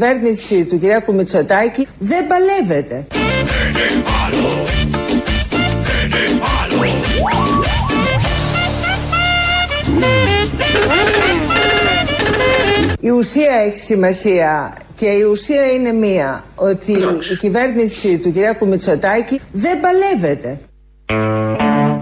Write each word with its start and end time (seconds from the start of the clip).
κυβέρνηση 0.00 0.64
του 0.64 0.78
Κυριάκου 0.78 1.14
Μητσοτάκη 1.14 1.88
δεν 1.98 2.26
παλεύεται. 2.26 3.06
Η 13.00 13.10
ουσία 13.10 13.54
έχει 13.66 13.78
σημασία 13.78 14.76
και 14.94 15.06
η 15.06 15.22
ουσία 15.22 15.72
είναι 15.72 15.92
μία, 15.92 16.44
ότι 16.54 16.92
η 17.32 17.36
κυβέρνηση 17.38 18.18
του 18.18 18.32
Κυριάκου 18.32 18.68
Μητσοτάκη 18.68 19.40
δεν 19.52 19.80
παλεύεται. 19.80 20.60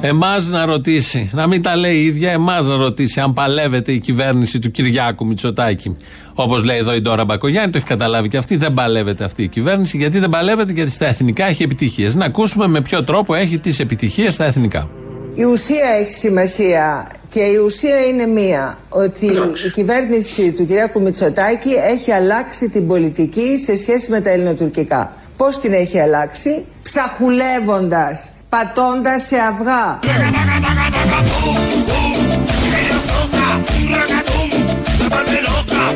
Εμάς 0.01 0.49
να 0.49 0.65
ρωτήσει, 0.65 1.31
να 1.33 1.47
μην 1.47 1.63
τα 1.63 1.77
λέει 1.77 1.97
η 1.97 2.05
ίδια, 2.05 2.31
εμάς 2.31 2.67
να 2.67 2.77
ρωτήσει 2.77 3.21
αν 3.21 3.33
παλεύεται 3.33 3.93
η 3.93 3.99
κυβέρνηση 3.99 4.59
του 4.59 4.71
Κυριάκου 4.71 5.27
Μητσοτάκη. 5.27 5.97
Όπως 6.35 6.65
λέει 6.65 6.77
εδώ 6.77 6.95
η 6.95 7.01
Ντόρα 7.01 7.25
Μπακογιάννη, 7.25 7.71
το 7.71 7.79
έχει 7.79 7.87
καταλάβει 7.87 8.29
και 8.29 8.37
αυτή, 8.37 8.57
δεν 8.57 8.75
παλεύεται 8.75 9.25
αυτή 9.25 9.43
η 9.43 9.49
κυβέρνηση. 9.49 9.97
Γιατί 9.97 10.19
δεν 10.19 10.31
παλεύεται, 10.31 10.73
γιατί 10.73 10.91
στα 10.91 11.07
εθνικά 11.07 11.47
έχει 11.47 11.63
επιτυχίες. 11.63 12.15
Να 12.15 12.25
ακούσουμε 12.25 12.67
με 12.67 12.81
ποιο 12.81 13.05
τρόπο 13.05 13.35
έχει 13.35 13.61
τις 13.61 13.79
επιτυχίες 13.81 14.35
στα 14.35 14.45
εθνικά. 14.45 14.91
Η 15.35 15.45
ουσία 15.45 15.89
έχει 16.01 16.11
σημασία 16.11 17.11
και 17.29 17.41
η 17.41 17.57
ουσία 17.57 18.07
είναι 18.07 18.27
μία, 18.27 18.79
ότι 18.89 19.27
η 19.67 19.71
κυβέρνηση 19.75 20.53
του 20.53 20.67
Κυριάκου 20.67 21.01
Μητσοτάκη 21.01 21.71
έχει 21.91 22.11
αλλάξει 22.11 22.69
την 22.69 22.87
πολιτική 22.87 23.59
σε 23.65 23.77
σχέση 23.77 24.11
με 24.11 24.21
τα 24.21 24.31
ελληνοτουρκικά. 24.31 25.13
Πώς 25.37 25.59
την 25.59 25.73
έχει 25.73 25.99
αλλάξει, 26.01 26.65
ψαχουλεύοντας, 26.83 28.31
πατώντας 28.49 29.23
σε 29.23 29.37
αυγά. 29.37 29.99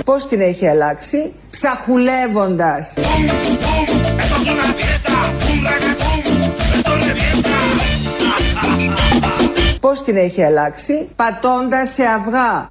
Πώς 0.05 0.27
την 0.27 0.41
έχει 0.41 0.67
αλλάξει, 0.67 1.33
ψαχουλεύοντας. 1.51 2.95
Πώς 9.81 10.03
την 10.03 10.17
έχει 10.17 10.43
αλλάξει, 10.43 11.09
πατώντας 11.17 11.89
σε 11.89 12.03
αυγά. 12.03 12.71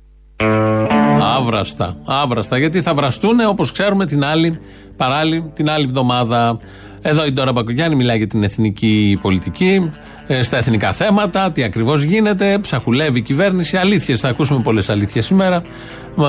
Άβραστα, 1.38 1.96
άβραστα. 2.06 2.58
Γιατί 2.58 2.82
θα 2.82 2.94
βραστούν 2.94 3.40
όπως 3.48 3.72
ξέρουμε 3.72 4.06
την 4.06 4.24
άλλη, 4.24 4.60
παράλληλη, 4.98 5.52
την 5.56 5.70
άλλη 5.70 5.84
εβδομάδα. 5.84 6.60
Εδώ 7.02 7.26
η 7.26 7.32
Ντόρα 7.32 7.52
Μπακογιάννη 7.52 7.96
μιλάει 7.96 8.18
για 8.18 8.28
την 8.28 8.44
εθνική 8.44 9.20
πολιτική, 9.22 9.92
ε, 10.28 10.44
στα 10.44 10.58
εθνικά 10.58 10.94
θέματα, 10.94 11.52
τι 11.52 11.64
ακριβώς 11.64 12.02
γίνεται, 12.02 12.60
ψαχουλεύει 12.62 13.20
η 13.20 13.22
κυβέρνηση. 13.22 13.78
Αλήθειες, 13.78 14.20
θα 14.20 14.28
ακούσουμε 14.28 14.62
πολλές 14.62 14.90
αλήθειες 14.90 15.26
σήμερα. 15.26 15.62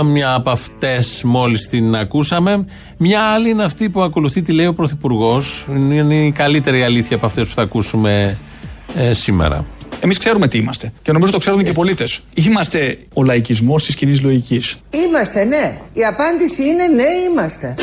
Μια 0.05 0.35
από 0.35 0.51
αυτές 0.51 1.23
μόλις 1.25 1.69
την 1.69 1.95
ακούσαμε. 1.95 2.67
Μια 2.99 3.21
άλλη 3.21 3.51
είναι 3.51 3.65
αυτή 3.65 3.89
που 3.91 4.03
ακολουθεί 4.03 4.43
τη 4.43 4.53
λέει 4.53 4.67
ο 4.67 4.75
Πρωθυπουργός. 4.75 5.67
Είναι 5.69 6.15
η 6.15 6.33
καλύτερη 6.33 6.83
αλήθεια 6.83 7.17
από 7.17 7.27
αυτές 7.27 7.49
που 7.49 7.55
θα 7.55 7.63
ακούσουμε 7.63 8.39
ε, 8.95 9.13
σήμερα. 9.13 9.65
Εμείς 10.01 10.19
ξέρουμε 10.19 10.49
τι 10.49 10.59
είμαστε. 10.59 10.93
Και 11.03 11.13
νομίζω 11.13 11.33
το 11.33 11.39
ξέρουν 11.39 11.63
και 11.63 11.71
οι 11.71 11.73
πολίτες. 11.73 12.21
Είμαστε 12.35 12.99
ο 13.13 13.23
λαϊκισμός 13.23 13.85
της 13.85 13.95
κοινής 13.95 14.21
λογικής. 14.21 14.77
Είμαστε, 14.91 15.45
ναι. 15.45 15.79
Η 15.93 16.05
απάντηση 16.05 16.63
είναι 16.63 16.87
ναι, 16.87 17.09
είμαστε. 17.31 17.75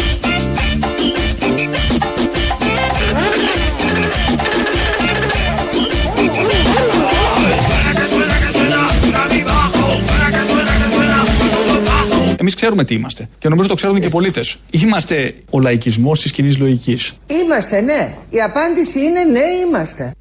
Εμείς 12.41 12.55
ξέρουμε 12.55 12.83
τι 12.83 12.93
είμαστε. 12.93 13.29
Και 13.37 13.49
νομίζω 13.49 13.67
το 13.67 13.75
ξέρουν 13.75 13.99
και 13.99 14.05
οι 14.05 14.09
πολίτες. 14.09 14.57
Είμαστε 14.69 15.35
ο 15.49 15.59
λαϊκισμός 15.59 16.21
της 16.21 16.31
κοινής 16.31 16.57
λογικής. 16.57 17.13
Είμαστε, 17.27 17.81
ναι. 17.81 18.13
Η 18.29 18.41
απάντηση 18.41 18.99
είναι 18.99 19.23
ναι, 19.23 19.67
είμαστε. 19.67 20.11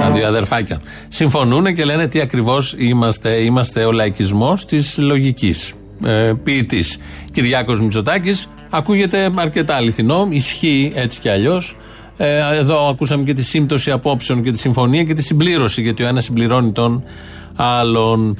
Τα 0.00 0.10
δύο 0.14 0.26
αδερφάκια. 0.26 0.80
Συμφωνούν 1.08 1.74
και 1.74 1.84
λένε 1.84 2.08
τι 2.08 2.20
ακριβώς 2.20 2.74
είμαστε. 2.78 3.30
Είμαστε 3.30 3.84
ο 3.84 3.92
λαϊκισμός 3.92 4.64
της 4.64 4.98
λογικής. 4.98 5.72
Ε, 6.04 6.32
Ποιητής 6.42 6.98
Κυριάκος 7.32 7.80
Μητσοτάκης. 7.80 8.48
Ακούγεται 8.70 9.32
αρκετά 9.36 9.74
αληθινό. 9.74 10.28
Ισχύει 10.30 10.92
έτσι 10.94 11.20
κι 11.20 11.28
αλλιώς. 11.28 11.76
Ε, 12.16 12.56
εδώ 12.56 12.88
ακούσαμε 12.88 13.24
και 13.24 13.32
τη 13.32 13.42
σύμπτωση 13.42 13.90
απόψεων 13.90 14.42
και 14.42 14.50
τη 14.50 14.58
συμφωνία 14.58 15.04
και 15.04 15.14
τη 15.14 15.22
συμπλήρωση, 15.22 15.82
γιατί 15.82 16.02
ο 16.02 16.06
ένας 16.06 16.24
συμπληρώνει 16.24 16.72
τον 16.72 17.04
άλλον. 17.56 18.36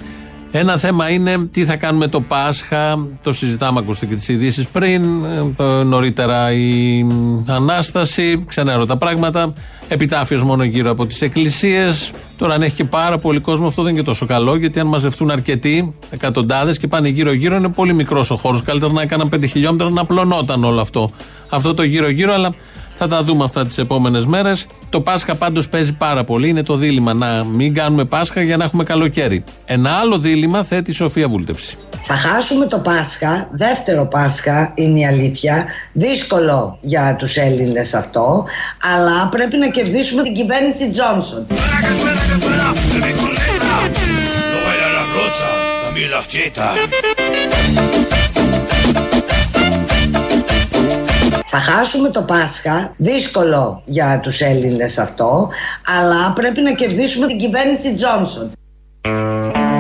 Ένα 0.53 0.77
θέμα 0.77 1.11
είναι 1.11 1.49
τι 1.51 1.65
θα 1.65 1.77
κάνουμε 1.77 2.07
το 2.07 2.21
Πάσχα. 2.21 3.09
Το 3.23 3.33
συζητάμε, 3.33 3.79
ακούστε 3.79 4.07
και 4.07 4.15
τις 4.15 4.29
ειδήσεις 4.29 4.69
πριν. 4.69 5.25
Ε, 5.57 5.65
νωρίτερα 5.65 6.53
η 6.53 7.05
Ανάσταση. 7.47 8.45
Ξενέρω 8.49 8.87
τα 8.87 8.97
πράγματα. 8.97 9.53
Επιτάφιος 9.89 10.43
μόνο 10.43 10.65
γύρω 10.65 10.91
από 10.91 11.07
τις 11.07 11.23
εκκλησίες. 11.23 12.13
Τώρα, 12.39 12.55
αν 12.55 12.63
έχει 12.63 12.75
και 12.75 12.85
πάρα 12.85 13.19
πολύ 13.19 13.41
κόσμο, 13.41 13.67
αυτό 13.67 13.83
δεν 13.83 13.91
είναι 13.91 14.01
και 14.01 14.07
τόσο 14.07 14.27
καλό. 14.27 14.57
Γιατί 14.57 14.81
αν 14.81 14.87
μαζευτούν 14.87 15.31
αρκετοί, 15.31 15.95
εκατοντάδες 16.11 16.79
και 16.79 16.87
πάνε 16.87 17.09
γύρω-γύρω, 17.09 17.57
είναι 17.57 17.69
πολύ 17.69 17.93
μικρός 17.93 18.31
ο 18.31 18.37
χώρος. 18.37 18.63
Καλύτερα 18.63 18.93
να 18.93 19.03
έκαναν 19.03 19.29
5 19.29 19.47
χιλιόμετρα 19.47 19.91
να 19.91 20.01
απλωνόταν 20.01 20.65
όλο 20.65 20.81
αυτό. 20.81 21.11
Αυτό 21.49 21.75
το 21.75 21.83
γύρω-γύρω, 21.83 22.33
αλλά 22.33 22.55
θα 23.03 23.09
τα 23.09 23.25
δούμε 23.25 23.45
αυτά 23.45 23.67
τις 23.67 23.79
επόμενες 23.79 24.27
μέρες. 24.27 24.67
Το 24.89 25.01
Πάσχα 25.01 25.35
πάντως 25.35 25.69
παίζει 25.69 25.93
πάρα 25.93 26.25
πολύ. 26.25 26.49
Είναι 26.49 26.63
το 26.63 26.77
δίλημα 26.77 27.13
να 27.13 27.45
μην 27.45 27.75
κάνουμε 27.75 28.05
Πάσχα 28.05 28.43
για 28.43 28.57
να 28.57 28.65
έχουμε 28.65 28.83
καλοκαίρι. 28.85 29.45
Ένα 29.65 29.91
άλλο 29.91 30.19
δίλημα 30.19 30.65
θέτει 30.65 30.91
η 30.91 30.95
Σοφία 30.95 31.29
Βούλτεψη. 31.29 31.77
Θα 32.01 32.15
χάσουμε 32.15 32.67
το 32.67 32.79
Πάσχα. 32.79 33.49
Δεύτερο 33.53 34.07
Πάσχα 34.07 34.73
είναι 34.75 34.99
η 34.99 35.07
αλήθεια. 35.07 35.67
Δύσκολο 35.93 36.79
για 36.81 37.17
τους 37.19 37.37
Έλληνες 37.37 37.95
αυτό. 37.95 38.45
Αλλά 38.95 39.29
πρέπει 39.29 39.57
να 39.57 39.69
κερδίσουμε 39.69 40.23
την 40.23 40.35
κυβέρνηση 40.35 40.91
Τζόνσον. 40.91 41.47
Θα 51.53 51.59
χάσουμε 51.59 52.09
το 52.09 52.23
Πάσχα, 52.23 52.95
δύσκολο 52.97 53.83
για 53.85 54.21
τους 54.23 54.41
Έλληνες 54.41 54.99
αυτό, 54.99 55.49
αλλά 56.01 56.33
πρέπει 56.33 56.61
να 56.61 56.73
κερδίσουμε 56.73 57.27
την 57.27 57.39
κυβέρνηση 57.39 57.95
Τζόνσον. 57.95 58.51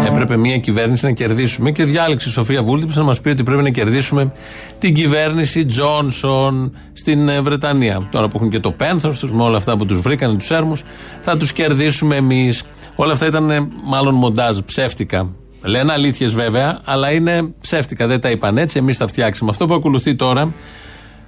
Έπρεπε 0.06 0.36
μια 0.36 0.58
κυβέρνηση 0.58 1.04
να 1.04 1.12
κερδίσουμε 1.12 1.70
και 1.70 1.84
διάλεξε 1.84 2.28
η 2.28 2.32
Σοφία 2.32 2.62
Βούλτιψη 2.62 2.98
να 2.98 3.04
μας 3.04 3.20
πει 3.20 3.28
ότι 3.28 3.42
πρέπει 3.42 3.62
να 3.62 3.70
κερδίσουμε 3.70 4.32
την 4.78 4.94
κυβέρνηση 4.94 5.66
Τζόνσον 5.66 6.76
στην 6.92 7.28
ε, 7.28 7.41
Βρετανία. 7.41 8.08
Τώρα 8.10 8.28
που 8.28 8.37
έχουν 8.37 8.50
και 8.50 8.60
το 8.60 8.72
πένθος 8.72 9.19
τους, 9.19 9.32
με 9.32 9.42
όλα 9.42 9.56
αυτά 9.56 9.76
που 9.76 9.87
τους 9.87 10.00
βρήκαν, 10.00 10.38
τους 10.38 10.50
έρμου, 10.50 10.76
θα 11.20 11.37
τους 11.37 11.52
κερδίσουμε 11.52 12.16
εμείς. 12.16 12.62
Όλα 12.97 13.12
αυτά 13.12 13.26
ήταν 13.26 13.50
ε, 13.50 13.69
μάλλον 13.84 14.14
μοντάζ, 14.14 14.58
ψεύτικα. 14.58 15.28
Λένε 15.62 15.92
αλήθειες 15.92 16.34
βέβαια, 16.34 16.81
αλλά 16.84 17.12
είναι 17.12 17.52
ψεύτικα. 17.60 18.06
Δεν 18.06 18.20
τα 18.20 18.31
είπαν 18.31 18.58
έτσι. 18.58 18.78
Εμείς 18.78 18.97
τα 18.97 19.06
φτιάξαμε. 19.06 19.50
Αυτό 19.50 19.66
που 19.66 19.75
ακολουθεί 19.75 20.14
τώρα 20.14 20.52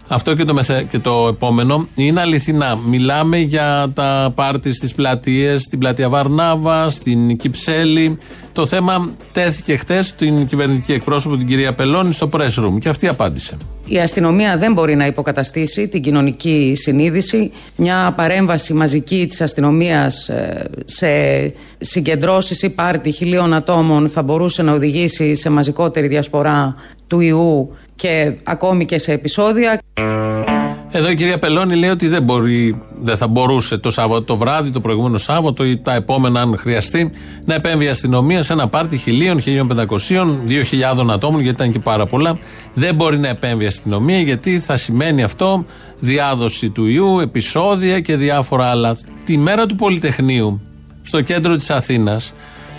αυτό 0.08 0.34
και 0.34 0.44
το, 0.44 0.54
μεθε... 0.54 0.86
και 0.90 0.98
το 0.98 1.26
επόμενο 1.28 1.88
είναι 1.94 2.20
αληθινά. 2.20 2.78
Μιλάμε 2.86 3.38
για 3.38 3.90
τα 3.94 4.32
πάρτις 4.34 4.76
στις 4.76 4.94
πλατείες, 4.94 5.62
στην 5.62 5.78
πλατεία 5.78 6.08
Βαρνάβα, 6.08 6.90
στην 6.90 7.36
Κυψέλη. 7.36 8.18
Το 8.52 8.66
θέμα 8.66 9.10
τέθηκε 9.32 9.76
χθε 9.76 10.02
στην 10.02 10.46
κυβερνητική 10.46 10.92
εκπρόσωπο, 10.92 11.36
την 11.36 11.46
κυρία 11.46 11.74
Πελώνη, 11.74 12.12
στο 12.12 12.28
press 12.32 12.64
room 12.64 12.78
και 12.78 12.88
αυτή 12.88 13.08
απάντησε. 13.08 13.56
Η 13.86 13.98
αστυνομία 13.98 14.56
δεν 14.58 14.72
μπορεί 14.72 14.94
να 14.94 15.06
υποκαταστήσει 15.06 15.88
την 15.88 16.02
κοινωνική 16.02 16.72
συνείδηση. 16.76 17.52
Μια 17.76 18.12
παρέμβαση 18.16 18.72
μαζική 18.72 19.26
της 19.28 19.40
αστυνομίας 19.40 20.28
ε, 20.28 20.70
σε 20.84 21.06
συγκεντρώσεις 21.78 22.62
ή 22.62 22.70
πάρτι 22.70 23.10
χιλίων 23.10 23.54
ατόμων 23.54 24.08
θα 24.08 24.22
μπορούσε 24.22 24.62
να 24.62 24.72
οδηγήσει 24.72 25.34
σε 25.34 25.50
μαζικότερη 25.50 26.06
διασπορά 26.06 26.74
του 27.06 27.20
ιού 27.20 27.76
και 27.96 28.32
ακόμη 28.42 28.84
και 28.84 28.98
σε 28.98 29.12
επεισόδια. 29.12 29.80
Εδώ 30.94 31.10
η 31.10 31.14
κυρία 31.14 31.38
Πελώνη 31.38 31.74
λέει 31.74 31.90
ότι 31.90 32.08
δεν, 32.08 32.22
μπορεί, 32.22 32.82
δεν 33.00 33.16
θα 33.16 33.26
μπορούσε 33.26 33.78
το 33.78 33.90
Σάββατο 33.90 34.22
το 34.22 34.36
βράδυ, 34.36 34.70
το 34.70 34.80
προηγούμενο 34.80 35.18
Σάββατο 35.18 35.64
ή 35.64 35.78
τα 35.78 35.94
επόμενα, 35.94 36.40
αν 36.40 36.56
χρειαστεί, 36.58 37.10
να 37.44 37.54
επέμβει 37.54 37.84
η 37.84 37.88
αστυνομία 37.88 38.42
σε 38.42 38.52
ένα 38.52 38.68
πάρτι 38.68 38.96
χιλίων, 38.96 39.40
χιλίων 39.40 39.68
πεντακοσίων, 39.68 40.40
δύο 40.44 40.62
χιλιάδων 40.62 41.10
ατόμων, 41.10 41.40
γιατί 41.40 41.56
ήταν 41.60 41.72
και 41.72 41.78
πάρα 41.78 42.06
πολλά. 42.06 42.38
Δεν 42.74 42.94
μπορεί 42.94 43.18
να 43.18 43.28
επέμβει 43.28 43.64
η 43.64 43.66
αστυνομία, 43.66 44.18
γιατί 44.18 44.60
θα 44.60 44.76
σημαίνει 44.76 45.22
αυτό 45.22 45.64
διάδοση 46.00 46.70
του 46.70 46.86
ιού, 46.86 47.20
επεισόδια 47.20 48.00
και 48.00 48.16
διάφορα 48.16 48.66
άλλα. 48.66 48.96
Τη 49.24 49.36
μέρα 49.36 49.66
του 49.66 49.76
Πολυτεχνείου, 49.76 50.60
στο 51.02 51.20
κέντρο 51.20 51.56
της 51.56 51.70
Αθήνας, 51.70 52.34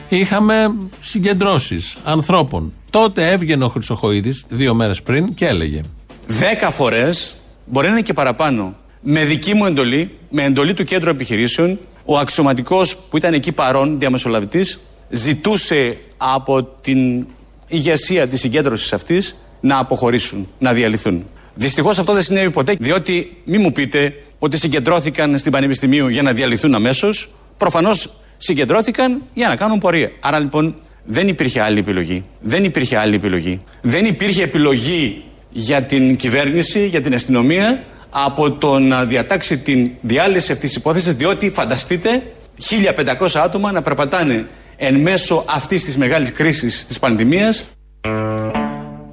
είχαμε 0.10 0.76
συγκεντρώσεις 1.00 1.98
ανθρώπων. 2.04 2.74
Τότε 2.94 3.32
έβγαινε 3.32 3.64
ο 3.64 3.68
Χρυσοχοίδης 3.68 4.46
δύο 4.50 4.74
μέρες 4.74 5.02
πριν 5.02 5.34
και 5.34 5.46
έλεγε. 5.46 5.82
Δέκα 6.28 6.72
φορές, 6.72 7.36
μπορεί 7.66 7.88
να 7.88 7.94
είναι 7.94 8.02
και 8.02 8.14
παραπάνω, 8.14 8.76
με 9.02 9.24
δική 9.24 9.54
μου 9.54 9.66
εντολή, 9.66 10.12
με 10.30 10.44
εντολή 10.44 10.74
του 10.74 10.84
κέντρου 10.84 11.10
επιχειρήσεων, 11.10 11.80
ο 12.06 12.18
αξιωματικός 12.18 12.96
που 12.96 13.18
ήταν 13.18 13.34
εκεί 13.34 13.52
παρόν, 13.52 14.00
διαμεσολαβητής, 14.00 14.80
ζητούσε 15.10 15.98
από 16.18 16.64
την 16.64 17.26
ηγεσία 17.68 18.28
της 18.28 18.40
συγκέντρωσης 18.40 18.94
αυτής 18.94 19.36
να 19.60 19.78
αποχωρήσουν, 19.78 20.50
να 20.60 20.74
διαλυθούν. 20.74 21.26
Δυστυχώς 21.56 22.00
αυτό 22.00 22.14
δεν 22.14 22.24
συνέβη 22.24 22.52
ποτέ, 22.52 22.76
διότι 22.80 23.38
μη 23.44 23.58
μου 23.58 23.72
πείτε 23.72 24.24
ότι 24.40 24.58
συγκεντρώθηκαν 24.58 25.38
στην 25.38 25.52
Πανεπιστημίου 25.52 26.08
για 26.08 26.22
να 26.22 26.34
διαλυθούν 26.34 26.76
αμέσως. 26.76 27.32
Προφανώς 27.58 28.10
συγκεντρώθηκαν 28.38 29.22
για 29.34 29.48
να 29.48 29.56
κάνουν 29.56 29.80
πορεία. 29.80 30.12
Άρα 30.20 30.40
λοιπόν 30.40 30.76
δεν 31.06 31.28
υπήρχε 31.28 31.62
άλλη 31.62 31.80
επιλογή. 31.80 32.24
Δεν 32.42 32.64
υπήρχε 32.64 32.98
άλλη 32.98 33.16
επιλογή. 33.16 33.62
Δεν 33.82 34.06
υπήρχε 34.06 34.44
επιλογή 34.44 35.24
για 35.52 35.84
την 35.84 36.16
κυβέρνηση, 36.16 36.88
για 36.88 37.02
την 37.02 37.14
αστυνομία 37.14 37.84
από 38.10 38.52
το 38.52 38.80
να 38.80 39.06
διατάξει 39.06 39.58
την 39.58 39.90
διάλυση 40.02 40.52
αυτής 40.52 40.70
της 40.70 40.80
υπόθεσης, 40.80 41.14
διότι 41.14 41.50
φανταστείτε 41.50 42.24
1500 42.58 43.40
άτομα 43.40 43.72
να 43.72 43.82
περπατάνε 43.82 44.46
εν 44.78 44.96
μέσω 44.96 45.46
αυτής 45.48 45.84
της 45.84 45.98
μεγάλης 45.98 46.32
κρίσης 46.32 46.86
της 46.86 47.00
πανδημίας. 47.00 47.66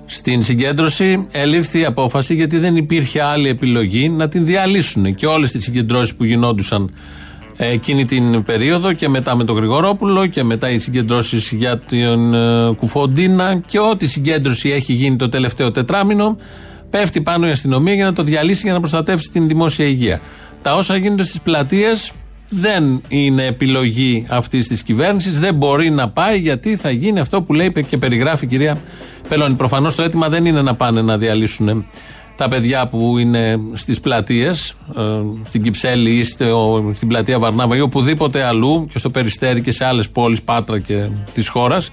Στην 0.04 0.44
συγκέντρωση 0.44 1.26
ελήφθη 1.30 1.78
η 1.78 1.84
απόφαση 1.84 2.34
γιατί 2.34 2.58
δεν 2.58 2.76
υπήρχε 2.76 3.22
άλλη 3.22 3.48
επιλογή 3.48 4.08
να 4.08 4.28
την 4.28 4.44
διαλύσουν. 4.44 5.14
Και 5.14 5.26
όλες 5.26 5.52
τις 5.52 5.64
συγκεντρώσεις 5.64 6.14
που 6.14 6.24
γινόντουσαν 6.24 6.94
εκείνη 7.66 8.04
την 8.04 8.42
περίοδο 8.42 8.92
και 8.92 9.08
μετά 9.08 9.36
με 9.36 9.44
τον 9.44 9.56
Γρηγορόπουλο 9.56 10.26
και 10.26 10.44
μετά 10.44 10.70
οι 10.70 10.78
συγκεντρώσεις 10.78 11.50
για 11.52 11.78
τον 11.78 12.34
ε, 12.34 12.74
Κουφοντίνα 12.74 13.60
και 13.66 13.78
ό,τι 13.78 14.06
συγκέντρωση 14.06 14.70
έχει 14.70 14.92
γίνει 14.92 15.16
το 15.16 15.28
τελευταίο 15.28 15.70
τετράμινο 15.70 16.36
πέφτει 16.90 17.20
πάνω 17.20 17.46
η 17.46 17.50
αστυνομία 17.50 17.94
για 17.94 18.04
να 18.04 18.12
το 18.12 18.22
διαλύσει 18.22 18.60
για 18.64 18.72
να 18.72 18.78
προστατεύσει 18.78 19.30
την 19.30 19.48
δημόσια 19.48 19.86
υγεία. 19.86 20.20
Τα 20.62 20.74
όσα 20.74 20.96
γίνονται 20.96 21.24
στις 21.24 21.40
πλατείες 21.40 22.12
δεν 22.48 23.02
είναι 23.08 23.44
επιλογή 23.44 24.26
αυτής 24.28 24.68
της 24.68 24.82
κυβέρνησης. 24.82 25.38
Δεν 25.38 25.54
μπορεί 25.54 25.90
να 25.90 26.08
πάει 26.08 26.38
γιατί 26.38 26.76
θα 26.76 26.90
γίνει 26.90 27.20
αυτό 27.20 27.42
που 27.42 27.54
λέει 27.54 27.72
και 27.88 27.98
περιγράφει 27.98 28.44
η 28.44 28.48
κυρία 28.48 28.80
Πελώνη. 29.28 29.54
Προφανώς 29.54 29.94
το 29.94 30.02
αίτημα 30.02 30.28
δεν 30.28 30.44
είναι 30.44 30.62
να 30.62 30.74
πάνε 30.74 31.02
να 31.02 31.18
διαλύσουν 31.18 31.86
τα 32.40 32.48
παιδιά 32.48 32.86
που 32.86 33.18
είναι 33.18 33.60
στις 33.72 34.00
πλατείες, 34.00 34.76
ε, 34.96 35.02
στην 35.44 35.62
Κυψέλη 35.62 36.10
ή 36.10 36.24
στην 36.94 37.08
πλατεία 37.08 37.38
Βαρνάβα 37.38 37.76
ή 37.76 37.80
οπουδήποτε 37.80 38.44
αλλού 38.44 38.86
και 38.92 38.98
στο 38.98 39.10
Περιστέρι 39.10 39.60
και 39.60 39.72
σε 39.72 39.84
άλλες 39.84 40.08
πόλεις, 40.08 40.42
Πάτρα 40.42 40.78
και 40.78 41.08
της 41.34 41.48
χώρας. 41.48 41.92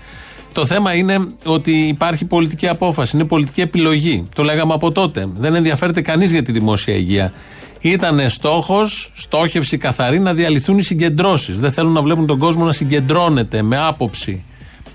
Το 0.53 0.65
θέμα 0.65 0.93
είναι 0.93 1.27
ότι 1.45 1.71
υπάρχει 1.71 2.25
πολιτική 2.25 2.67
απόφαση, 2.67 3.15
είναι 3.15 3.25
πολιτική 3.25 3.61
επιλογή. 3.61 4.27
Το 4.35 4.43
λέγαμε 4.43 4.73
από 4.73 4.91
τότε. 4.91 5.27
Δεν 5.33 5.55
ενδιαφέρεται 5.55 6.01
κανείς 6.01 6.31
για 6.31 6.43
τη 6.43 6.51
δημόσια 6.51 6.95
υγεία. 6.95 7.33
Ήταν 7.79 8.29
στόχος, 8.29 9.11
στόχευση 9.15 9.77
καθαρή 9.77 10.19
να 10.19 10.33
διαλυθούν 10.33 10.77
οι 10.77 10.83
συγκεντρώσεις. 10.83 11.59
Δεν 11.59 11.71
θέλουν 11.71 11.93
να 11.93 12.01
βλέπουν 12.01 12.25
τον 12.25 12.37
κόσμο 12.37 12.65
να 12.65 12.71
συγκεντρώνεται 12.71 13.61
με 13.61 13.77
άποψη, 13.77 14.45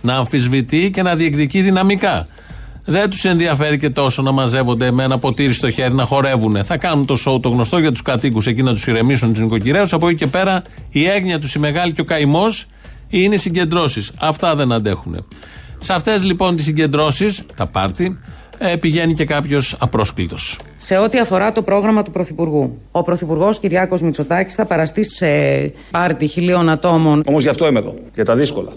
να 0.00 0.14
αμφισβητεί 0.14 0.90
και 0.90 1.02
να 1.02 1.14
διεκδικεί 1.14 1.62
δυναμικά. 1.62 2.26
Δεν 2.87 3.11
τους 3.11 3.25
ενδιαφέρει 3.25 3.79
και 3.79 3.90
τόσο 3.90 4.23
να 4.23 4.32
μαζεύονται 4.32 4.90
με 4.90 5.02
ένα 5.02 5.19
ποτήρι 5.19 5.52
στο 5.52 5.70
χέρι 5.70 5.94
να 5.94 6.05
χορεύουν. 6.05 6.64
Θα 6.64 6.76
κάνουν 6.76 7.06
το 7.06 7.17
σοου 7.17 7.40
το 7.40 7.49
γνωστό 7.49 7.79
για 7.79 7.90
τους 7.90 8.02
κατοίκους 8.02 8.46
εκεί 8.46 8.62
να 8.62 8.73
τους 8.73 8.87
ηρεμήσουν 8.87 9.32
του 9.32 9.40
νοικοκυρέου. 9.40 9.84
Από 9.90 10.08
εκεί 10.08 10.17
και 10.17 10.26
πέρα 10.26 10.62
η 10.90 11.06
έγνοια 11.06 11.38
τους, 11.38 11.55
η 11.55 11.58
μεγάλη 11.58 11.93
και 11.93 12.00
ο 12.00 12.05
καημός 12.05 12.67
είναι 13.11 13.34
οι 13.34 13.38
συγκεντρώσεις. 13.38 14.12
Αυτά 14.20 14.55
δεν 14.55 14.73
αντέχουν. 14.73 15.26
Σε 15.79 15.93
αυτές 15.93 16.25
λοιπόν 16.25 16.56
τις 16.56 16.64
συγκεντρώσεις, 16.64 17.43
τα 17.56 17.67
πάρτι, 17.67 18.19
ε, 18.58 18.76
πηγαίνει 18.76 19.12
και 19.12 19.25
κάποιος 19.25 19.76
απρόσκλητος. 19.78 20.58
Σε 20.76 20.96
ό,τι 20.96 21.19
αφορά 21.19 21.52
το 21.52 21.62
πρόγραμμα 21.62 22.02
του 22.02 22.11
Πρωθυπουργού. 22.11 22.78
Ο 22.90 23.02
Πρωθυπουργός 23.02 23.58
Κυριάκος 23.58 24.02
Μητσοτάκης 24.02 24.55
θα 24.55 24.64
παραστεί 24.64 25.11
σε 25.11 25.26
πάρτι 25.90 26.26
χιλίων 26.26 26.69
ατόμων. 26.69 27.23
Όμως 27.26 27.43
γι' 27.43 27.49
αυτό 27.49 27.67
είμαι 27.67 27.78
εδώ. 27.78 27.94
Για 28.14 28.25
τα 28.25 28.35
δύσκολα. 28.35 28.73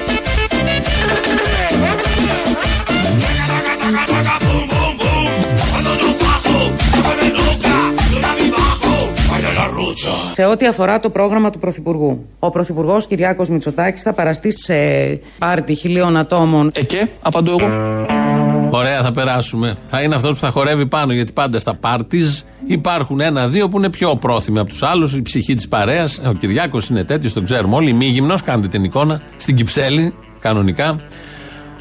Σε 10.33 10.45
ό,τι 10.45 10.67
αφορά 10.67 10.99
το 10.99 11.09
πρόγραμμα 11.09 11.49
του 11.49 11.59
Πρωθυπουργού. 11.59 12.25
Ο 12.39 12.49
Πρωθυπουργός 12.49 13.07
Κυριάκος 13.07 13.49
Μητσοτάκης 13.49 14.01
θα 14.01 14.13
παραστεί 14.13 14.59
σε 14.59 14.75
πάρτι 15.37 15.73
χιλίων 15.73 16.17
ατόμων. 16.17 16.71
Ε, 16.75 16.83
και, 16.83 17.07
απαντώ 17.21 17.55
εγώ. 17.59 17.67
Ωραία, 18.69 19.01
θα 19.01 19.11
περάσουμε. 19.11 19.75
Θα 19.85 20.01
είναι 20.01 20.15
αυτός 20.15 20.31
που 20.31 20.39
θα 20.39 20.49
χορεύει 20.49 20.85
πάνω, 20.85 21.13
γιατί 21.13 21.31
πάντα 21.31 21.59
στα 21.59 21.73
πάρτις 21.73 22.45
υπάρχουν 22.65 23.19
ένα-δύο 23.19 23.67
που 23.67 23.77
είναι 23.77 23.89
πιο 23.89 24.15
πρόθυμοι 24.15 24.59
από 24.59 24.69
τους 24.69 24.83
άλλους. 24.83 25.15
Η 25.15 25.21
ψυχή 25.21 25.53
της 25.53 25.67
παρέας. 25.67 26.21
Ο 26.27 26.31
Κυριάκος 26.31 26.89
είναι 26.89 27.03
τέτοιος, 27.03 27.33
τον 27.33 27.43
ξέρουμε 27.43 27.75
όλοι. 27.75 27.93
Μη 27.93 28.05
γυμνός, 28.05 28.41
κάντε 28.41 28.67
την 28.67 28.83
εικόνα. 28.83 29.21
Στην 29.37 29.55
Κυψέλη, 29.55 30.13
κανονικά 30.39 30.95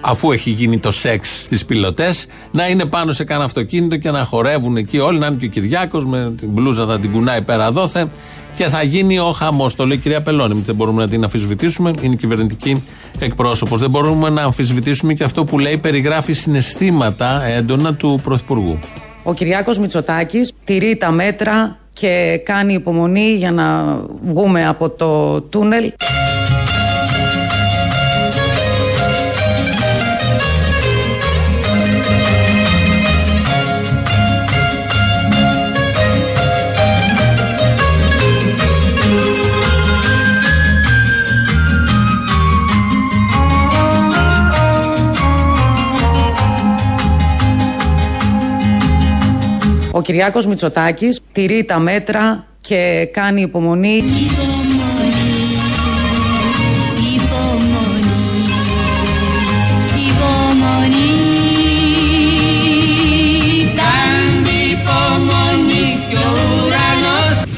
αφού 0.07 0.33
έχει 0.33 0.51
γίνει 0.51 0.79
το 0.79 0.91
σεξ 0.91 1.43
στις 1.43 1.65
πιλωτές, 1.65 2.27
να 2.51 2.69
είναι 2.69 2.85
πάνω 2.85 3.13
σε 3.13 3.25
κανένα 3.25 3.47
αυτοκίνητο 3.47 3.97
και 3.97 4.11
να 4.11 4.25
χορεύουν 4.25 4.77
εκεί 4.77 4.99
όλοι, 4.99 5.19
να 5.19 5.27
είναι 5.27 5.37
και 5.37 5.47
ο 5.47 5.49
Κυριάκος 5.49 6.07
με 6.07 6.33
την 6.39 6.49
μπλούζα 6.49 6.87
θα 6.87 6.99
την 6.99 7.13
κουνάει 7.13 7.43
πέρα 7.43 7.71
δόθε 7.71 8.09
και 8.57 8.65
θα 8.65 8.83
γίνει 8.83 9.19
ο 9.19 9.31
χαμός. 9.31 9.75
Το 9.75 9.87
λέει 9.87 9.97
η 9.97 10.01
κυρία 10.01 10.23
Πελώνη. 10.23 10.61
Δεν 10.65 10.75
μπορούμε 10.75 11.03
να 11.03 11.09
την 11.09 11.23
αμφισβητήσουμε. 11.25 11.93
Είναι 12.01 12.15
κυβερνητική 12.15 12.85
εκπρόσωπος. 13.19 13.81
Δεν 13.81 13.91
μπορούμε 13.91 14.31
να 14.31 14.43
αμφισβητήσουμε 14.43 15.13
και 15.13 15.25
αυτό 15.25 15.45
που 15.45 15.59
λέει 15.59 15.77
περιγράφει 15.77 16.33
συναισθήματα 16.33 17.45
έντονα 17.45 17.95
του 17.95 18.21
Πρωθυπουργού. 18.23 18.79
Ο 19.23 19.35
Κυριάκος 19.35 19.79
Μητσοτάκης 19.79 20.53
τηρεί 20.65 20.97
τα 20.97 21.11
μέτρα 21.11 21.77
και 21.93 22.41
κάνει 22.45 22.75
υπομονή 22.75 23.31
για 23.31 23.51
να 23.51 23.99
βγούμε 24.27 24.67
από 24.67 24.91
το 24.91 25.41
τούνελ. 25.41 25.93
Κυριάκος 50.05 50.47
Μητσοτάκης 50.47 51.21
τηρεί 51.33 51.65
τα 51.65 51.79
μέτρα 51.79 52.47
και 52.61 53.09
κάνει 53.13 53.41
υπομονή. 53.41 54.03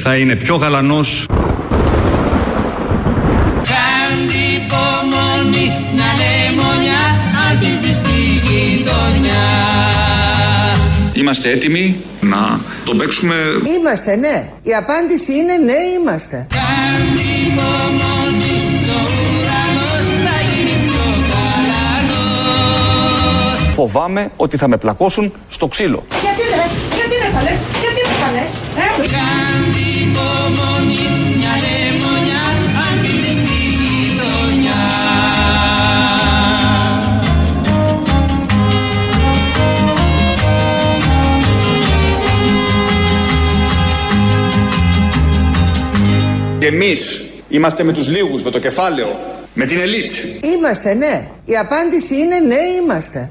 Θα 0.09 0.17
είναι 0.17 0.35
πιο 0.35 0.57
γαλανός 0.57 1.27
Είμαστε 11.37 11.57
έτοιμοι 11.57 11.97
να 12.21 12.61
τον 12.85 12.99
παίξουμε. 12.99 13.35
Είμαστε, 13.79 14.17
ναι. 14.17 14.49
Η 14.63 14.75
απάντηση 14.75 15.33
είναι 15.33 15.57
ναι, 15.57 15.73
είμαστε. 16.01 16.47
Φοβάμαι 23.75 24.31
ότι 24.37 24.57
θα 24.57 24.69
με 24.69 24.77
πλακώσουν 24.77 25.33
στο 25.49 25.69
ξύλο. 25.69 26.07
Γιατί 26.23 26.41
ρε, 26.41 26.69
γιατί 26.97 27.15
ρε 27.25 27.31
καλέ, 27.33 27.57
γιατί 27.81 28.01
ρε 28.01 28.15
καλές. 28.25 28.53
Και 46.59 46.67
εμείς 46.67 47.31
είμαστε 47.49 47.85
με 47.85 47.93
τους 47.93 48.09
λίγους, 48.09 48.43
με 48.43 48.51
το 48.51 48.59
κεφάλαιο, 48.59 49.07
με 49.55 49.65
την 49.65 49.79
ελίτ. 49.79 50.13
Είμαστε, 50.57 50.95
ναι. 50.95 51.29
Η 51.45 51.57
απάντηση 51.57 52.15
είναι 52.15 52.39
ναι, 52.41 52.83
είμαστε. 52.83 53.31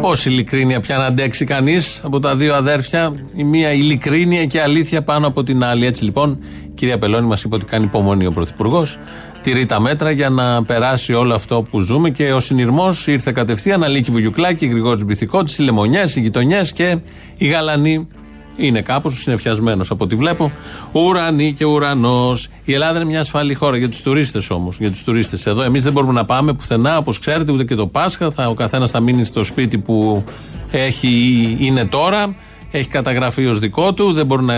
Πόση 0.00 0.28
ειλικρίνεια 0.28 0.80
πια 0.80 0.96
να 0.96 1.04
αντέξει 1.04 1.44
κανείς 1.44 2.00
από 2.04 2.20
τα 2.20 2.36
δύο 2.36 2.54
αδέρφια, 2.54 3.12
η 3.36 3.44
μία 3.44 3.72
ειλικρίνεια 3.72 4.44
και 4.44 4.60
αλήθεια 4.60 5.02
πάνω 5.02 5.26
από 5.26 5.42
την 5.42 5.64
άλλη. 5.64 5.86
Έτσι 5.86 6.04
λοιπόν, 6.04 6.38
η 6.64 6.74
κυρία 6.74 6.98
Πελώνη 6.98 7.26
μας 7.26 7.42
είπε 7.42 7.54
ότι 7.54 7.64
κάνει 7.64 7.84
υπομονή 7.84 8.26
ο 8.26 8.32
Πρωθυπουργός, 8.32 8.98
τηρεί 9.40 9.66
τα 9.66 9.80
μέτρα 9.80 10.10
για 10.10 10.28
να 10.28 10.64
περάσει 10.64 11.12
όλο 11.12 11.34
αυτό 11.34 11.62
που 11.70 11.80
ζούμε 11.80 12.10
και 12.10 12.32
ο 12.32 12.40
συνειρμός 12.40 13.06
ήρθε 13.06 13.32
κατευθείαν. 13.32 13.82
Αλίκη 13.82 14.10
Βουγιουκλάκη, 14.10 14.66
Γρηγόρης 14.66 15.04
Μπιθικότη, 15.04 15.54
οι 15.58 15.64
λεμονιές, 15.64 16.16
οι 16.16 16.20
γειτονιές 16.20 16.72
και 16.72 16.98
οι 17.38 17.46
γαλανοί 17.46 18.08
είναι 18.56 18.80
κάπως 18.80 19.14
συνεφιασμένος 19.14 19.90
από 19.90 20.04
ό,τι 20.04 20.14
βλέπω. 20.14 20.52
Ουρανή 20.92 21.52
και 21.52 21.64
ουρανός. 21.64 22.48
Η 22.64 22.72
Ελλάδα 22.72 22.96
είναι 22.96 23.08
μια 23.08 23.20
ασφαλή 23.20 23.54
χώρα 23.54 23.76
για 23.76 23.88
τους 23.88 24.02
τουρίστες 24.02 24.50
όμως. 24.50 24.78
Για 24.78 24.90
τους 24.90 25.02
τουρίστες 25.02 25.46
εδώ. 25.46 25.62
Εμείς 25.62 25.82
δεν 25.82 25.92
μπορούμε 25.92 26.12
να 26.12 26.24
πάμε 26.24 26.52
πουθενά, 26.52 26.96
όπως 26.96 27.18
ξέρετε, 27.18 27.52
ούτε 27.52 27.64
και 27.64 27.74
το 27.74 27.86
Πάσχα. 27.86 28.30
Θα, 28.30 28.46
ο 28.46 28.54
καθένας 28.54 28.90
θα 28.90 29.00
μείνει 29.00 29.24
στο 29.24 29.44
σπίτι 29.44 29.78
που 29.78 30.24
έχει 30.70 31.08
ή 31.08 31.56
είναι 31.60 31.84
τώρα 31.84 32.34
έχει 32.72 32.88
καταγραφεί 32.88 33.46
ως 33.46 33.58
δικό 33.58 33.92
του, 33.92 34.12
δεν 34.12 34.26
μπορεί 34.26 34.42
να 34.42 34.54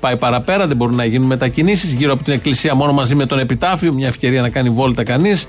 πάει 0.00 0.16
παραπέρα, 0.16 0.66
δεν 0.66 0.76
μπορούν 0.76 0.94
να 0.94 1.04
γίνουν 1.04 1.26
μετακινήσεις. 1.26 1.92
Γύρω 1.92 2.12
από 2.12 2.22
την 2.22 2.32
εκκλησία 2.32 2.74
μόνο 2.74 2.92
μαζί 2.92 3.14
με 3.14 3.26
τον 3.26 3.38
επιτάφιο, 3.38 3.92
μια 3.92 4.06
ευκαιρία 4.06 4.40
να 4.40 4.48
κάνει 4.48 4.70
βόλτα 4.70 5.04
κανείς. 5.04 5.48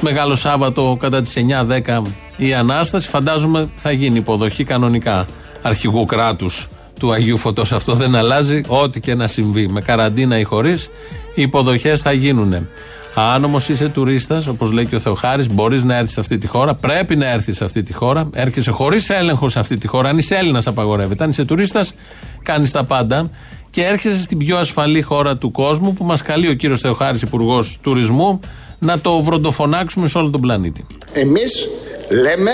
Μεγάλο 0.00 0.34
Σάββατο 0.34 0.96
κατά 1.00 1.22
τις 1.22 1.34
9-10 1.36 2.02
η 2.36 2.54
ανάσταση. 2.54 3.08
Φαντάζομαι 3.08 3.68
θα 3.76 3.90
γίνει 3.90 4.18
υποδοχή 4.18 4.64
κανονικά 4.64 5.26
αρχηγού 5.62 6.04
κράτους 6.04 6.68
του 7.00 7.12
Αγίου 7.12 7.38
Φωτός. 7.38 7.72
Αυτό 7.72 7.92
δεν 7.92 8.14
αλλάζει, 8.14 8.60
ό,τι 8.66 9.00
και 9.00 9.14
να 9.14 9.26
συμβεί. 9.26 9.68
Με 9.68 9.80
καραντίνα 9.80 10.38
ή 10.38 10.42
χωρίς, 10.42 10.90
οι 11.34 11.42
υποδοχές 11.42 12.00
θα 12.00 12.12
γίνουν. 12.12 12.68
Αν 13.14 13.44
όμως 13.44 13.68
είσαι 13.68 13.88
τουρίστας, 13.88 14.46
όπως 14.46 14.70
λέει 14.70 14.86
και 14.86 14.96
ο 14.96 15.00
Θεοχάρης, 15.00 15.50
μπορείς 15.50 15.84
να 15.84 15.96
έρθεις 15.96 16.12
σε 16.12 16.20
αυτή 16.20 16.38
τη 16.38 16.46
χώρα, 16.46 16.74
πρέπει 16.74 17.16
να 17.16 17.28
έρθεις 17.30 17.56
σε 17.56 17.64
αυτή 17.64 17.82
τη 17.82 17.92
χώρα. 17.92 18.28
Έρχεσαι 18.32 18.70
χωρίς 18.70 19.10
έλεγχος 19.10 19.52
σε 19.52 19.58
αυτή 19.58 19.76
τη 19.78 19.86
χώρα. 19.86 20.08
Αν 20.08 20.18
είσαι 20.18 20.36
Έλληνας, 20.36 20.66
απαγορεύεται. 20.66 21.24
Αν 21.24 21.30
είσαι 21.30 21.44
τουρίστας, 21.44 21.94
κάνεις 22.42 22.70
τα 22.70 22.84
πάντα 22.84 23.30
και 23.70 23.84
έρχεσαι 23.84 24.20
στην 24.22 24.38
πιο 24.38 24.56
ασφαλή 24.56 25.02
χώρα 25.02 25.36
του 25.36 25.50
κόσμου 25.50 25.92
που 25.92 26.04
μας 26.04 26.22
καλεί 26.22 26.48
ο 26.48 26.54
κύριος 26.54 26.80
Θεοχάρης, 26.80 27.22
Υπουργός 27.22 27.78
Τουρισμού, 27.82 28.40
να 28.78 28.98
το 28.98 29.22
βροντοφωνάξουμε 29.22 30.08
σε 30.08 30.18
όλο 30.18 30.30
τον 30.30 30.40
πλανήτη. 30.40 30.86
Εμείς 31.12 31.68
λέμε 32.10 32.50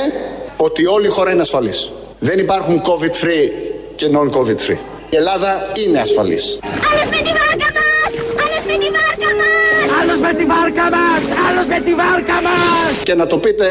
ότι 0.57 0.87
όλη 0.87 1.07
η 1.07 1.11
χώρα 1.11 1.31
είναι 1.33 1.41
ασφαλής. 1.41 1.91
Δεν 2.19 2.39
υπάρχουν 2.39 2.83
COVID 2.83 3.25
free 3.25 3.66
και 3.97 4.07
non-COVID 4.13 4.71
free. 4.71 4.79
Η 5.11 5.17
Ελλάδα 5.17 5.67
είναι 5.87 6.01
ασφαλής. 6.01 6.59
Άλλος 6.93 7.09
με 7.11 7.17
τη 7.17 7.33
βάρκα 7.39 7.69
μας! 7.77 8.13
Άλλος 8.41 8.61
με 8.67 8.75
τη 8.79 8.89
βάρκα 8.95 9.31
μας! 9.39 9.93
Άλλος 10.01 10.19
με 10.21 10.35
τη 10.35 10.45
βάρκα 10.45 10.91
μας! 10.91 11.23
Άλλος 11.49 11.67
με 11.67 11.81
τη 11.81 11.95
βάρκα 11.95 12.35
μας! 12.43 13.03
Και 13.03 13.15
να 13.15 13.27
το 13.27 13.39
πείτε, 13.39 13.67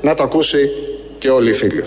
να 0.00 0.14
το 0.14 0.22
ακούσει 0.22 0.70
και 1.18 1.30
όλοι 1.30 1.50
οι 1.50 1.52
φίλοι. 1.52 1.84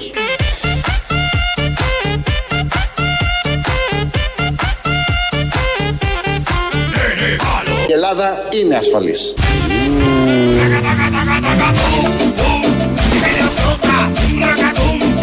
Η 7.87 7.91
Ελλάδα 7.91 8.47
είναι 8.61 8.75
ασφαλής. 8.75 9.33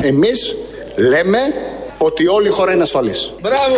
Εμείς 0.02 0.56
λέμε 0.96 1.38
ότι 1.98 2.26
όλη 2.26 2.48
η 2.48 2.50
χώρα 2.50 2.72
είναι 2.72 2.82
ασφαλής. 2.82 3.32
Μπράβο! 3.40 3.76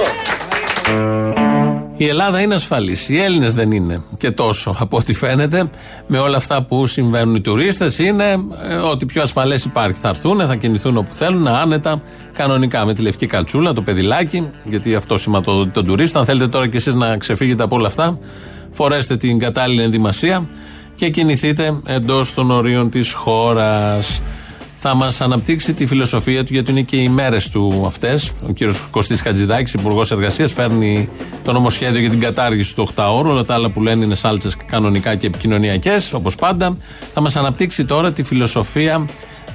Η 1.96 2.06
Ελλάδα 2.06 2.40
είναι 2.40 2.54
ασφαλής. 2.54 3.08
Οι 3.08 3.20
Έλληνες 3.22 3.54
δεν 3.54 3.72
είναι. 3.72 4.02
Και 4.18 4.30
τόσο 4.30 4.76
από 4.78 4.96
ό,τι 4.96 5.14
φαίνεται, 5.14 5.70
με 6.06 6.18
όλα 6.18 6.36
αυτά 6.36 6.62
που 6.62 6.86
συμβαίνουν 6.86 7.34
οι 7.34 7.40
τουρίστες, 7.40 7.98
είναι 7.98 8.24
ε, 8.68 8.74
ότι 8.74 9.06
πιο 9.06 9.22
ασφαλές 9.22 9.64
υπάρχει. 9.64 9.98
Θα 10.00 10.08
έρθουν, 10.08 10.40
θα 10.40 10.54
κινηθούν 10.54 10.96
όπου 10.96 11.14
θέλουν, 11.14 11.48
άνετα, 11.48 12.02
κανονικά. 12.32 12.84
Με 12.84 12.94
τη 12.94 13.02
λευκή 13.02 13.26
κατσούλα, 13.26 13.72
το 13.72 13.82
παιδιλάκι, 13.82 14.50
γιατί 14.64 14.94
αυτό 14.94 15.18
σηματοδοτεί 15.18 15.70
τον 15.70 15.84
τουρίστα. 15.84 16.18
Αν 16.18 16.24
θέλετε 16.24 16.48
τώρα 16.48 16.68
κι 16.68 16.76
εσείς 16.76 16.94
να 16.94 17.16
ξεφύγετε 17.16 17.62
από 17.62 17.76
όλα 17.76 17.86
αυτά, 17.86 18.18
φορέστε 18.70 19.16
την 19.16 19.38
κατάλληλη 19.38 19.82
ενδυμασία 19.82 20.48
και 20.94 21.08
κινηθείτε 21.08 21.80
εντός 21.86 22.34
των 22.34 22.50
ορίων 22.50 22.90
της 22.90 23.12
χώρας. 23.12 24.20
Θα 24.80 24.94
μας 24.94 25.20
αναπτύξει 25.20 25.74
τη 25.74 25.86
φιλοσοφία 25.86 26.44
του, 26.44 26.52
γιατί 26.52 26.70
είναι 26.70 26.80
και 26.80 26.96
οι 26.96 27.08
μέρες 27.08 27.48
του 27.48 27.82
αυτές. 27.86 28.32
Ο 28.48 28.52
κύριος 28.52 28.84
Κωστής 28.90 29.20
Χατζηδάκης, 29.20 29.72
Υπουργός 29.72 30.10
Εργασίας, 30.10 30.52
φέρνει 30.52 31.08
το 31.44 31.52
νομοσχέδιο 31.52 32.00
για 32.00 32.10
την 32.10 32.20
κατάργηση 32.20 32.74
του 32.74 32.82
8 32.82 33.14
ώρου. 33.16 33.28
Όλα 33.28 33.44
τα 33.44 33.54
άλλα 33.54 33.68
που 33.68 33.82
λένε 33.82 34.04
είναι 34.04 34.14
σάλτσες 34.14 34.56
κανονικά 34.56 35.14
και 35.14 35.26
επικοινωνιακές, 35.26 36.12
όπως 36.12 36.34
πάντα. 36.34 36.76
Θα 37.14 37.20
μας 37.20 37.36
αναπτύξει 37.36 37.84
τώρα 37.84 38.12
τη 38.12 38.22
φιλοσοφία 38.22 39.06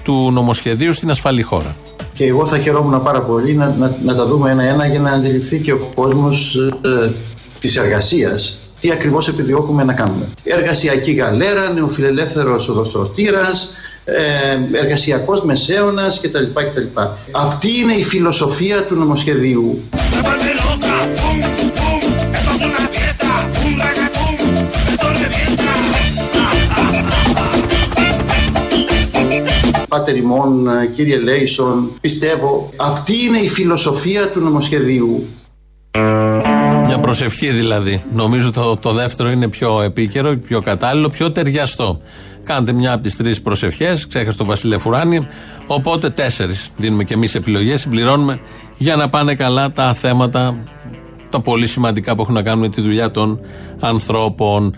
του 0.03 0.31
νομοσχεδίου 0.31 0.93
στην 0.93 1.09
ασφαλή 1.09 1.41
χώρα. 1.41 1.75
Και 2.13 2.25
εγώ 2.25 2.45
θα 2.45 2.57
χαιρόμουν 2.57 3.03
πάρα 3.03 3.21
πολύ 3.21 3.53
να, 3.53 3.75
να, 3.79 3.97
να 4.03 4.15
τα 4.15 4.25
δούμε 4.25 4.51
ένα-ένα 4.51 4.87
για 4.87 4.99
να 4.99 5.11
αντιληφθεί 5.11 5.59
και 5.59 5.71
ο 5.71 5.91
κόσμος 5.95 6.55
ε, 6.55 7.11
της 7.59 7.77
εργασίας 7.77 8.57
τι 8.83 8.91
ακριβώς 8.91 9.27
επιδιώκουμε 9.27 9.83
να 9.83 9.93
κάνουμε. 9.93 10.29
Εργασιακή 10.43 11.11
γαλέρα, 11.11 11.73
νεοφιλελεύθερος 11.73 12.69
οδοστρωτήρας, 12.69 13.69
ε, 14.05 14.77
εργασιακός 14.77 15.43
μεσαίωνας 15.43 16.21
κτλ, 16.21 16.43
κτλ. 16.53 16.99
Αυτή 17.31 17.79
είναι 17.79 17.93
η 17.93 18.03
φιλοσοφία 18.03 18.83
του 18.83 18.95
νομοσχεδίου. 18.95 19.81
Πάτερ 29.87 30.15
ημών, 30.15 30.67
κύριε 30.95 31.17
Λέισον, 31.17 31.91
πιστεύω 32.01 32.69
αυτή 32.75 33.13
είναι 33.25 33.37
η 33.37 33.47
φιλοσοφία 33.47 34.29
του 34.29 34.39
νομοσχεδίου. 34.39 35.27
Μια 36.85 36.99
προσευχή 37.01 37.49
δηλαδή. 37.49 38.03
Νομίζω 38.13 38.51
το, 38.51 38.77
το 38.77 38.93
δεύτερο 38.93 39.29
είναι 39.29 39.47
πιο 39.47 39.81
επίκαιρο, 39.81 40.37
πιο 40.37 40.61
κατάλληλο, 40.61 41.09
πιο 41.09 41.31
ταιριαστό. 41.31 42.01
Κάντε 42.43 42.71
μια 42.71 42.93
από 42.93 43.03
τις 43.03 43.17
τρεις 43.17 43.41
προσευχές, 43.41 44.07
ξέχασε 44.07 44.37
το 44.37 44.45
Βασίλε 44.45 44.77
Φουράνη. 44.77 45.27
Οπότε 45.67 46.09
τέσσερις 46.09 46.69
δίνουμε 46.77 47.03
και 47.03 47.13
εμείς 47.13 47.35
επιλογές, 47.35 47.81
συμπληρώνουμε 47.81 48.39
για 48.77 48.95
να 48.95 49.09
πάνε 49.09 49.35
καλά 49.35 49.71
τα 49.71 49.93
θέματα, 49.93 50.63
τα 51.29 51.41
πολύ 51.41 51.67
σημαντικά 51.67 52.15
που 52.15 52.21
έχουν 52.21 52.33
να 52.33 52.41
κάνουν 52.41 52.59
με 52.59 52.69
τη 52.69 52.81
δουλειά 52.81 53.11
των 53.11 53.39
ανθρώπων. 53.79 54.75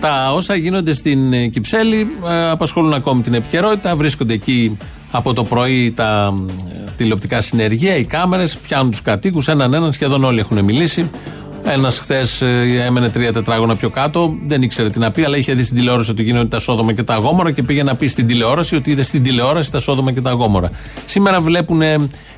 Τα 0.00 0.32
όσα 0.32 0.54
γίνονται 0.54 0.92
στην 0.92 1.32
ε, 1.32 1.46
Κυψέλη 1.46 2.08
ε, 2.28 2.50
απασχολούν 2.50 2.94
ακόμη 2.94 3.22
την 3.22 3.34
επικαιρότητα. 3.34 3.96
Βρίσκονται 3.96 4.34
εκεί 4.34 4.78
από 5.10 5.32
το 5.32 5.44
πρωί 5.44 5.92
τα 5.92 6.34
ε, 6.72 6.90
τηλεοπτικά 6.96 7.40
συνεργεία, 7.40 7.96
οι 7.96 8.04
κάμερες, 8.04 8.58
πιάνουν 8.58 8.90
τους 8.90 9.02
κατοίκους, 9.02 9.48
έναν 9.48 9.74
έναν, 9.74 9.92
σχεδόν 9.92 10.24
όλοι 10.24 10.38
έχουν 10.38 10.64
μιλήσει. 10.64 11.10
Ένας 11.68 11.98
χθες 11.98 12.42
ε, 12.42 12.82
έμενε 12.86 13.08
τρία 13.08 13.32
τετράγωνα 13.32 13.76
πιο 13.76 13.90
κάτω, 13.90 14.36
δεν 14.46 14.62
ήξερε 14.62 14.90
τι 14.90 14.98
να 14.98 15.10
πει, 15.10 15.24
αλλά 15.24 15.36
είχε 15.36 15.54
δει 15.54 15.64
στην 15.64 15.76
τηλεόραση 15.76 16.10
ότι 16.10 16.22
γίνονται 16.22 16.48
τα 16.48 16.58
σόδομα 16.58 16.92
και 16.92 17.02
τα 17.02 17.14
αγόμορα 17.14 17.50
και 17.50 17.62
πήγε 17.62 17.82
να 17.82 17.96
πει 17.96 18.06
στην 18.06 18.26
τηλεόραση 18.26 18.76
ότι 18.76 18.90
είδε 18.90 19.02
στην 19.02 19.22
τηλεόραση 19.22 19.72
τα 19.72 19.80
σόδομα 19.80 20.12
και 20.12 20.20
τα 20.20 20.30
αγόμορα. 20.30 20.70
Σήμερα 21.04 21.40
βλέπουν, 21.40 21.82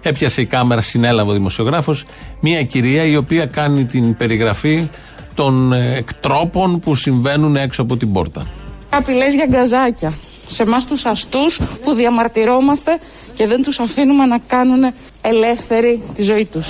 έπιασε 0.03 0.41
η 0.41 0.47
κάμερα, 0.47 0.81
συνέλαβε 0.81 1.31
ο 1.31 1.35
δημοσιογράφος, 1.35 2.05
μια 2.41 2.63
κυρία 2.63 3.05
η 3.05 3.17
οποία 3.17 3.47
κάνει 3.47 3.85
την 3.85 4.17
περιγραφή 4.17 4.89
των 5.35 5.73
ε, 5.73 5.95
εκτρόπων 5.97 6.79
που 6.79 6.95
συμβαίνουν 6.95 7.57
έξω 7.57 7.83
από 7.83 7.97
την 7.97 8.13
πόρτα. 8.13 8.47
Απειλέ 8.91 9.29
για 9.29 9.47
γκαζάκια. 9.49 10.15
Σε 10.47 10.63
εμάς 10.63 10.87
τους 10.87 11.05
αστούς 11.05 11.61
που 11.83 11.95
διαμαρτυρόμαστε 11.95 12.99
και 13.35 13.47
δεν 13.47 13.63
τους 13.63 13.79
αφήνουμε 13.79 14.27
να 14.27 14.39
κάνουν 14.47 14.93
ελεύθερη 15.21 16.03
τη 16.15 16.23
ζωή 16.23 16.45
τους. 16.45 16.67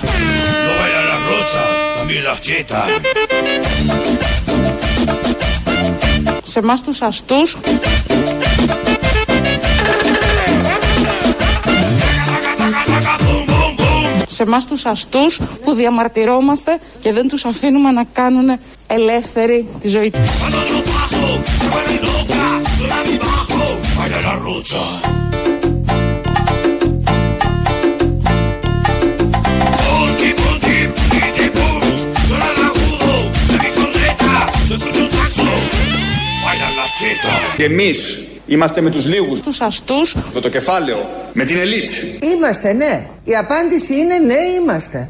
Σε 6.43 6.59
εμάς 6.59 6.83
τους 6.83 7.03
αστούς. 7.03 7.57
Σε 14.29 14.43
εμάς 14.43 14.67
τους 14.67 14.87
αστούς 14.87 15.41
που 15.65 15.73
διαμαρτυρόμαστε 15.73 16.79
και 17.01 17.13
δεν 17.13 17.29
τους 17.29 17.45
αφήνουμε 17.45 17.91
να 17.91 18.05
κάνουν 18.13 18.59
ελεύθερη 18.87 19.69
τη 19.81 19.89
ζωή. 19.89 20.11
Τους. 20.11 20.29
Και 37.57 37.65
εμείς 37.65 38.27
είμαστε 38.47 38.81
με 38.81 38.91
τους 38.91 39.07
λίγους. 39.07 39.41
Τους 39.41 39.61
αστούς. 39.61 40.15
Με 40.35 40.41
το 40.41 40.49
κεφάλαιο. 40.49 41.09
Με 41.33 41.45
την 41.45 41.57
ελίτ. 41.57 41.91
Είμαστε, 42.21 42.73
ναι. 42.73 43.07
Η 43.25 43.37
απάντηση 43.37 43.95
είναι 43.95 44.19
ναι, 44.19 44.35
είμαστε. 44.61 45.09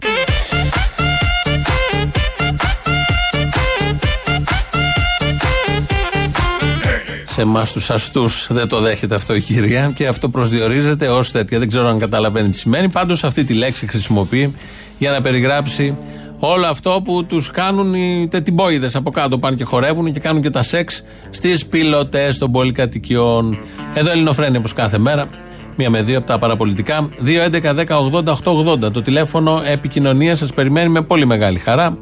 Σε 7.27 7.41
εμάς 7.41 7.73
τους 7.73 7.91
αστούς 7.91 8.47
δεν 8.51 8.69
το 8.69 8.81
δέχεται 8.81 9.15
αυτό 9.15 9.35
η 9.35 9.41
κυρία 9.41 9.93
και 9.95 10.07
αυτό 10.07 10.29
προσδιορίζεται 10.29 11.09
ως 11.09 11.31
τέτοια. 11.31 11.59
Δεν 11.59 11.69
ξέρω 11.69 11.89
αν 11.89 11.99
καταλαβαίνει 11.99 12.49
τι 12.49 12.57
σημαίνει. 12.57 12.89
Πάντως 12.89 13.25
αυτή 13.25 13.45
τη 13.45 13.55
λέξη 13.55 13.87
χρησιμοποιεί 13.87 14.55
για 14.99 15.11
να 15.11 15.21
περιγράψει 15.21 15.97
Όλο 16.39 16.67
αυτό 16.67 17.01
που 17.05 17.25
του 17.25 17.43
κάνουν 17.53 17.95
οι 17.95 18.29
τετιμπόιδε 18.31 18.91
από 18.95 19.11
κάτω 19.11 19.39
πάνε 19.39 19.57
και 19.57 19.65
χορεύουν 19.65 20.13
και 20.13 20.21
κάνουν 20.21 20.43
και 20.43 20.51
τα 20.51 20.63
σεξ 20.63 21.03
στι 21.31 21.59
πιλωτέ 21.71 22.35
των 22.39 22.53
πολυκατοικιών. 22.53 23.59
Εδώ 23.95 24.11
Ελληνοφρένια 24.11 24.59
όπω 24.59 24.69
κάθε 24.75 24.99
μέρα. 24.99 25.29
Μία 25.77 25.91
με 25.91 26.03
δύο 26.03 26.19
από 26.19 26.27
τα 26.27 26.39
παραπολιτικά. 26.39 27.09
2.11.10.80.880. 27.25 28.93
Το 28.93 29.03
τηλέφωνο 29.03 29.63
επικοινωνία 29.65 30.35
σα 30.35 30.47
περιμένει 30.47 30.89
με 30.89 31.03
πολύ 31.03 31.27
μεγάλη 31.27 31.59
χαρά 31.59 31.99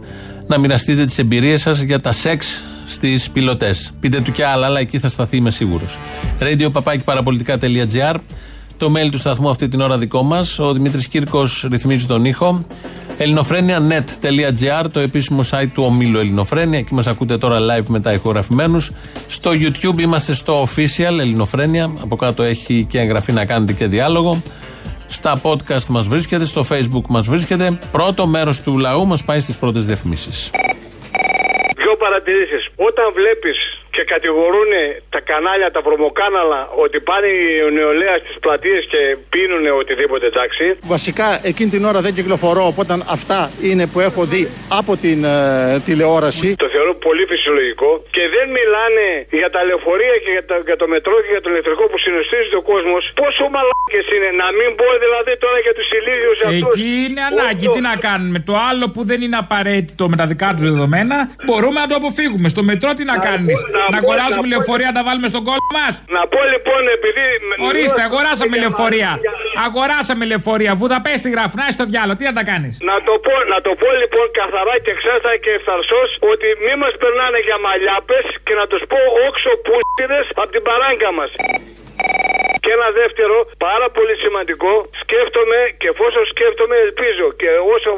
να 0.46 0.58
μοιραστείτε 0.58 1.04
τι 1.04 1.14
εμπειρίε 1.18 1.56
σα 1.56 1.72
για 1.72 2.00
τα 2.00 2.12
σεξ 2.12 2.64
στι 2.86 3.20
πιλωτέ. 3.32 3.74
Πείτε 4.00 4.20
του 4.20 4.32
και 4.32 4.44
άλλα, 4.44 4.66
αλλά 4.66 4.80
εκεί 4.80 4.98
θα 4.98 5.08
σταθεί, 5.08 5.36
είμαι 5.36 5.50
σίγουρο. 5.50 5.84
Radio 6.40 6.70
Το 8.76 8.92
mail 8.96 9.08
του 9.10 9.18
σταθμού 9.18 9.50
αυτή 9.50 9.68
την 9.68 9.80
ώρα 9.80 9.98
δικό 9.98 10.22
μα. 10.22 10.46
Ο 10.58 10.72
Δημήτρη 10.72 11.08
Κύρκο 11.08 11.46
ρυθμίζει 11.70 12.06
τον 12.06 12.24
ήχο. 12.24 12.66
ελληνοφρένια.net.gr 13.18 14.86
Το 14.92 15.00
επίσημο 15.00 15.40
site 15.50 15.68
του 15.74 15.82
ομίλου 15.82 16.18
Ελληνοφρένια. 16.18 16.78
Εκεί 16.78 16.94
μας 16.94 17.06
ακούτε 17.06 17.38
τώρα 17.38 17.58
live 17.58 17.86
μετά 17.86 18.12
ηχογραφημένους. 18.12 18.92
Στο 19.26 19.50
YouTube 19.50 19.98
είμαστε 20.00 20.34
στο 20.34 20.62
official 20.62 21.18
Ελληνοφρένια. 21.18 21.92
Από 22.02 22.16
κάτω 22.16 22.42
έχει 22.42 22.86
και 22.88 22.98
εγγραφή 22.98 23.32
να 23.32 23.44
κάνετε 23.44 23.72
και 23.72 23.86
διάλογο. 23.86 24.42
Στα 25.06 25.40
podcast 25.42 25.86
μας 25.88 26.08
βρίσκεται, 26.08 26.44
στο 26.44 26.64
facebook 26.70 27.06
μας 27.08 27.28
βρίσκεται. 27.28 27.78
Πρώτο 27.92 28.26
μέρος 28.26 28.60
του 28.60 28.78
λαού 28.78 29.06
μας 29.06 29.24
πάει 29.24 29.40
στις 29.40 29.56
πρώτες 29.56 29.86
διαφημίσεις. 29.86 30.50
Δύο 31.76 31.96
παρατηρήσεις. 31.98 32.68
Όταν 32.76 33.04
βλέπεις 33.14 33.75
και 33.96 34.04
κατηγορούν 34.14 34.70
τα 35.14 35.20
κανάλια, 35.30 35.68
τα 35.76 35.80
βρωμοκάναλα 35.86 36.60
ότι 36.84 36.96
πάνε 37.08 37.28
η 37.42 37.44
νεολαία 37.78 38.16
στις 38.22 38.36
πλατείες 38.44 38.82
και 38.92 39.00
πίνουν 39.32 39.64
οτιδήποτε 39.82 40.24
εντάξει. 40.32 40.64
Βασικά 40.94 41.26
εκείνη 41.50 41.70
την 41.74 41.82
ώρα 41.90 42.00
δεν 42.06 42.12
κυκλοφορώ, 42.18 42.64
οπότε 42.72 42.92
αυτά 43.16 43.40
είναι 43.68 43.84
που 43.92 43.98
έχω 44.08 44.22
δει 44.32 44.42
από 44.80 44.92
την 45.04 45.18
ε, 45.24 45.36
τηλεόραση. 45.86 46.48
Το 46.64 46.68
θεωρώ 46.74 46.92
πολύ 47.06 47.24
φυσιολογικό 47.32 47.90
και 48.16 48.22
δεν 48.34 48.46
μιλάνε 48.56 49.06
για 49.40 49.50
τα 49.54 49.60
λεωφορεία 49.68 50.16
και 50.24 50.30
για, 50.36 50.44
τα, 50.50 50.56
για 50.70 50.78
το 50.82 50.86
μετρό 50.94 51.16
και 51.24 51.30
για 51.34 51.42
το 51.44 51.48
ηλεκτρικό 51.52 51.84
που 51.90 51.98
συνοστίζεται 52.06 52.56
ο 52.62 52.64
κόσμος. 52.72 53.02
Πόσο 53.20 53.42
μαλάκες 53.54 54.06
είναι 54.14 54.30
να 54.42 54.48
μην 54.58 54.70
πω 54.80 54.86
δηλαδή 55.04 55.32
τώρα 55.44 55.58
για 55.66 55.74
τους 55.78 55.88
ηλίδιου 55.98 56.34
αυτούς. 56.46 56.74
Εκεί 56.74 56.90
είναι 57.06 57.22
ανάγκη. 57.30 57.66
Τι 57.74 57.80
να 57.90 57.94
κάνουμε. 58.08 58.38
Το 58.50 58.54
άλλο 58.70 58.84
που 58.94 59.00
δεν 59.10 59.18
είναι 59.24 59.38
απαραίτητο 59.44 60.02
με 60.12 60.16
τα 60.20 60.26
δικά 60.32 60.48
τους 60.54 60.64
δεδομένα 60.70 61.16
μπορούμε 61.46 61.78
να 61.84 61.88
το 61.90 61.94
αποφύγουμε. 62.00 62.46
Στο 62.54 62.62
μετρό 62.70 62.90
τι 62.98 63.04
να 63.12 63.16
κάνεις; 63.28 63.58
Να 63.78 63.85
αγοράσουμε 64.00 64.46
λεωφορεία 64.52 64.88
να 64.92 64.96
τα 64.98 65.02
βάλουμε 65.08 65.28
στον 65.32 65.42
κόλπο 65.48 65.70
μας. 65.78 65.92
Να 66.16 66.22
πω 66.32 66.40
λοιπόν 66.52 66.82
επειδή. 66.96 67.26
Ορίστε, 67.68 68.00
αγοράσαμε 68.08 68.54
λεωφορεία. 68.62 69.10
Αγοράσαμε 69.66 70.24
λεωφορεία. 70.30 70.72
Βουδαπέστη 70.80 71.28
γράφουν. 71.34 71.58
Να 71.62 71.66
στο 71.76 71.84
διάλογο. 71.92 72.16
Τι 72.18 72.24
να 72.30 72.34
τα 72.38 72.44
κάνεις; 72.50 72.74
Να 72.90 72.96
το 73.08 73.14
πω, 73.26 73.34
να 73.52 73.58
το 73.66 73.72
πω 73.80 73.88
λοιπόν 74.02 74.26
καθαρά 74.40 74.74
και 74.84 74.92
ξέστα 75.00 75.32
και 75.44 75.50
ευθαρσός 75.58 76.08
ότι 76.32 76.46
μη 76.64 76.74
μας 76.82 76.94
περνάνε 77.02 77.38
για 77.48 77.58
μαλλιάπες 77.66 78.24
και 78.46 78.54
να 78.60 78.64
τους 78.70 78.82
πω 78.90 79.00
όξο 79.26 79.52
πούστιδε 79.66 80.20
από 80.42 80.50
την 80.54 80.62
παράγκα 80.68 81.10
μας. 81.18 81.30
Και 82.62 82.70
ένα 82.78 82.88
δεύτερο, 83.00 83.36
πάρα 83.68 83.86
πολύ 83.96 84.14
σημαντικό, 84.24 84.72
σκέφτομαι 85.02 85.58
και 85.80 85.88
εφόσον 85.94 86.24
σκέφτομαι, 86.32 86.76
ελπίζω. 86.86 87.26
Και 87.40 87.50
όσο, 87.74 87.90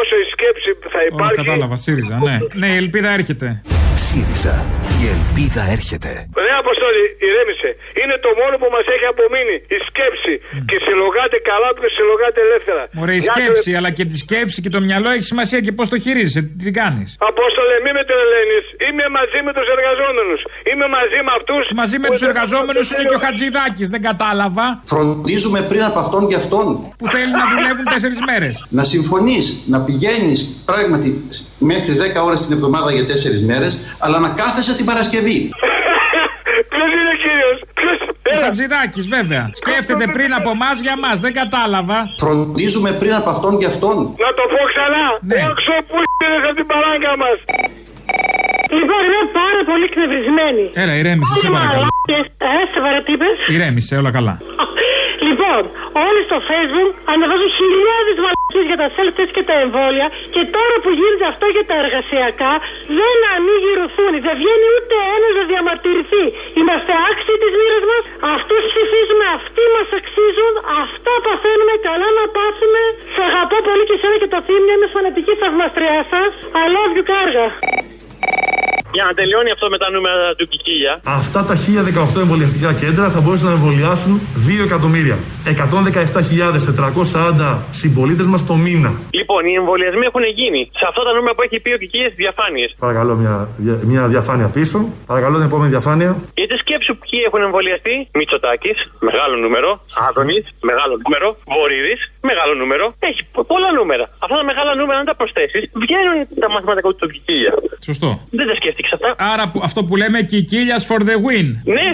όσο 0.00 0.14
η 0.24 0.26
σκέψη 0.34 0.70
θα 0.94 1.00
Ω, 1.04 1.08
υπάρχει. 1.12 1.40
κατάλαβα, 1.42 1.76
ΣΥΡΙΖΑ, 1.84 2.16
ναι. 2.26 2.36
Ναι, 2.60 2.68
η 2.74 2.76
ελπίδα 2.84 3.10
έρχεται. 3.18 3.48
ΣΥΡΙΖΑ. 3.96 4.64
Η 5.02 5.08
ελπίδα 5.08 5.70
έρχεται. 5.70 6.28
Ναι, 6.64 6.70
Αποστόλη, 6.70 7.04
ηρέμησε. 7.28 7.70
Είναι 8.00 8.16
το 8.24 8.30
μόνο 8.40 8.54
που 8.60 8.68
μας 8.76 8.84
έχει 8.94 9.06
απομείνει. 9.14 9.56
Η 9.76 9.78
σκέψη. 9.88 10.34
Και 10.68 10.76
συλλογάτε 10.84 11.36
καλά 11.50 11.68
και 11.82 11.90
συλλογάτε 11.96 12.38
ελεύθερα. 12.46 12.82
Ωραία, 13.02 13.16
η 13.20 13.22
Γεια 13.24 13.32
σου, 13.32 13.38
σκέψη, 13.38 13.70
αλλά 13.78 13.90
και 13.96 14.04
τη 14.10 14.16
σκέψη 14.24 14.58
και 14.64 14.70
το 14.76 14.80
μυαλό 14.88 15.08
έχει 15.16 15.26
σημασία 15.32 15.60
και 15.64 15.72
πώς 15.78 15.86
το 15.92 15.96
χειρίζεσαι. 16.04 16.42
Τι 16.56 16.62
την 16.68 16.74
κάνεις; 16.80 17.08
Απόστολε, 17.30 17.74
μη 17.84 17.90
με 17.98 18.02
τρελαίνεις. 18.08 18.64
Είμαι 18.86 19.04
μαζί 19.18 19.38
με 19.46 19.50
τους 19.56 19.66
εργαζόμενους. 19.76 20.40
Είμαι 20.70 20.86
μαζί 20.98 21.18
με 21.26 21.30
αυτούς. 21.38 21.64
Μαζί 21.82 21.96
με 22.02 22.08
τους 22.12 22.22
εργαζόμενους 22.30 22.84
είναι 22.92 23.04
και 23.10 23.16
ο 23.20 23.22
Χατζηδάκης, 23.24 23.88
δεν 23.94 24.02
κατάλαβα. 24.08 24.66
Φροντίζουμε 24.92 25.60
πριν 25.70 25.82
από 25.90 25.98
αυτόν 26.04 26.22
και 26.30 26.36
αυτόν. 26.42 26.66
Που 27.00 27.06
θέλει 27.14 27.32
να 27.40 27.46
δουλεύουν 27.52 27.84
τέσσερις 27.94 28.18
μέρες. 28.28 28.54
Να 28.78 28.82
συμφωνείς, 28.94 29.44
να 29.72 29.78
πηγαίνεις 29.86 30.38
πράγματι 30.70 31.08
μέχρι 31.70 31.92
10 32.04 32.18
ώρες 32.28 32.38
την 32.44 32.52
εβδομάδα 32.56 32.90
για 32.96 33.04
4 33.12 33.42
μέρες, 33.50 33.72
αλλά 34.04 34.18
να 34.24 34.30
κάθεσαι 34.40 34.72
την 34.78 34.86
Παρασκευή. 34.90 35.38
Ποιο 36.72 36.84
είναι 36.98 37.14
κύριο. 37.24 37.50
Ο 38.33 38.33
Χατζηδάκης, 38.44 39.06
βέβαια. 39.16 39.44
Σκέφτεται 39.60 40.04
πριν 40.16 40.30
από 40.38 40.50
εμάς 40.56 40.76
για 40.86 40.96
μας, 41.04 41.16
δεν 41.24 41.32
κατάλαβα. 41.40 41.98
Φροντίζουμε 42.24 42.90
πριν 43.00 43.14
από 43.20 43.28
αυτόν 43.34 43.52
και 43.60 43.66
αυτόν. 43.72 43.96
Να 44.24 44.30
το 44.38 44.44
πω 44.52 44.60
ξανά. 44.72 45.06
Ναι. 45.30 45.40
Όξο 45.50 45.76
που 45.88 45.96
είναι 46.10 46.36
από 46.48 46.56
την 46.58 46.66
παράγκα 46.72 47.12
μας. 47.22 47.36
Λοιπόν, 48.78 49.00
είμαι 49.08 49.22
πάρα 49.40 49.60
πολύ 49.70 49.84
εκνευρισμένη. 49.90 50.64
Έλα, 50.82 50.94
ηρέμησε, 51.00 51.34
σε 51.42 51.48
παρακαλώ. 51.56 51.86
Ε, 52.06 52.48
σοβαρά 52.74 52.98
τι 53.04 53.12
είπες; 53.12 53.36
Ηρέμησε, 53.54 53.92
όλα 54.00 54.10
καλά. 54.18 54.34
Λοιπόν, 55.46 55.64
όλοι 56.06 56.20
στο 56.28 56.38
facebook 56.50 56.92
ανεβάζουν 57.12 57.50
χιλιάδες 57.60 58.16
μαλακίες 58.24 58.66
για 58.70 58.78
τα 58.82 58.88
self-test 58.96 59.32
και 59.36 59.44
τα 59.50 59.56
εμβόλια 59.64 60.06
και 60.34 60.42
τώρα 60.56 60.76
που 60.82 60.90
γίνεται 60.98 61.26
αυτό 61.32 61.46
για 61.56 61.64
τα 61.70 61.74
εργασιακά 61.82 62.52
δεν 63.00 63.16
ανοίγει 63.34 63.68
η 63.74 63.76
ρουθούνη. 63.82 64.18
Δεν 64.26 64.34
βγαίνει 64.40 64.66
ούτε 64.76 64.96
ένας 65.16 65.32
να 65.38 65.44
διαμαρτυρηθεί. 65.50 66.24
Είμαστε 66.60 66.92
άξιοι 67.08 67.36
της 67.42 67.52
μοίρας 67.58 67.84
μας. 67.90 68.02
Αυτούς 68.36 68.62
ψηφίζουμε, 68.70 69.26
αυτοί 69.38 69.64
μας 69.76 69.88
αξίζουν. 69.98 70.52
Αυτά 70.82 71.12
παθαίνουμε. 71.26 71.74
Καλά 71.88 72.08
να 72.20 72.24
πάθουμε. 72.36 72.82
Σε 73.14 73.22
αγαπώ 73.30 73.58
πολύ 73.68 73.84
και 73.88 73.96
εσένα 73.98 74.16
και 74.22 74.30
το 74.34 74.40
θύμιο. 74.46 74.72
Είμαι 74.76 74.88
φανατική 74.94 75.32
θαυμαστριά 75.42 76.00
σας. 76.12 76.30
I 76.62 76.64
love 76.76 76.92
you, 76.96 77.04
κάργα. 77.12 77.46
Για 79.04 79.12
να 79.12 79.22
τελειώνει 79.22 79.50
αυτό 79.50 79.68
με 79.68 79.78
τα 79.78 79.90
νούμερα 79.90 80.34
του 80.38 80.48
Κικίλια. 80.48 81.00
Αυτά 81.04 81.44
τα 81.44 81.54
1018 82.16 82.20
εμβολιαστικά 82.20 82.72
κέντρα 82.72 83.10
θα 83.10 83.20
μπορούσαν 83.20 83.48
να 83.48 83.54
εμβολιάσουν 83.54 84.20
2 84.46 84.64
εκατομμύρια. 84.64 85.16
117.440 87.44 87.58
συμπολίτες 87.70 88.26
μας 88.26 88.46
το 88.46 88.54
μήνα. 88.54 88.92
Λοιπόν, 89.44 89.52
οι 89.52 89.54
εμβολιασμοί 89.62 90.04
έχουν 90.10 90.24
γίνει. 90.40 90.62
Σε 90.80 90.84
αυτά 90.90 91.00
τα 91.06 91.12
νούμερα 91.16 91.34
που 91.36 91.42
έχει 91.46 91.56
πει 91.64 91.70
ο 91.76 91.78
Κικίλια 91.82 92.08
στις 92.12 92.20
διαφάνειες. 92.24 92.70
Παρακαλώ 92.84 93.12
μια, 93.22 93.34
μια 93.92 94.02
διαφάνεια 94.14 94.48
πίσω. 94.56 94.78
Παρακαλώ 95.10 95.34
την 95.40 95.46
επόμενη 95.50 95.70
διαφάνεια. 95.76 96.10
Γιατί 96.40 96.54
σκέψου 96.64 96.92
ποιοι 97.02 97.18
έχουν 97.28 97.40
εμβολιαστεί. 97.48 97.94
Μητσοτάκης, 98.18 98.78
μεγάλο 99.08 99.34
νούμερο. 99.44 99.70
Άδωνης, 100.08 100.44
μεγάλο 100.70 100.94
νούμερο. 101.04 101.26
Βορύδης, 101.54 102.00
μεγάλο 102.30 102.52
νούμερο. 102.62 102.84
Έχει 103.08 103.20
πο- 103.34 103.44
πολλά 103.52 103.70
νούμερα. 103.78 104.04
Αυτά 104.24 104.36
τα 104.40 104.44
μεγάλα 104.50 104.72
νούμερα, 104.80 104.98
αν 105.02 105.06
τα 105.10 105.14
προσθέσεις, 105.20 105.62
βγαίνουν 105.84 106.16
τα 106.42 106.48
μαθηματικά 106.54 106.88
του 107.00 107.06
Κικίλια. 107.14 107.52
Σωστό. 107.88 108.08
Δεν 108.38 108.46
τα 108.50 108.54
σκέφτηκες 108.60 108.92
αυτά. 108.96 109.10
Άρα 109.32 109.44
που- 109.50 109.62
αυτό 109.68 109.80
που 109.86 109.94
λέμε 110.02 110.18
Κικίλιας 110.32 110.82
for 110.88 111.00
the 111.08 111.16
win. 111.26 111.46
Ναι, 111.76 111.88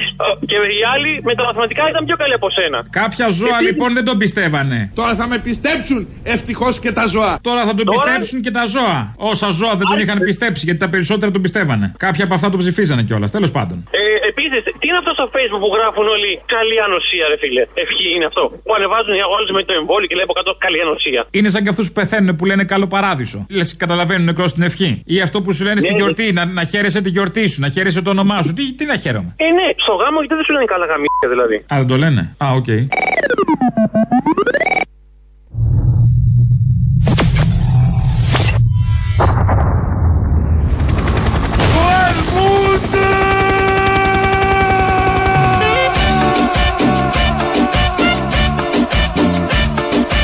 και 0.50 0.56
οι 0.78 0.82
άλλοι 0.94 1.10
με 1.28 1.32
τα 1.38 1.42
μαθηματικά 1.48 1.82
ήταν 1.92 2.02
πιο 2.08 2.16
καλοί 2.22 2.34
από 2.40 2.48
σένα. 2.50 2.78
Κάποια 3.00 3.26
ζώα 3.40 3.58
λοιπόν 3.68 3.90
δεν 3.94 4.04
τον 4.04 4.16
πιστεύανε. 4.18 4.78
Τώρα 4.94 5.14
θα 5.14 5.26
με 5.28 5.38
πιστέψουν 5.38 6.08
ευτυχώς 6.22 6.78
και 6.78 6.92
τα 6.92 7.06
ζώα. 7.06 7.38
Τώρα 7.40 7.60
θα 7.68 7.74
τον 7.74 7.84
Τώρα- 7.86 7.98
πιστέψουν 8.02 8.40
και 8.40 8.50
τα 8.50 8.64
ζώα. 8.66 9.14
Όσα 9.16 9.48
ζώα 9.48 9.74
δεν 9.80 9.86
τον 9.90 9.98
είχαν 9.98 10.18
πιστέψει 10.18 10.64
γιατί 10.64 10.80
τα 10.84 10.88
περισσότερα 10.88 11.30
τον 11.32 11.42
πιστεύανε. 11.42 11.92
Κάποια 12.06 12.24
από 12.24 12.34
αυτά 12.34 12.48
τον 12.50 12.58
ψηφίζανε 12.58 13.02
κιόλας. 13.02 13.30
Τέλος 13.30 13.50
πάντων. 13.50 13.78
Ε, 13.90 13.98
Επίσης, 14.32 14.62
τι 14.80 14.86
είναι 14.88 14.96
αυτό 15.02 15.10
στο 15.18 15.26
facebook 15.34 15.60
που 15.64 15.70
γράφουν 15.76 16.06
όλοι 16.14 16.30
καλή 16.56 16.76
ανοσία, 16.86 17.24
ρε 17.32 17.36
φίλε. 17.42 17.62
Ευχή 17.84 18.06
είναι 18.16 18.24
αυτό. 18.30 18.42
Που 18.66 18.72
ανεβάζουν 18.78 19.14
εικόνα 19.18 19.50
με 19.58 19.62
το 19.68 19.72
εμβόλιο 19.80 20.06
και 20.08 20.14
λέει 20.18 20.26
από 20.28 20.32
κάτω 20.32 20.50
καλή 20.64 20.80
ανοσία. 20.86 21.20
Είναι 21.38 21.48
σαν 21.54 21.62
και 21.62 21.68
αυτούς 21.74 21.86
που 21.88 21.92
πεθαίνουν 22.00 22.36
που 22.36 22.44
λένε 22.50 22.64
καλό 22.64 22.86
παράδεισο. 22.86 23.38
Λες, 23.58 23.76
καταλαβαίνουν 23.76 24.24
νεκρός 24.30 24.50
στην 24.50 24.62
ευχή. 24.62 24.90
Ή 25.14 25.20
αυτό 25.20 25.42
που 25.42 25.52
σου 25.52 25.64
λένε 25.64 25.80
στην 25.80 25.92
Ναι, 25.92 25.98
γιορτή, 25.98 26.32
να, 26.32 26.44
να 26.44 26.64
χαίρεσαι 26.64 27.00
τη 27.00 27.10
γιορτή 27.10 27.44
σου, 27.48 27.60
να 27.60 27.68
χαίρεσαι 27.68 28.02
το 28.02 28.10
όνομά 28.10 28.42
σου. 28.42 28.52
Τι, 28.52 28.64
τι 28.74 28.84
να 28.84 28.96
χαίρομαι; 28.96 29.30
Ε, 29.36 29.44
ναι, 29.58 29.66
στο 29.84 29.92
γάμο 30.00 30.18
γιατί 30.18 30.34
δεν 30.34 30.44
σου 30.44 30.52
λένε 30.52 30.64
καλά 30.64 30.86
γαμήσια 30.86 31.26
δηλαδή. 31.34 31.56
Α, 31.56 31.74
δεν 31.80 31.86
το 31.86 31.96
λένε. 31.96 32.34
Α, 32.44 32.46
οκ. 32.58 32.66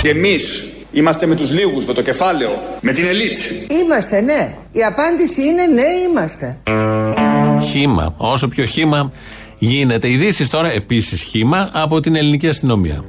Και 0.06 0.12
εμείς 0.12 0.72
είμαστε 0.92 1.26
με 1.26 1.34
τους 1.34 1.50
λίγους, 1.50 1.84
με 1.84 1.92
το 1.92 2.02
κεφάλαιο, 2.02 2.62
με 2.80 2.92
την 2.92 3.04
ελίτ. 3.04 3.38
Είμαστε, 3.82 4.20
ναι. 4.20 4.54
Η 4.72 4.82
απάντηση 4.84 5.42
είναι 5.42 5.66
ναι, 5.66 5.82
είμαστε. 6.08 6.58
Χήμα. 7.70 8.14
Όσο 8.16 8.48
πιο 8.48 8.64
χήμα 8.64 9.12
γίνεται. 9.58 10.08
Ειδήσεις 10.08 10.48
τώρα 10.48 10.70
επίσης 10.72 11.22
χήμα 11.22 11.70
από 11.72 12.00
την 12.00 12.16
ελληνική 12.16 12.48
αστυνομία. 12.48 13.04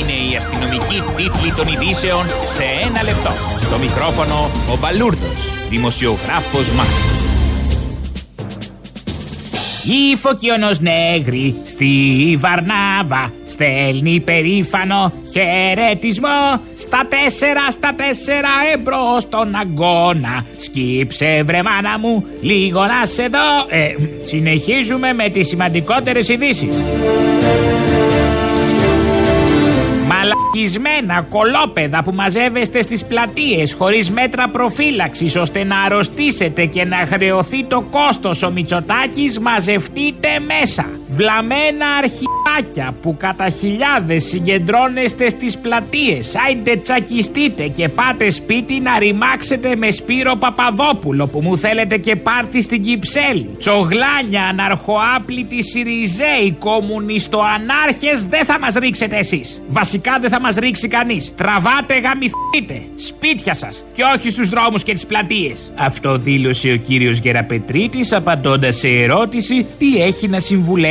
Είναι 0.00 0.32
η 0.32 0.36
αστυνομική 0.36 1.02
τίτλη 1.16 1.52
των 1.56 1.66
ειδήσεων 1.66 2.26
σε 2.28 2.64
ένα 2.88 3.02
λεπτό. 3.02 3.32
Στο 3.60 3.78
μικρόφωνο 3.78 4.50
ο 4.72 4.76
Μπαλούρδος, 4.80 5.68
δημοσιογράφος 5.70 6.68
Μάρκος. 6.70 7.29
Η 9.84 10.16
Φωκιονός 10.16 10.80
Νέγρη 10.80 11.54
στη 11.64 11.86
Βαρνάβα. 12.40 13.32
Στέλνει 13.44 14.20
περήφανο 14.20 15.12
χαιρετισμό 15.32 16.60
στα 16.76 17.06
τέσσερα 17.08 17.70
στα 17.70 17.94
τέσσερα 17.96 18.48
εμπρός 18.72 19.22
στον 19.22 19.54
αγώνα. 19.54 20.44
Σκύψε 20.56 21.42
βρε 21.44 21.62
μάνα 21.62 21.98
μου 21.98 22.24
λίγο 22.40 22.80
να 22.80 23.06
σε 23.06 23.28
δω. 23.28 23.66
Ε, 23.68 23.94
συνεχίζουμε 24.22 25.12
με 25.12 25.28
τις 25.28 25.48
σημαντικότερες 25.48 26.28
ειδήσεις. 26.28 26.76
Μαλακισμένα 30.40 31.26
κολόπεδα 31.30 32.02
που 32.02 32.12
μαζεύεστε 32.14 32.82
στις 32.82 33.04
πλατείες 33.04 33.72
χωρίς 33.72 34.10
μέτρα 34.10 34.48
προφύλαξης 34.48 35.36
ώστε 35.36 35.64
να 35.64 35.80
αρρωστήσετε 35.80 36.64
και 36.64 36.84
να 36.84 36.96
χρεωθεί 36.96 37.64
το 37.64 37.80
κόστος 37.80 38.42
ο 38.42 38.50
Μητσοτάκης 38.50 39.38
μαζευτείτε 39.38 40.28
μέσα. 40.46 40.99
Βλαμμένα 41.12 41.86
αρχιδάκια 41.98 42.94
που 43.02 43.16
κατά 43.18 43.48
χιλιάδες 43.48 44.24
συγκεντρώνεστε 44.24 45.28
στις 45.28 45.58
πλατείες. 45.58 46.36
Άιντε 46.46 46.76
τσακιστείτε 46.76 47.66
και 47.66 47.88
πάτε 47.88 48.30
σπίτι 48.30 48.80
να 48.80 48.98
ρημάξετε 48.98 49.76
με 49.76 49.90
Σπύρο 49.90 50.36
Παπαδόπουλο 50.36 51.26
που 51.26 51.40
μου 51.40 51.58
θέλετε 51.58 51.96
και 51.96 52.16
πάρτι 52.16 52.62
στην 52.62 52.82
Κυψέλη. 52.82 53.50
Τσογλάνια, 53.58 54.42
αναρχοάπλητοι 54.48 55.62
Σιριζέοι, 55.62 56.56
κομμουνιστοανάρχες 56.58 58.26
δεν 58.26 58.44
θα 58.44 58.58
μας 58.60 58.74
ρίξετε 58.74 59.16
εσείς. 59.16 59.62
Βασικά 59.68 60.18
δεν 60.20 60.30
θα 60.30 60.40
μας 60.40 60.54
ρίξει 60.54 60.88
κανείς. 60.88 61.34
Τραβάτε 61.36 61.98
γαμηθείτε. 61.98 62.82
Σπίτια 62.96 63.54
σας 63.54 63.84
και 63.92 64.02
όχι 64.14 64.30
στους 64.30 64.48
δρόμους 64.48 64.82
και 64.82 64.92
τις 64.92 65.06
πλατείες. 65.06 65.72
Αυτό 65.76 66.18
δήλωσε 66.18 66.72
ο 66.72 66.76
κύριος 66.76 67.18
Γεραπετρίτης 67.18 68.12
απαντώντας 68.12 68.76
σε 68.76 68.88
ερώτηση 68.88 69.66
τι 69.78 70.02
έχει 70.02 70.28
να 70.28 70.38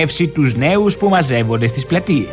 συμβουλεύσει 0.09 0.27
τους 0.27 0.55
νέους 0.55 0.97
που 0.97 1.09
μαζεύονται 1.09 1.67
στις 1.67 1.85
πλατείες. 1.85 2.27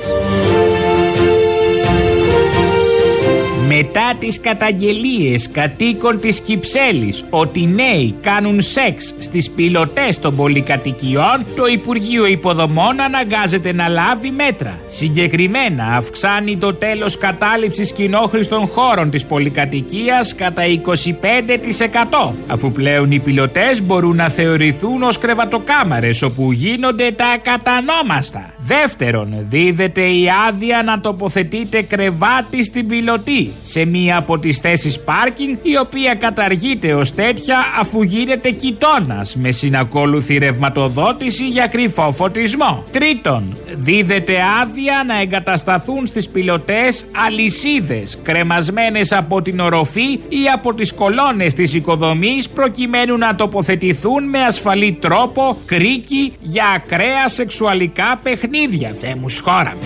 Μετά 3.78 4.14
τις 4.18 4.40
καταγγελίες 4.40 5.48
κατοίκων 5.50 6.20
της 6.20 6.40
Κυψέλης 6.40 7.24
ότι 7.30 7.66
νέοι 7.66 8.14
κάνουν 8.20 8.60
σεξ 8.60 9.14
στις 9.18 9.50
πιλωτές 9.50 10.18
των 10.18 10.36
πολυκατοικιών, 10.36 11.44
το 11.56 11.66
Υπουργείο 11.66 12.26
Υποδομών 12.26 13.00
αναγκάζεται 13.00 13.72
να 13.72 13.88
λάβει 13.88 14.30
μέτρα. 14.30 14.78
Συγκεκριμένα 14.86 15.96
αυξάνει 15.96 16.56
το 16.56 16.74
τέλος 16.74 17.18
κατάληψης 17.18 17.92
κοινόχρηστων 17.92 18.66
χώρων 18.66 19.10
της 19.10 19.24
πολυκατοικίας 19.24 20.34
κατά 20.34 20.62
25% 20.62 22.32
αφού 22.46 22.72
πλέον 22.72 23.10
οι 23.10 23.18
πιλωτές 23.18 23.82
μπορούν 23.82 24.16
να 24.16 24.28
θεωρηθούν 24.28 25.02
ως 25.02 25.18
κρεβατοκάμαρες 25.18 26.22
όπου 26.22 26.52
γίνονται 26.52 27.10
τα 27.10 27.26
ακατανόμαστα. 27.26 28.50
Δεύτερον, 28.66 29.36
δίδεται 29.48 30.00
η 30.00 30.26
άδεια 30.48 30.82
να 30.82 31.00
τοποθετείτε 31.00 31.82
κρεβάτι 31.82 32.64
στην 32.64 32.86
πιλωτή 32.86 33.50
σε 33.68 33.84
μία 33.84 34.16
από 34.16 34.38
τις 34.38 34.58
θέσεις 34.58 35.00
πάρκινγκ 35.00 35.56
η 35.62 35.78
οποία 35.78 36.14
καταργείται 36.14 36.94
ως 36.94 37.14
τέτοια 37.14 37.58
αφού 37.80 38.02
γίνεται 38.02 38.50
κοιτώνα 38.50 39.26
με 39.34 39.52
συνακόλουθη 39.52 40.38
ρευματοδότηση 40.38 41.48
για 41.48 41.66
κρυφό 41.66 42.12
φωτισμό. 42.12 42.82
Τρίτον, 42.90 43.56
δίδεται 43.74 44.36
άδεια 44.62 45.04
να 45.06 45.20
εγκατασταθούν 45.20 46.06
στις 46.06 46.28
πιλωτές 46.28 47.06
αλυσίδες 47.26 48.18
κρεμασμένες 48.22 49.12
από 49.12 49.42
την 49.42 49.60
οροφή 49.60 50.20
ή 50.28 50.48
από 50.54 50.74
τις 50.74 50.92
κολόνες 50.92 51.52
της 51.52 51.74
οικοδομής 51.74 52.48
προκειμένου 52.48 53.16
να 53.16 53.34
τοποθετηθούν 53.34 54.28
με 54.28 54.38
ασφαλή 54.42 54.92
τρόπο 54.92 55.58
κρίκι 55.64 56.32
για 56.40 56.64
ακραία 56.74 57.28
σεξουαλικά 57.28 58.20
παιχνίδια. 58.22 58.92
Θεέ 58.92 59.14
μου 59.14 59.28
σχώρα 59.28 59.76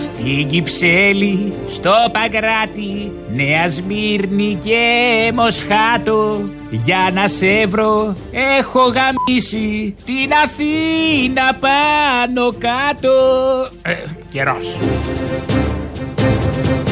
Στην 0.00 0.46
Κυψέλη, 0.46 1.52
στο 1.68 1.92
Παγκράτη, 2.12 3.12
Νέα 3.34 3.68
Σμύρνη 3.68 4.58
και 4.64 5.32
Μοσχάτο 5.34 6.40
για 6.70 7.10
να 7.14 7.28
σε 7.28 7.66
βρω 7.66 8.16
έχω 8.30 8.80
γαμίσει 8.80 9.94
την 10.04 10.30
Αθήνα 10.44 11.54
πάνω 11.60 12.52
κάτω. 12.58 13.12
Ε, 13.82 13.94
Καιρός. 14.30 14.76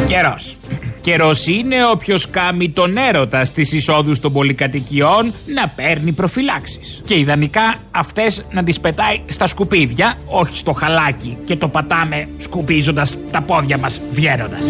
Καιρός 0.06 0.56
Καιρός 1.00 1.46
είναι 1.46 1.76
όποιος 1.92 2.30
κάμει 2.30 2.70
τον 2.70 2.96
έρωτα 2.96 3.44
στις 3.44 3.72
εισόδους 3.72 4.20
των 4.20 4.32
πολυκατοικιών 4.32 5.32
να 5.54 5.68
παίρνει 5.68 6.12
προφυλάξεις. 6.12 7.02
Και 7.04 7.18
ιδανικά 7.18 7.74
αυτές 7.90 8.44
να 8.50 8.64
τις 8.64 8.80
πετάει 8.80 9.20
στα 9.26 9.46
σκουπίδια, 9.46 10.16
όχι 10.26 10.56
στο 10.56 10.72
χαλάκι 10.72 11.36
και 11.44 11.56
το 11.56 11.68
πατάμε 11.68 12.28
σκουπίζοντας 12.36 13.16
τα 13.30 13.42
πόδια 13.42 13.78
μας 13.78 14.00
βγαίνοντας. 14.12 14.66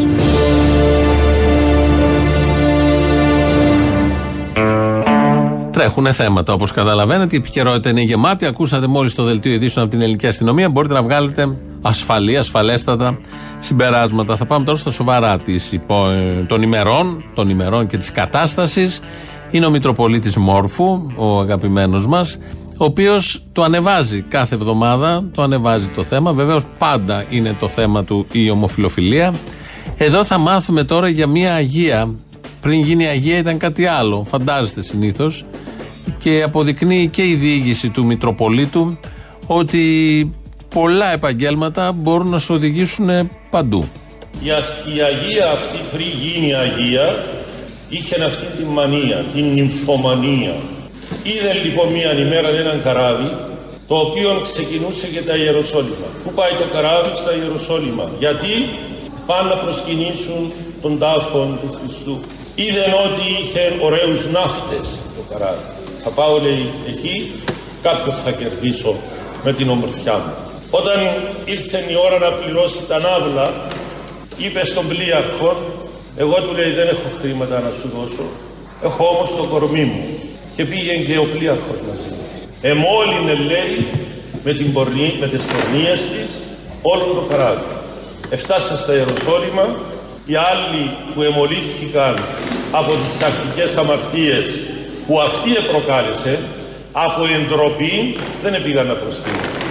Τρέχουν 5.72 6.12
θέματα 6.12 6.52
όπως 6.52 6.72
καταλαβαίνετε. 6.72 7.36
Η 7.36 7.38
επικαιρότητα 7.38 7.90
είναι 7.90 8.00
γεμάτη. 8.00 8.46
Ακούσατε 8.46 8.86
μόλις 8.86 9.14
το 9.14 9.22
δελτίο 9.22 9.52
ειδήσεων 9.52 9.84
από 9.84 9.94
την 9.94 10.02
ελληνική 10.02 10.26
αστυνομία. 10.26 10.68
Μπορείτε 10.68 10.94
να 10.94 11.02
βγάλετε 11.02 11.56
ασφαλή, 11.82 12.36
ασφαλέστατα 12.36 13.18
συμπεράσματα. 13.58 14.36
Θα 14.36 14.46
πάμε 14.46 14.64
τώρα 14.64 14.78
στα 14.78 14.90
σοβαρά 14.90 15.38
της, 15.38 15.72
υπο- 15.72 16.08
ε, 16.10 16.44
των 16.48 16.62
ημερών, 16.62 17.24
των 17.34 17.48
ημερών 17.48 17.86
και 17.86 17.96
της 17.96 18.12
κατάστασης. 18.12 19.00
Είναι 19.50 19.66
ο 19.66 19.70
Μητροπολίτης 19.70 20.36
Μόρφου, 20.36 21.06
ο 21.16 21.38
αγαπημένος 21.40 22.06
μας, 22.06 22.38
ο 22.76 22.84
οποίος 22.84 23.42
το 23.52 23.62
ανεβάζει 23.62 24.20
κάθε 24.20 24.54
εβδομάδα, 24.54 25.24
το 25.34 25.42
ανεβάζει 25.42 25.86
το 25.86 26.04
θέμα. 26.04 26.32
Βεβαίως 26.32 26.62
πάντα 26.78 27.24
είναι 27.30 27.54
το 27.60 27.68
θέμα 27.68 28.04
του 28.04 28.26
η 28.32 28.50
ομοφιλοφιλία. 28.50 29.34
Εδώ 29.96 30.24
θα 30.24 30.38
μάθουμε 30.38 30.84
τώρα 30.84 31.08
για 31.08 31.26
μια 31.26 31.54
Αγία. 31.54 32.14
Πριν 32.60 32.82
γίνει 32.82 33.06
Αγία 33.06 33.38
ήταν 33.38 33.58
κάτι 33.58 33.86
άλλο, 33.86 34.24
φαντάζεστε 34.24 34.82
συνήθως. 34.82 35.44
Και 36.18 36.42
αποδεικνύει 36.42 37.08
και 37.08 37.22
η 37.28 37.34
διοίκηση 37.34 37.88
του 37.88 38.04
Μητροπολίτου 38.04 38.98
ότι 39.46 40.30
πολλά 40.74 41.12
επαγγέλματα 41.12 41.92
μπορούν 41.92 42.28
να 42.28 42.38
σου 42.38 42.54
οδηγήσουν 42.54 43.30
παντού. 43.50 43.88
Η, 44.40 44.50
ασ- 44.50 44.76
η 44.96 45.00
Αγία 45.00 45.50
αυτή 45.50 45.78
πριν 45.92 46.06
γίνει 46.22 46.54
Αγία 46.54 47.24
είχε 47.88 48.22
αυτή 48.24 48.46
τη 48.56 48.64
μανία, 48.64 49.24
την 49.34 49.44
νυμφομανία. 49.52 50.54
Είδε 51.22 51.52
λοιπόν 51.64 51.88
μία 51.92 52.12
ημέρα 52.18 52.48
έναν 52.48 52.82
καράβι 52.82 53.36
το 53.88 53.94
οποίο 53.96 54.40
ξεκινούσε 54.42 55.06
για 55.06 55.24
τα 55.24 55.34
Ιεροσόλυμα. 55.36 56.06
Πού 56.24 56.32
πάει 56.32 56.50
το 56.50 56.66
καράβι; 56.74 57.10
Στα 57.16 57.32
Ιεροσόλυμα. 57.34 58.10
Γιατί; 58.18 58.52
Πάνε 59.26 59.48
να 59.48 59.56
προσκυνήσουν 59.56 60.52
τον 60.82 60.98
τάφον 60.98 61.58
του 61.60 61.78
Χριστού. 61.80 62.20
Είδε 62.54 62.84
ότι 63.06 63.20
είχε 63.40 63.76
ωραίους 63.80 64.26
ναύτες 64.26 64.88
το 65.16 65.22
καράβι. 65.32 65.62
Θα 66.04 66.10
πάω 66.10 66.38
λέει 66.42 66.68
εκεί, 66.88 67.32
κάποιος 67.82 68.18
θα 68.22 68.30
κερδίσω 68.30 68.96
με 69.44 69.52
την 69.52 69.68
ομορφιά 69.68 70.12
μου. 70.14 70.32
Όταν 70.70 70.98
ήρθε 71.44 71.84
η 71.88 71.94
ώρα 72.06 72.18
να 72.18 72.30
πληρώσει 72.32 72.80
τα 72.88 72.98
ναύλα, 72.98 73.68
είπε 74.36 74.64
στον 74.64 74.88
πλοίαρχο, 74.88 75.50
εγώ 76.16 76.34
του 76.34 76.54
λέει 76.54 76.70
δεν 76.70 76.88
έχω 76.88 77.08
χρήματα 77.20 77.54
να 77.60 77.70
σου 77.80 77.88
δώσω, 77.96 78.26
έχω 78.82 79.04
όμως 79.14 79.30
το 79.36 79.42
κορμί 79.42 79.84
μου. 79.84 80.04
Και 80.56 80.64
πήγαινε 80.64 81.04
και 81.04 81.18
ο 81.18 81.26
πλοίαρχος 81.34 81.78
μαζί. 81.88 82.12
Εμόλυνε 82.60 83.34
λέει 83.34 83.86
με, 84.44 84.52
την 84.52 84.72
πορνή, 84.72 85.16
με 85.20 85.26
τις 85.28 85.42
πορνίες 85.42 86.00
της 86.00 86.30
όλο 86.82 87.04
το 87.04 87.24
καράβι. 87.28 87.64
Εφτάσα 88.30 88.76
στα 88.76 88.92
Ιεροσόλυμα, 88.92 89.80
οι 90.26 90.34
άλλοι 90.34 90.90
που 91.14 91.22
εμολύθηκαν 91.22 92.24
από 92.70 92.92
τις 92.92 93.18
τακτικές 93.18 93.76
αμαρτίες 93.76 94.46
που 95.06 95.20
αυτή 95.20 95.56
επροκάλεσε, 95.56 96.38
από 96.92 97.22
εντροπή 97.24 98.16
δεν 98.42 98.62
πήγαν 98.62 98.86
να 98.86 98.94
προσκυνήσουν. 98.94 99.67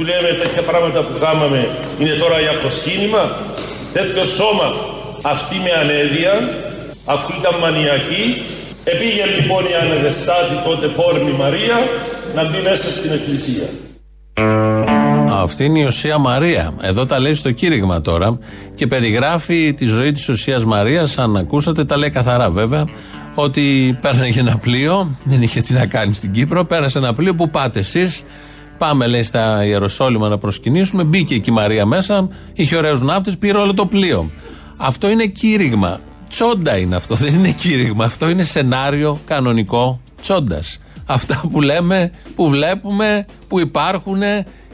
Σου 0.00 0.04
λέμε 0.04 0.28
τέτοια 0.42 0.62
πράγματα 0.62 1.00
που 1.00 1.18
κάναμε 1.20 1.68
είναι 2.00 2.10
τώρα 2.10 2.40
για 2.40 2.54
προσκύνημα. 2.60 3.22
Τέτοιο 3.92 4.24
σώμα 4.24 4.68
αυτή 5.22 5.56
με 5.64 5.72
ανέδεια, 5.82 6.32
αφού 7.04 7.28
ήταν 7.40 7.60
μανιακή, 7.60 8.24
επήγε 8.84 9.24
λοιπόν 9.36 9.64
η 9.64 9.74
ανεδεστάτη 9.82 10.54
τότε 10.64 10.86
πόρνη 10.88 11.32
Μαρία 11.32 11.76
να 12.34 12.48
μπει 12.48 12.58
μέσα 12.62 12.90
στην 12.90 13.10
εκκλησία. 13.12 13.68
Αυτή 15.42 15.64
είναι 15.64 15.80
η 15.80 15.84
Οσία 15.84 16.18
Μαρία. 16.18 16.74
Εδώ 16.80 17.04
τα 17.04 17.18
λέει 17.18 17.34
στο 17.34 17.50
κήρυγμα 17.50 18.00
τώρα 18.00 18.38
και 18.74 18.86
περιγράφει 18.86 19.74
τη 19.74 19.84
ζωή 19.84 20.12
της 20.12 20.28
Οσίας 20.28 20.64
Μαρίας. 20.64 21.18
Αν 21.18 21.36
ακούσατε, 21.36 21.84
τα 21.84 21.96
λέει 21.96 22.10
καθαρά 22.10 22.50
βέβαια. 22.50 22.84
Ότι 23.34 23.98
πέρναγε 24.00 24.40
ένα 24.40 24.56
πλοίο, 24.56 25.16
δεν 25.24 25.42
είχε 25.42 25.60
τι 25.60 25.72
να 25.72 25.86
κάνει 25.86 26.14
στην 26.14 26.32
Κύπρο. 26.32 26.64
Πέρασε 26.64 26.98
ένα 26.98 27.12
πλοίο 27.12 27.34
που 27.34 27.50
πάτε 27.50 27.78
εσείς. 27.78 28.22
Πάμε, 28.78 29.06
λέει, 29.06 29.22
στα 29.22 29.64
Ιεροσόλυμα 29.64 30.28
να 30.28 30.38
προσκυνήσουμε. 30.38 31.04
Μπήκε 31.04 31.34
εκεί 31.34 31.50
η 31.50 31.52
Μαρία 31.52 31.86
μέσα, 31.86 32.28
είχε 32.52 32.76
ωραίους 32.76 33.02
ναύτες, 33.02 33.38
πήρε 33.38 33.58
όλο 33.58 33.74
το 33.74 33.86
πλοίο. 33.86 34.30
Αυτό 34.78 35.08
είναι 35.08 35.26
κήρυγμα. 35.26 36.00
Τσόντα 36.28 36.78
είναι 36.78 36.96
αυτό, 36.96 37.14
δεν 37.14 37.34
είναι 37.34 37.50
κήρυγμα. 37.50 38.04
Αυτό 38.04 38.28
είναι 38.28 38.42
σενάριο 38.42 39.20
κανονικό 39.24 40.00
τσόντας. 40.20 40.78
Αυτά 41.06 41.42
που 41.52 41.60
λέμε, 41.60 42.12
που 42.34 42.48
βλέπουμε, 42.48 43.26
που 43.48 43.60
υπάρχουν 43.60 44.20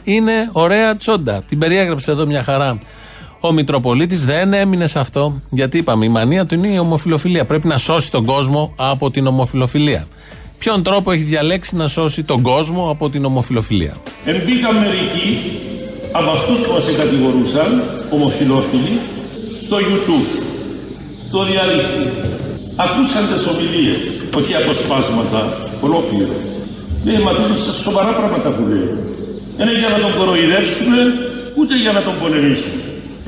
είναι 0.05 0.49
ωραία 0.53 0.97
τσόντα. 0.97 1.43
Την 1.43 1.59
περιέγραψε 1.59 2.11
εδώ 2.11 2.27
μια 2.27 2.43
χαρά. 2.43 2.79
Ο 3.41 3.53
Μητροπολίτης 3.53 4.25
δεν 4.25 4.53
έμεινε 4.53 4.87
σε 4.87 4.99
αυτό, 4.99 5.41
γιατί 5.51 5.79
είπαμε, 5.79 6.05
η 6.05 6.09
μανία 6.09 6.47
του 6.47 6.55
είναι 6.55 6.69
η 6.69 6.79
ομοφιλοφιλία. 6.79 7.45
Πρέπει 7.45 7.67
να 7.67 7.79
σώσει 7.79 8.11
τον 8.11 8.25
κόσμο 8.25 8.73
από 8.77 9.11
την 9.11 9.27
ομοφιλοφιλία. 9.27 10.07
Ποιον 10.59 10.83
τρόπο 10.83 11.13
έχει 11.13 11.23
διαλέξει 11.23 11.77
να 11.77 11.87
σώσει 11.89 12.25
τον 12.25 12.43
κόσμο 12.43 12.91
από 12.91 13.11
την 13.11 13.25
ομοφιλοφιλία. 13.25 13.97
Εμπήκαν 14.25 14.77
μερικοί 14.77 15.29
από 16.13 16.31
αυτούς 16.31 16.59
που 16.59 16.73
μας 16.73 16.85
κατηγορούσαν, 16.99 17.83
ομοφιλόφιλοι, 18.11 18.99
στο 19.67 19.77
YouTube, 19.77 20.31
στο 21.29 21.45
διαδίκτυο. 21.45 22.11
Ακούσαν 22.77 23.23
τις 23.31 23.47
ομιλίες, 23.53 24.03
όχι 24.39 24.53
αποσπάσματα, 24.55 25.41
ολόκληρες. 25.81 26.45
Ναι, 27.05 27.21
μα 27.25 27.33
τότε 27.33 27.57
στα 27.57 27.73
σοβαρά 27.73 28.13
πράγματα 28.19 28.49
που 28.51 28.63
λέει. 28.71 28.89
Δεν 29.57 29.69
είναι 29.69 29.79
για 29.79 29.89
να 29.89 29.99
τον 30.05 30.13
κοροϊδεύσουμε, 30.19 31.01
ούτε 31.59 31.75
για 31.85 31.93
να 31.93 32.03
τον 32.07 32.15
πολεμήσουμε. 32.21 32.83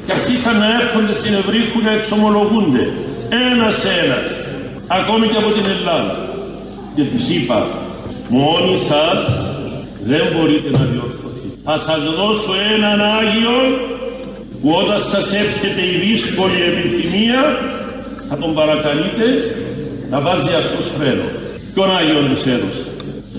Και 0.07 0.13
αρχίσαν 0.19 0.57
να 0.63 0.69
έρχονται 0.81 1.15
στην 1.21 1.33
Ευρύχου 1.41 1.79
να 1.87 1.91
εξομολογούνται. 1.99 2.85
Ένα 3.51 3.69
σε 3.81 3.89
ένα. 4.03 4.19
Ακόμη 4.99 5.27
και 5.33 5.39
από 5.43 5.51
την 5.57 5.65
Ελλάδα. 5.77 6.15
Και 6.97 7.03
τους 7.03 7.29
είπα, 7.29 7.69
μόνοι 8.29 8.77
σας 8.79 9.21
δεν 10.03 10.25
μπορείτε 10.33 10.71
να 10.79 10.85
διορθωθεί. 10.85 11.49
Θα 11.65 11.79
σας 11.79 12.03
δώσω 12.19 12.53
έναν 12.77 13.01
Άγιο 13.01 13.59
που 14.61 14.69
όταν 14.83 15.01
σας 15.13 15.33
έρχεται 15.33 15.83
η 15.95 15.97
δύσκολη 16.07 16.61
επιθυμία 16.71 17.43
θα 18.29 18.37
τον 18.37 18.55
παρακαλείτε 18.55 19.25
να 20.11 20.21
βάζει 20.21 20.55
αυτός 20.63 20.87
φρένο. 20.99 21.29
Ποιον 21.75 21.97
Άγιον 21.97 22.29
τους 22.29 22.41
έδωσε. 22.41 22.85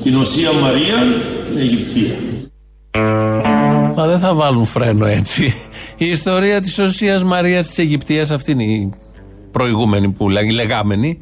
Την 0.04 0.16
Οσία 0.16 0.52
Μαρία, 0.52 0.98
την 1.50 1.58
Αιγυπτία. 1.58 2.16
Μα 3.96 4.08
δεν 4.08 4.20
θα 4.20 4.34
βάλουν 4.34 4.66
φρένο 4.66 5.06
έτσι. 5.06 5.54
Η 5.98 6.06
ιστορία 6.06 6.62
της 6.62 6.80
Οσίας 6.80 7.24
Μαρίας 7.24 7.68
της 7.68 7.78
Αιγυπτίας, 7.78 8.32
αυτή 8.32 8.52
είναι 8.52 8.64
η 8.64 8.94
προηγούμενη 9.52 10.12
που 10.12 10.30
λέγει, 10.30 10.50
η 10.50 10.54
λεγάμενη. 10.54 11.20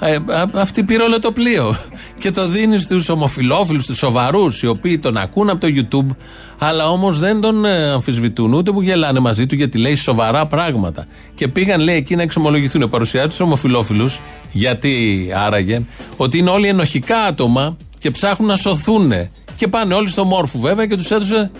Ε, 0.00 0.14
α- 0.14 0.48
αυτή 0.54 0.82
πήρε 0.82 1.02
όλο 1.02 1.20
το 1.20 1.32
πλοίο. 1.32 1.76
Και 2.18 2.30
το 2.30 2.48
δίνει 2.48 2.78
στους 2.78 3.08
ομοφυλόφιλου, 3.08 3.80
στους 3.80 3.96
σοβαρούς, 3.96 4.62
οι 4.62 4.66
οποίοι 4.66 4.98
τον 4.98 5.16
ακούν 5.16 5.50
από 5.50 5.60
το 5.60 5.68
YouTube, 5.70 6.16
αλλά 6.58 6.90
όμως 6.90 7.18
δεν 7.18 7.40
τον 7.40 7.64
ε, 7.64 7.90
αμφισβητούν, 7.90 8.52
ούτε 8.52 8.70
που 8.70 8.82
γελάνε 8.82 9.20
μαζί 9.20 9.46
του 9.46 9.54
γιατί 9.54 9.78
λέει 9.78 9.94
σοβαρά 9.94 10.46
πράγματα. 10.46 11.06
Και 11.34 11.48
πήγαν, 11.48 11.80
λέει, 11.80 11.96
εκεί 11.96 12.16
να 12.16 12.22
εξομολογηθούν. 12.22 12.88
Παρουσιάζει 12.88 13.28
τους 13.28 13.40
ομοφυλόφιλου, 13.40 14.10
γιατί 14.52 15.26
άραγε, 15.36 15.84
ότι 16.16 16.38
είναι 16.38 16.50
όλοι 16.50 16.68
ενοχικά 16.68 17.18
άτομα 17.18 17.76
και 17.98 18.10
ψάχνουν 18.10 18.48
να 18.48 18.56
σωθούν. 18.56 19.12
Και 19.56 19.68
πάνε 19.68 19.94
όλοι 19.94 20.08
στο 20.08 20.24
μόρφου 20.24 20.60
βέβαια 20.60 20.86
και 20.86 20.96
τους 20.96 21.10
έδωσε 21.10 21.50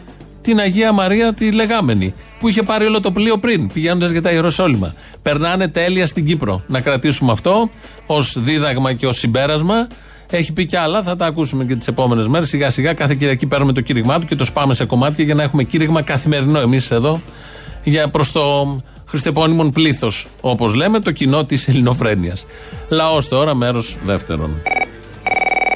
την 0.45 0.59
Αγία 0.59 0.93
Μαρία 0.93 1.35
τη 1.35 1.53
λεγάμενη, 1.53 2.15
που 2.41 2.49
είχε 2.49 2.63
πάρει 2.63 2.85
όλο 2.85 3.01
το 3.01 3.13
πλοίο 3.13 3.39
πριν, 3.39 3.67
πηγαίνοντας 3.73 4.11
για 4.11 4.23
τα 4.23 4.31
Ιεροσόλυμα. 4.31 4.95
Περνάνε 5.23 5.69
τέλεια 5.69 6.07
στην 6.07 6.25
Κύπρο. 6.25 6.63
Να 6.67 6.81
κρατήσουμε 6.81 7.33
αυτό 7.33 7.71
ως 8.07 8.37
δίδαγμα 8.39 8.93
και 8.93 9.07
ως 9.07 9.19
συμπέρασμα. 9.19 9.89
Έχει 10.31 10.53
πει 10.53 10.67
κι 10.67 10.77
άλλα, 10.77 11.03
θα 11.03 11.17
τα 11.17 11.27
ακούσουμε 11.27 11.65
και 11.65 11.77
τις 11.77 11.89
επόμενες 11.89 12.29
μέρες. 12.29 12.49
Σιγά 12.49 12.71
σιγά 12.71 12.93
κάθε 12.93 13.15
Κυριακή 13.15 13.47
παίρνουμε 13.47 13.73
το 13.73 13.81
κήρυγμά 13.81 14.19
του 14.19 14.27
και 14.27 14.35
το 14.35 14.45
σπάμε 14.45 14.75
σε 14.75 14.85
κομμάτια 14.85 15.25
για 15.25 15.35
να 15.35 15.43
έχουμε 15.43 15.63
κήρυγμα 15.63 16.03
καθημερινό 16.03 16.61
εμείς 16.61 16.91
εδώ 16.91 17.21
για 17.85 18.09
προς 18.09 18.33
το 18.33 18.83
χριστεπώνυμον 19.09 19.71
πλήθος, 19.71 20.27
όπως 20.41 20.75
λέμε, 20.75 21.01
το 21.01 21.11
κοινό 21.11 21.45
της 21.45 21.69
Ελληνοφρένειας. 21.69 22.47
Λαός 22.89 23.29
τώρα, 23.29 23.55
μέρος 23.55 23.97
δεύτερον. 24.07 24.51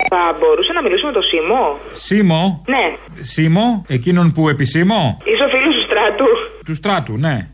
Θα 0.08 0.36
μπορούσα 0.38 0.72
να 0.72 0.82
μιλήσω 0.82 1.06
με 1.06 1.12
τον 1.12 1.22
Σίμω; 1.22 1.78
Σίμω; 1.92 2.62
Ναι. 2.66 2.96
Σίμω, 3.20 3.84
εκείνον 3.88 4.32
που 4.32 4.48
επισήμω; 4.48 5.22
Είσαι 5.24 5.44
ο 5.44 5.48
φίλος 5.48 5.74
του 5.74 5.82
στράτου. 5.88 6.28
Του 6.64 6.74
στράτου, 6.74 7.16
ναι. 7.18 7.48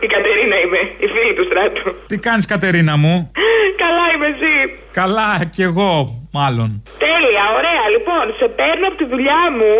Η 0.00 0.06
Κατερίνα 0.06 0.56
είμαι, 0.64 0.78
η 1.04 1.06
φίλη 1.12 1.34
του 1.34 1.44
στράτου. 1.44 1.94
Τι 2.06 2.18
κάνεις, 2.18 2.46
Κατερίνα 2.46 2.96
μου; 2.96 3.30
Καλά 3.76 4.04
είμαι, 4.14 4.26
εσύ. 4.26 4.82
Καλά, 4.92 5.44
κι 5.50 5.62
εγώ, 5.62 6.19
μάλλον. 6.38 6.68
Τέλεια, 7.06 7.44
ωραία. 7.58 7.84
Λοιπόν, 7.94 8.24
σε 8.40 8.46
παίρνω 8.58 8.86
από 8.90 8.96
τη 9.02 9.06
δουλειά 9.12 9.42
μου. 9.58 9.72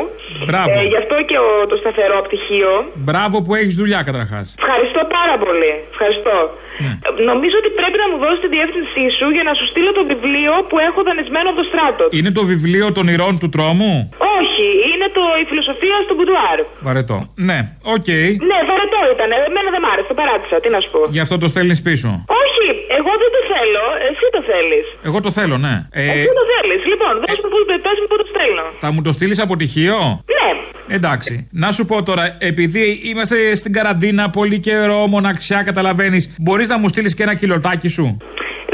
Μπράβο. 0.48 0.70
Ε, 0.80 0.82
γι' 0.92 1.00
αυτό 1.02 1.16
και 1.30 1.38
ο, 1.48 1.50
το 1.70 1.76
σταθερό 1.82 2.18
πτυχίο. 2.26 2.72
Μπράβο 3.08 3.36
που 3.44 3.52
έχεις 3.60 3.74
δουλειά, 3.82 4.00
καταρχάς. 4.08 4.46
Ευχαριστώ 4.62 5.00
πάρα 5.18 5.34
πολύ. 5.44 5.72
Ευχαριστώ. 5.94 6.36
Ναι. 6.84 6.92
Ε, 7.06 7.08
Νομίζω 7.30 7.56
ότι 7.62 7.70
πρέπει 7.80 7.98
να 8.02 8.06
μου 8.10 8.16
δώσεις 8.24 8.38
τη 8.44 8.48
διεύθυνσή 8.56 9.04
σου 9.18 9.26
για 9.36 9.44
να 9.48 9.52
σου 9.58 9.64
στείλω 9.72 9.90
το 9.98 10.02
βιβλίο 10.12 10.52
που 10.68 10.76
έχω 10.88 11.00
δανεισμένο 11.08 11.46
από 11.52 11.58
το 11.62 11.66
Στράτο. 11.70 12.04
Είναι 12.18 12.30
το 12.38 12.42
βιβλίο 12.52 12.86
των 12.96 13.04
ηρώων 13.14 13.34
του 13.40 13.48
τρόμου; 13.54 13.92
Όχι, 14.38 14.66
είναι 14.90 15.06
το 15.16 15.22
Η 15.42 15.44
φιλοσοφία 15.50 15.96
στο 16.06 16.12
μπουντουάρ. 16.16 16.58
Βαρετό. 16.86 17.18
Ναι, 17.48 17.58
οκ. 17.96 18.10
Ναι, 18.50 18.58
βαρετό 18.70 19.00
ήταν. 19.14 19.28
Εμένα 19.50 19.68
δεν 19.74 19.80
μ' 19.84 19.88
άρεσε, 19.92 20.08
το 20.12 20.16
παράτησα. 20.20 20.56
Τι 20.62 20.68
να 20.74 20.78
σου 20.82 20.90
πω. 20.94 21.00
Γι' 21.16 21.22
αυτό 21.26 21.34
το 21.42 21.46
στέλνεις 21.52 21.80
πίσω. 21.88 22.08
Όχι, 22.42 22.66
εγώ 22.98 23.12
δεν 23.22 23.30
το 23.36 23.40
θέλω. 23.52 23.84
Εσύ 24.50 24.58
το 24.58 24.66
θέλεις. 24.68 24.86
Εγώ 25.08 25.20
το 25.20 25.30
θέλω, 25.30 25.56
ναι. 25.66 25.74
Ε, 25.92 26.02
Εσύ 26.10 26.26
το 26.40 26.44
θέλεις. 26.52 26.80
Λοιπόν, 26.92 27.12
δώσ' 27.22 27.38
μου 27.42 27.48
που 27.52 27.58
πες 27.86 27.96
μου 28.00 28.06
που 28.10 28.16
το 28.22 28.26
στέλνω. 28.32 28.64
θα 28.82 28.88
μου 28.92 29.02
το 29.02 29.12
στείλεις 29.12 29.38
από 29.40 29.56
τυχείο; 29.56 29.98
Ναι. 30.38 30.48
Εντάξει. 30.96 31.48
Να 31.50 31.70
σου 31.76 31.84
πω 31.84 32.02
τώρα, 32.02 32.36
επειδή 32.38 33.00
είμαστε 33.10 33.54
στην 33.54 33.72
καραντίνα 33.72 34.30
πολύ 34.30 34.58
καιρό, 34.60 35.06
μοναξιά, 35.06 35.62
καταλαβαίνεις, 35.62 36.34
μπορείς 36.40 36.68
να 36.68 36.78
μου 36.78 36.88
στείλεις 36.88 37.14
και 37.14 37.22
ένα 37.22 37.34
κιλοτάκι 37.34 37.88
σου; 37.88 38.06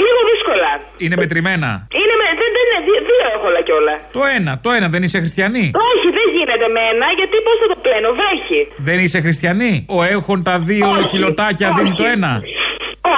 Λίγο 0.05 0.21
δύσκολα. 0.33 0.71
Είναι 0.97 1.17
μετρημένα; 1.17 1.71
Είναι 2.01 2.15
με, 2.21 2.27
δεν, 2.41 2.49
δεν 2.57 2.65
είναι, 2.69 2.79
δύο, 2.87 2.99
δύο 3.09 3.21
έχω 3.35 3.47
όλα 3.51 3.62
κιόλα. 3.67 3.95
Το 4.17 4.21
ένα, 4.39 4.53
το 4.62 4.71
ένα, 4.71 4.89
δεν 4.89 5.03
είσαι 5.03 5.19
χριστιανή; 5.19 5.67
Όχι, 5.91 6.07
δεν 6.19 6.27
γίνεται 6.35 6.67
με 6.77 6.81
ένα, 6.93 7.07
γιατί 7.19 7.37
πώς 7.47 7.57
θα 7.62 7.67
το 7.73 7.77
πλένω, 7.85 8.09
βρέχει. 8.21 8.61
Δεν 8.89 8.99
είσαι 9.05 9.21
χριστιανή; 9.21 9.73
Ο 9.89 10.03
έχουν 10.03 10.43
τα 10.43 10.59
δύο 10.59 10.89
Όχι, 10.91 11.05
κιλοτάκια 11.07 11.69
όχι. 11.69 11.77
δίνει 11.77 11.95
το 12.01 12.05
ένα; 12.05 12.33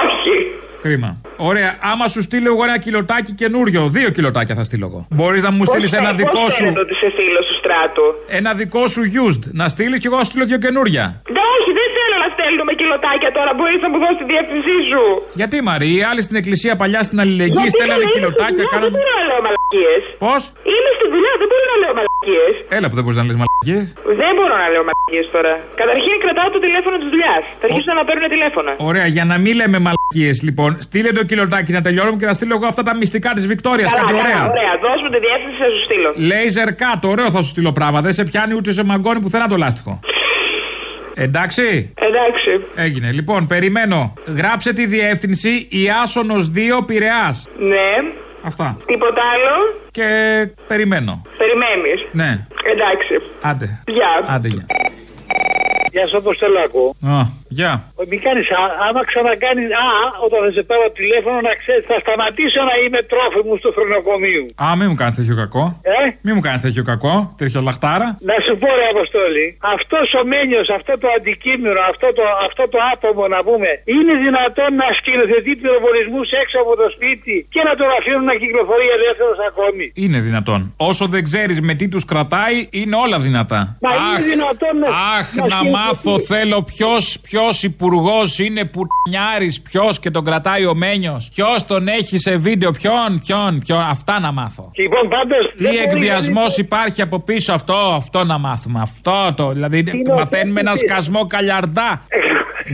Όχι. 0.03 0.35
Κρίμα. 0.81 1.11
Ωραία. 1.49 1.71
Άμα 1.91 2.05
σου 2.13 2.21
στείλω 2.27 2.49
εγώ 2.53 2.63
ένα 2.69 2.77
κιλοτάκι 2.85 3.31
καινούριο, 3.41 3.81
δύο 3.97 4.09
κιλοτάκια 4.09 4.55
θα 4.55 4.63
στείλω 4.69 4.85
εγώ. 4.91 4.99
Μπορείς 5.17 5.41
να 5.43 5.51
μου 5.51 5.57
Πώς 5.63 5.67
στείλεις 5.67 5.89
φαι- 5.89 5.99
ένα 6.01 6.09
πώς 6.11 6.17
δικό 6.21 6.43
σου. 6.49 6.63
φαίνεται 6.63 6.79
ότι 6.85 6.93
είσαι 6.97 7.09
φίλο 7.19 7.39
του 7.47 7.55
στράτου. 7.61 8.05
Ένα 8.39 8.51
δικό 8.61 8.83
σου 8.93 9.01
used. 9.25 9.43
Να 9.59 9.65
στείλεις 9.73 9.99
και 10.01 10.07
εγώ 10.09 10.17
να 10.19 10.23
σου 10.25 10.29
στείλω 10.31 10.45
δύο 10.51 10.59
καινούρια. 10.65 11.05
Δεν, 11.35 11.45
όχι, 11.57 11.69
δεν 11.79 11.87
θέλω 11.97 12.15
να 12.25 12.29
στέλνουμε 12.35 12.71
κιλοτάκια 12.81 13.29
τώρα. 13.37 13.51
Μπορείς 13.57 13.79
να 13.85 13.89
μου 13.91 13.97
δώσεις 14.03 14.17
τη 14.21 14.25
διεύθυνσή 14.31 14.77
σου. 14.91 15.03
Γιατί 15.41 15.55
Μαρή, 15.69 15.89
οι 15.97 16.01
άλλοι 16.09 16.21
στην 16.27 16.35
εκκλησία 16.41 16.73
παλιά 16.81 17.01
στην 17.07 17.17
αλληλεγγύη 17.23 17.61
Γιατί 17.65 17.75
στέλνανε 17.77 18.01
είμαι 18.01 18.11
στη 18.11 18.19
κιλοτάκια, 18.19 18.63
δουλειά, 18.63 18.71
κάνανε. 18.73 18.89
Δεν 18.89 18.95
μπορώ 18.97 19.11
να 19.21 19.25
λέω 19.31 19.41
μαλακίες. 19.69 20.01
Πώς; 20.25 20.41
Είμαι 20.73 20.91
στη 20.97 21.05
δουλειά, 21.13 21.33
δεν 21.41 21.47
μπορώ 21.49 21.63
να 21.71 21.77
λέω 21.81 21.93
μαλακίες. 21.99 22.53
Έλα 22.77 22.87
που 22.89 22.95
δεν 22.97 23.03
μπορείς 23.03 23.19
να 23.21 23.25
λες 23.29 23.37
μαλακίες. 23.41 23.85
Δεν 24.21 24.31
μπορώ 24.37 24.55
να 24.63 24.67
λέω 24.73 24.83
μαλακίες 24.89 25.25
τώρα. 25.35 25.53
Καταρχήν 25.81 26.15
κρατάω 26.23 26.49
το 26.55 26.59
τηλέφωνο 26.65 26.95
της 27.01 27.09
δουλειάς. 27.13 27.41
Θα 27.61 27.65
αρχίσουν 27.69 27.91
να 27.99 28.03
παίρνουν 28.07 28.27
τηλέφωνα. 28.35 28.71
Ωραία, 28.89 29.07
για 29.15 29.25
να 29.31 29.35
μην 29.43 29.53
λέμε 29.61 29.77
μαλακίες 29.87 30.37
λοιπόν, 30.47 30.69
στείλε 30.87 31.11
το 31.19 31.23
κιλοτάκι 31.29 31.71
να 31.77 31.81
τελειώνουμε 31.85 32.17
και 32.21 32.27
θα 32.31 32.35
στείλω 32.39 32.53
εγώ 32.57 32.67
αυτά 32.73 32.83
τα 32.89 32.93
μυστικά 33.01 33.29
της 33.37 33.43
Βικτόριας. 33.51 33.89
Καλά, 33.91 34.01
Κάτι 34.01 34.13
καλά, 34.13 34.23
ωραία. 34.25 34.41
ωραία. 34.55 34.73
Δώσ' 34.85 35.01
μου 35.03 35.09
τη 35.15 35.19
διεύθυνση, 35.25 35.57
θα 35.63 35.67
σου 35.73 35.79
στείλω. 35.87 36.09
Λέιζερ 36.29 36.69
κάτω, 36.83 37.05
ωραίο 37.15 37.29
θα 37.35 37.39
σου 37.43 37.49
στείλω 37.53 37.71
πράγμα. 37.79 37.99
Δεν 38.05 38.13
σε 38.19 38.23
πιάνει 38.29 38.53
ούτε 38.59 38.69
σε 38.77 38.83
μαγκώνει 38.89 39.19
πουθενά 39.23 39.47
το 39.53 39.57
λάστιχο. 39.63 39.93
Εντάξει; 41.25 41.93
Εντάξει. 41.95 42.51
Έγινε. 42.75 43.11
Λοιπόν, 43.11 43.47
περιμένω. 43.47 44.13
Γράψε 44.37 44.73
τη 44.73 44.85
διεύθυνση 44.85 45.67
Ιάσονο 45.69 46.35
2 46.81 46.85
Πειραιά. 46.85 47.33
Ναι. 47.59 47.91
Αυτά. 48.43 48.77
Τίποτα 48.85 49.21
άλλο; 49.33 49.55
Και 49.91 50.07
περιμένω. 50.67 51.21
Περιμένεις. 51.37 52.07
Ναι. 52.11 52.47
Εντάξει. 52.71 53.13
Άντε. 53.41 53.83
Γεια. 53.87 54.25
Άντε, 54.27 54.47
γεια. 54.47 54.65
Γεια 55.91 56.01
σας, 56.01 56.13
Αποστολάκο. 56.13 56.95
Α, 57.05 57.21
γεια. 57.57 57.71
Μη 58.11 58.17
κάνει, 58.25 58.41
άμα 58.87 59.01
ξανακάνεις. 59.11 59.69
Α, 59.85 59.89
όταν 60.25 60.39
θα 60.45 60.49
σε 60.57 60.61
πάρω 60.69 60.85
τηλέφωνο 60.99 61.37
να 61.49 61.53
ξέρεις, 61.61 61.83
θα 61.91 61.97
σταματήσω 62.03 62.61
να 62.69 62.75
είμαι 62.81 62.99
τρόφιμος 63.11 63.57
του 63.63 63.71
χρονοκομείου. 63.77 64.45
Α, 64.63 64.65
μην 64.79 64.87
μου 64.91 64.97
κάνεις 65.01 65.15
τέτοιο 65.19 65.35
κακό. 65.43 65.63
Ε; 65.97 66.01
Μην 66.25 66.33
μου 66.35 66.43
κάνεις 66.47 66.61
τέτοιο 66.67 66.83
κακό. 66.91 67.15
Τέτοια 67.41 67.59
λαχτάρα. 67.67 68.07
Να 68.31 68.35
σου 68.45 68.53
πω, 68.61 68.67
ρε 68.79 68.85
Αποστόλη, 68.95 69.45
αυτός 69.75 70.07
ο 70.19 70.21
μένιος, 70.31 70.67
αυτό 70.79 70.93
το 71.03 71.07
αντικείμενο, 71.17 71.79
αυτό 71.91 72.07
το, 72.17 72.23
αυτό 72.47 72.63
το 72.73 72.79
άτομο 72.93 73.23
να 73.35 73.39
πούμε, 73.47 73.69
είναι 73.95 74.13
δυνατόν 74.25 74.69
να 74.81 74.87
σκηνοθετεί 74.99 75.51
πυροβολισμούς 75.61 76.27
έξω 76.41 76.57
από 76.63 76.73
το 76.81 76.85
σπίτι 76.95 77.35
και 77.53 77.61
να 77.67 77.73
τον 77.79 77.87
αφήνουν 77.97 78.25
να 78.31 78.35
κυκλοφορεί 78.41 78.87
ελεύθερος 78.97 79.37
ακόμη; 79.49 79.85
Είναι 80.03 80.19
δυνατόν. 80.27 80.59
Όσο 80.89 81.03
δεν 81.13 81.21
ξέρεις 81.29 81.57
με 81.67 81.73
τι 81.79 81.85
τους 81.93 82.03
κρατάει, 82.11 82.57
είναι 82.79 82.95
όλα 83.05 83.17
δυνατά. 83.27 83.59
Μα 83.85 83.91
είναι 83.99 84.21
δυνατόν 84.33 84.73
να. 84.83 84.87
Αχ, 85.17 85.25
να 85.35 85.47
να 85.53 85.57
σκηνοθετεί- 85.59 85.71
μάθω 85.77 86.13
θέλω 86.31 86.57
ποιος 86.71 87.03
ποιος 87.27 87.37
υπουργός 87.61 88.39
είναι 88.39 88.65
πουτνιάρη, 88.65 89.53
ποιος 89.63 89.99
και 89.99 90.11
τον 90.11 90.23
κρατάει 90.23 90.65
ο 90.65 90.73
Μένιος. 90.75 91.29
Ποιος 91.35 91.65
τον 91.65 91.87
έχει 91.87 92.17
σε 92.17 92.35
βίντεο, 92.37 92.71
ποιον, 92.71 93.19
ποιον, 93.25 93.59
ποιον. 93.65 93.79
Αυτά 93.81 94.19
να 94.19 94.31
μάθω. 94.31 94.71
Λοιπόν, 94.75 95.09
πάντως, 95.09 95.53
Τι 95.55 95.63
δεν 95.63 95.73
μπορεί 95.73 95.83
εκβιασμός 95.83 96.41
κανείς- 96.41 96.57
υπάρχει 96.57 97.01
από 97.01 97.19
πίσω 97.19 97.53
αυτό, 97.53 97.73
αυτό 97.73 98.23
να 98.23 98.37
μάθουμε. 98.37 98.81
Αυτό 98.81 99.33
το. 99.35 99.49
Δηλαδή, 99.51 99.77
είναι 99.77 99.91
μαθαίνουμε 100.15 100.59
ένα 100.59 100.71
αυτό 100.71 100.85
που 100.85 100.91
σκασμό 100.91 101.25
καλιαρντά. 101.27 102.01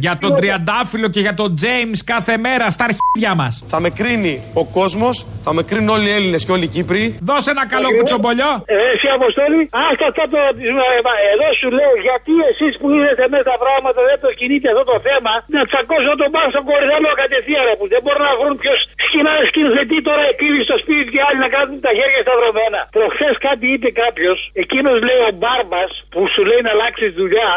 Για 0.03 0.13
τον 0.21 0.31
Τριαντάφυλλο 0.39 1.07
και 1.13 1.21
για 1.25 1.33
τον 1.41 1.49
Τζέιμς 1.57 1.99
κάθε 2.13 2.33
μέρα 2.45 2.65
στα 2.75 2.83
αρχίδια 2.89 3.31
μας. 3.41 3.53
Θα 3.71 3.77
με 3.83 3.89
κρίνει 3.99 4.33
ο 4.61 4.63
κόσμος, 4.77 5.15
θα 5.45 5.51
με 5.57 5.61
κρίνουν 5.69 5.89
όλοι 5.95 6.07
οι 6.09 6.15
Έλληνες 6.19 6.41
και 6.45 6.51
όλοι 6.55 6.65
οι 6.69 6.73
Κύπροι. 6.75 7.03
Δώσε 7.29 7.49
ένα 7.55 7.65
καλό 7.73 7.87
κουτσομπολιό. 7.97 8.51
Ε, 8.73 8.75
εσύ 8.93 9.07
Αποστόλη, 9.19 9.61
άστα 9.87 10.05
αυτό 10.11 10.23
το. 10.33 10.39
ε, 10.47 11.33
Εδώ 11.33 11.47
σου 11.59 11.69
λέω 11.77 11.93
γιατί 12.07 12.33
εσείς 12.51 12.73
που 12.79 12.87
είδατε 12.95 13.25
μέσα 13.31 13.45
στα 13.49 13.57
πράγματα 13.63 13.99
δεν 14.09 14.17
το 14.25 14.29
κινείτε 14.39 14.67
αυτό 14.73 14.83
το 14.91 14.97
θέμα 15.07 15.33
να 15.55 15.61
τσακώσω 15.69 16.11
τον 16.21 16.29
πάνω 16.35 16.47
στον 16.53 16.63
κορυδαλό 16.69 17.11
κατευθείαν 17.21 17.63
ρε, 17.67 17.73
που 17.79 17.85
δεν 17.93 18.01
μπορούν 18.03 18.23
να 18.31 18.35
βρουν 18.39 18.53
ποιος 18.61 18.79
σκηνά 19.05 19.33
σκηνοθετεί 19.51 19.97
τώρα 20.07 20.23
επίδει 20.33 20.61
στο 20.67 20.75
σπίτι 20.83 21.07
και 21.13 21.21
άλλοι 21.27 21.39
να 21.45 21.49
κάνουν 21.55 21.77
τα 21.87 21.91
χέρια 21.97 22.21
σταυρωμένα. 22.25 22.79
Προχθές 22.97 23.35
κάτι 23.47 23.65
είπε 23.73 23.89
κάποιος, 24.03 24.37
εκείνος 24.63 24.97
λέει 25.07 25.21
ο 25.29 25.31
μπάρμπας 25.39 25.91
που 26.11 26.19
σου 26.33 26.41
λέει 26.49 26.61
να 26.67 26.71
αλλάξεις 26.75 27.11
δουλειά. 27.21 27.51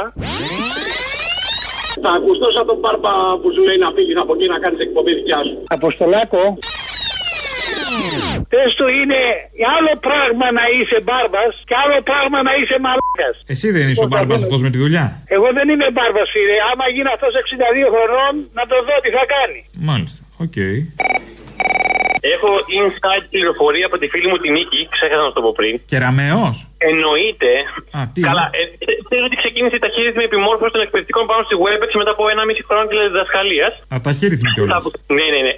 Θα 2.04 2.10
ακουστώ 2.18 2.46
σαν 2.56 2.64
τον 2.70 2.78
μπάρμπα 2.82 3.12
που 3.40 3.48
σου 3.54 3.62
λέει 3.68 3.78
να 3.84 3.90
φύγεις 3.96 4.16
από 4.22 4.32
εκεί 4.36 4.46
να 4.54 4.58
κάνεις 4.62 4.80
εκπομπή 4.86 5.12
δικιά 5.20 5.40
σου. 5.48 5.56
Αποστολάκο. 5.78 6.42
Πες 8.52 8.70
του 8.78 8.86
είναι 8.98 9.20
άλλο 9.76 9.92
πράγμα 10.06 10.46
να 10.58 10.64
είσαι 10.74 10.98
μπάρμπας 11.06 11.52
και 11.68 11.76
άλλο 11.82 11.98
πράγμα 12.10 12.38
να 12.48 12.52
είσαι 12.58 12.76
μαλάκας. 12.84 13.36
Εσύ 13.52 13.66
δεν 13.76 13.84
είσαι 13.88 14.04
ο 14.06 14.10
μπάρμπας 14.12 14.40
αυτός 14.44 14.60
με 14.64 14.70
τη 14.72 14.78
δουλειά; 14.84 15.06
Εγώ 15.36 15.48
δεν 15.58 15.66
είμαι 15.72 15.88
μπάρμπας, 15.94 16.28
φίλε. 16.34 16.56
Άμα 16.70 16.84
γίνει 16.94 17.10
αυτός 17.16 17.32
62 17.42 17.88
χρονών, 17.94 18.34
να 18.58 18.64
το 18.70 18.76
δω 18.86 18.94
τι 19.04 19.10
θα 19.16 19.24
κάνει. 19.34 19.60
Μάλιστα. 19.90 20.20
Οκ. 20.44 20.58
Έχω 22.34 22.50
inside 22.78 23.26
πληροφορία 23.34 23.86
από 23.90 23.96
τη 24.00 24.06
φίλη 24.12 24.26
μου 24.30 24.38
την 24.42 24.52
Νίκη, 24.56 24.80
ξέχασα 24.94 25.22
να 25.22 25.28
σου 25.30 25.36
το 25.38 25.42
πω 25.46 25.52
πριν. 25.58 25.74
Κεραμαίο. 25.92 26.44
Εννοείται. 26.90 27.50
Α, 27.96 28.00
τι. 28.14 28.20
Καλά, 28.28 28.44
ε, 28.58 28.62
ε, 28.90 28.92
ξέρω 29.08 29.24
ότι 29.30 29.36
ξεκίνησε 29.42 29.76
η 29.80 29.82
ταχύρυθμη 29.86 30.22
επιμόρφωση 30.30 30.72
των 30.76 30.82
εκπαιδευτικών 30.86 31.24
πάνω 31.30 31.42
στη 31.48 31.54
WebEx 31.64 31.90
μετά 32.00 32.10
από 32.16 32.24
ένα 32.32 32.42
μισή 32.48 32.62
χρόνο 32.68 32.84
τηλεδιδασκαλίας. 32.90 33.72
Α, 33.92 33.96
τα 34.06 34.12
χείριθμη 34.18 34.48
κιόλα. 34.54 34.76
Ναι, 35.16 35.26
ναι, 35.32 35.40
ναι. 35.46 35.52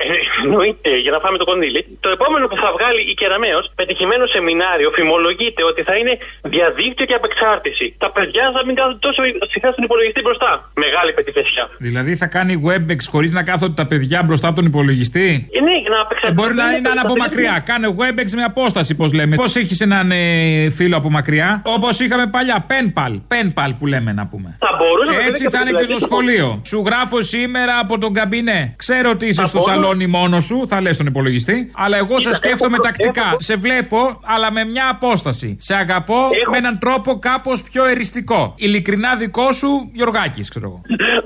Εννοείται, 0.45 0.91
για 1.05 1.13
να 1.15 1.19
φάμε 1.23 1.37
το 1.43 1.47
κονδύλι. 1.51 1.81
Το 2.05 2.11
επόμενο 2.17 2.45
που 2.51 2.57
θα 2.63 2.69
βγάλει 2.77 3.01
η 3.13 3.15
Κεραμαίο, 3.21 3.61
πετυχημένο 3.81 4.25
σεμινάριο, 4.35 4.89
φημολογείται 4.99 5.63
ότι 5.71 5.81
θα 5.89 5.95
είναι 6.01 6.13
διαδίκτυο 6.55 7.05
και 7.11 7.17
απεξάρτηση. 7.21 7.87
Τα 8.05 8.11
παιδιά 8.17 8.45
θα 8.57 8.61
μην 8.67 8.75
κάθονται 8.79 9.03
τόσο 9.09 9.21
συχνά 9.53 9.71
στον 9.75 9.85
υπολογιστή 9.89 10.21
μπροστά. 10.27 10.51
Μεγάλη 10.85 11.11
πετυχεσιά. 11.19 11.65
Δηλαδή 11.87 12.13
θα 12.23 12.27
κάνει 12.37 12.53
WebEx 12.67 13.01
χωρίς 13.15 13.33
να 13.39 13.43
κάθονται 13.51 13.77
τα 13.83 13.87
παιδιά 13.91 14.19
μπροστά 14.27 14.47
από 14.49 14.57
τον 14.61 14.67
υπολογιστή; 14.73 15.29
Ε, 15.57 15.61
ναι, 15.69 15.77
για 15.85 15.91
να 15.91 16.01
απεξαρτηθεί. 16.01 16.41
Μπορεί 16.55 16.71
να 16.71 16.77
είναι 16.77 17.01
από 17.03 17.17
μακριά. 17.17 17.63
Κάνε 17.65 17.95
WebEx 17.99 18.31
με 18.37 18.43
απόσταση, 18.43 18.95
πώς 18.95 19.13
λέμε. 19.13 19.37
Πώς 19.37 19.57
έχεις 19.57 19.81
έναν 19.81 20.11
ε, 20.11 20.71
φίλο 20.71 20.97
από 20.97 21.11
μακριά. 21.11 21.63
Όπως 21.65 22.01
είχαμε 22.01 22.27
παλιά. 22.27 22.67
Penpal. 22.69 23.21
Penpal 23.29 23.71
που 23.79 23.87
λέμε 23.87 24.13
να 24.13 24.27
πούμε. 24.27 24.57
Θα 24.59 24.69
μπορούσε 24.79 25.19
να 25.21 25.27
Έτσι 25.27 25.43
είναι 25.43 25.51
θα 25.51 25.61
είναι 25.61 25.71
και 25.81 25.87
το 25.87 25.99
σχολείο. 25.99 26.61
Σου 26.67 26.83
γράφω 26.87 27.23
σήμερα 27.23 27.79
από 27.79 27.99
τον 27.99 28.13
καμπινέ. 28.13 28.75
Ξέρω 28.77 29.11
ότι 29.11 29.27
είσαι 29.27 29.41
Θα 29.43 29.47
στο 29.49 29.59
μπορώ- 29.59 29.73
σαλόνι 29.73 30.07
μόνο 30.07 30.41
σου, 30.41 30.65
θα 30.69 30.81
λες 30.81 30.95
στον 30.95 31.07
υπολογιστή. 31.07 31.71
Αλλά 31.77 31.97
εγώ 31.97 32.19
σε 32.19 32.25
Κοίτα, 32.29 32.37
σκέφτομαι 32.37 32.75
έχω- 32.75 32.83
τακτικά. 32.83 33.21
έχω- 33.27 33.37
Σε 33.41 33.57
βλέπω, 33.57 34.21
αλλά 34.25 34.53
με 34.53 34.65
μια 34.65 34.89
απόσταση. 34.91 35.57
Σε 35.61 35.75
αγαπώ 35.75 36.21
με 36.51 36.57
έναν 36.57 36.79
τρόπο 36.79 37.19
κάπως 37.19 37.63
πιο 37.63 37.85
εριστικό. 37.87 38.55
Ειλικρινά 38.57 39.17
δικό 39.17 39.53
σου, 39.53 39.69
Γιωργάκης, 39.93 40.49
ξέρω 40.49 40.67
εγώ. 40.69 40.81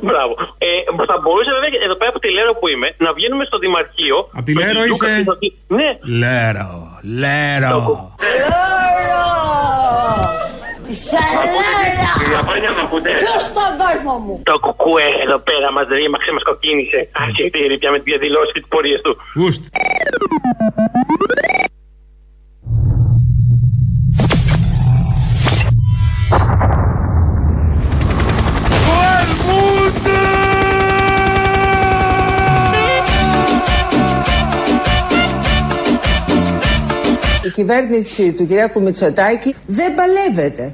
Μπράβο. 0.08 0.32
Ε, 0.58 0.66
θα 1.10 1.16
μπορούσε 1.22 1.50
βέβαια 1.56 1.70
και 1.74 1.78
εδώ 1.84 1.96
πέρα 1.96 2.10
από 2.10 2.18
τη 2.24 2.30
Λέρο 2.36 2.52
που 2.60 2.68
είμαι 2.68 2.88
να 2.98 3.12
βγαίνουμε 3.12 3.44
στο 3.44 3.58
Δημαρχείο. 3.58 4.16
Από 4.32 4.44
τη 4.44 4.52
με 4.52 4.60
Λέρο 4.64 4.80
τη 4.82 4.88
Λούκα 4.88 5.06
είσαι; 5.08 5.13
Και 5.16 5.24
το- 5.24 5.38
Ναι. 5.76 5.98
Λέρο, 6.18 6.98
λέρο. 7.02 8.12
Διαφάνεια 12.28 12.70
να 12.70 12.82
ακούτε. 12.82 13.10
Ποιος 13.10 13.44
τον 13.56 13.70
κόλφο 13.80 14.18
μου; 14.18 14.40
Το 14.44 14.58
κουκουέ 14.58 15.08
εδώ 15.24 15.38
πέρα 15.38 15.72
μας 15.72 15.86
ρήμαξε, 15.88 16.30
μας 16.32 16.42
κοκκίνησε. 16.42 17.08
Αρχιτήρι 17.12 17.78
πια 17.78 17.90
με 17.90 17.96
τις 17.96 18.04
διαδηλώσεις 18.12 18.52
και 18.52 18.60
τις 18.60 18.68
πορείες 18.68 19.00
του. 19.00 19.16
Γουστ. 19.34 19.62
Η 37.46 37.50
κυβέρνηση 37.50 38.32
του 38.32 38.46
Κυριάκου 38.46 38.82
Μητσοτάκη 38.82 39.54
δεν 39.66 39.94
παλεύεται. 39.94 40.72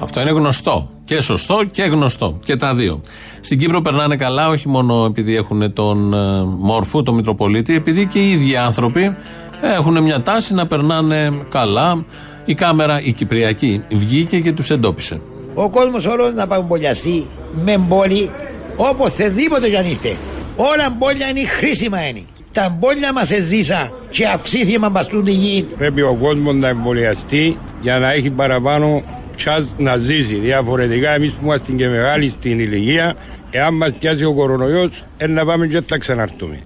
Αυτό 0.00 0.20
είναι 0.20 0.30
γνωστό. 0.30 0.90
Και 1.04 1.20
σωστό 1.20 1.64
και 1.70 1.82
γνωστό. 1.82 2.38
Και 2.44 2.56
τα 2.56 2.74
δύο. 2.74 3.00
Στην 3.40 3.58
Κύπρο 3.58 3.80
περνάνε 3.80 4.16
καλά, 4.16 4.48
όχι 4.48 4.68
μόνο 4.68 5.04
επειδή 5.04 5.36
έχουν 5.36 5.72
τον 5.72 6.14
ε, 6.14 6.44
Μόρφου, 6.58 7.02
τον 7.02 7.14
Μητροπολίτη, 7.14 7.74
επειδή 7.74 8.06
και 8.06 8.18
οι 8.18 8.30
ίδιοι 8.30 8.56
άνθρωποι 8.56 9.16
έχουν 9.60 10.02
μια 10.02 10.22
τάση 10.22 10.54
να 10.54 10.66
περνάνε 10.66 11.30
καλά. 11.50 12.04
Η 12.44 12.54
κάμερα, 12.54 13.00
η 13.02 13.12
Κυπριακή, 13.12 13.84
βγήκε 13.90 14.40
και 14.40 14.52
τους 14.52 14.70
εντόπισε. 14.70 15.20
Ο 15.54 15.70
κόσμος 15.70 16.06
όλος 16.06 16.32
να 16.34 16.46
παγκολιαστεί 16.46 17.26
με 17.64 17.78
μπόλι 17.78 18.30
οπωσδήποτε 18.76 19.68
κι 19.68 19.76
αν 19.76 19.86
ήρθε. 19.86 20.16
Όλα 20.56 20.90
μπόλια 20.98 21.28
είναι 21.28 21.46
χρήσιμα 21.46 22.08
είναι. 22.08 22.22
Τα 22.56 22.76
μπόλια 22.78 23.12
μας 23.12 23.30
εζήσα 23.30 23.92
και 24.08 24.26
αυξήθημα 24.26 24.90
μπαστούν 24.90 25.24
τη 25.24 25.30
γη. 25.30 25.66
Πρέπει 25.78 26.02
ο 26.02 26.16
κόσμος 26.20 26.54
να 26.54 26.68
εμβολιαστεί 26.68 27.58
για 27.80 27.98
να 27.98 28.12
έχει 28.12 28.30
παραπάνω 28.30 29.02
τσάζ 29.36 29.64
να 29.78 29.96
ζήσει. 29.96 30.34
Διαφορετικά, 30.34 31.10
εμείς 31.10 31.32
που 31.32 31.44
είμαστε 31.44 31.72
και 31.72 31.88
μεγάλοι 31.88 32.28
στην 32.28 32.58
ηλικία, 32.58 33.14
εάν 33.50 33.74
μας 33.74 33.92
πιάσει 33.98 34.24
ο 34.24 34.32
κορονοϊός, 34.32 35.04
να 35.28 35.44
πάμε 35.44 35.66
και 35.66 35.80
θα 35.80 35.98
ξαναρθούμε. 35.98 36.60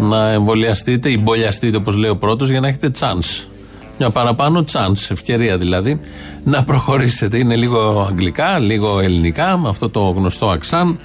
Να 0.00 0.30
εμβολιαστείτε 0.32 1.10
ή 1.10 1.18
μπολιαστείτε, 1.22 1.76
όπως 1.76 1.96
λέει 1.96 2.10
ο 2.10 2.16
πρώτος, 2.16 2.50
για 2.50 2.60
να 2.60 2.68
έχετε 2.68 2.90
chance. 3.00 3.46
Μια 3.98 4.10
παραπάνω 4.10 4.64
chance, 4.72 5.10
ευκαιρία 5.10 5.58
δηλαδή, 5.58 6.00
να 6.44 6.64
προχωρήσετε. 6.64 7.38
Είναι 7.38 7.56
λίγο 7.56 8.06
αγγλικά, 8.10 8.58
λίγο 8.58 9.00
ελληνικά, 9.00 9.58
με 9.58 9.68
αυτό 9.68 9.90
το 9.90 10.00
γνωστό 10.00 10.48
αξάν 10.48 10.98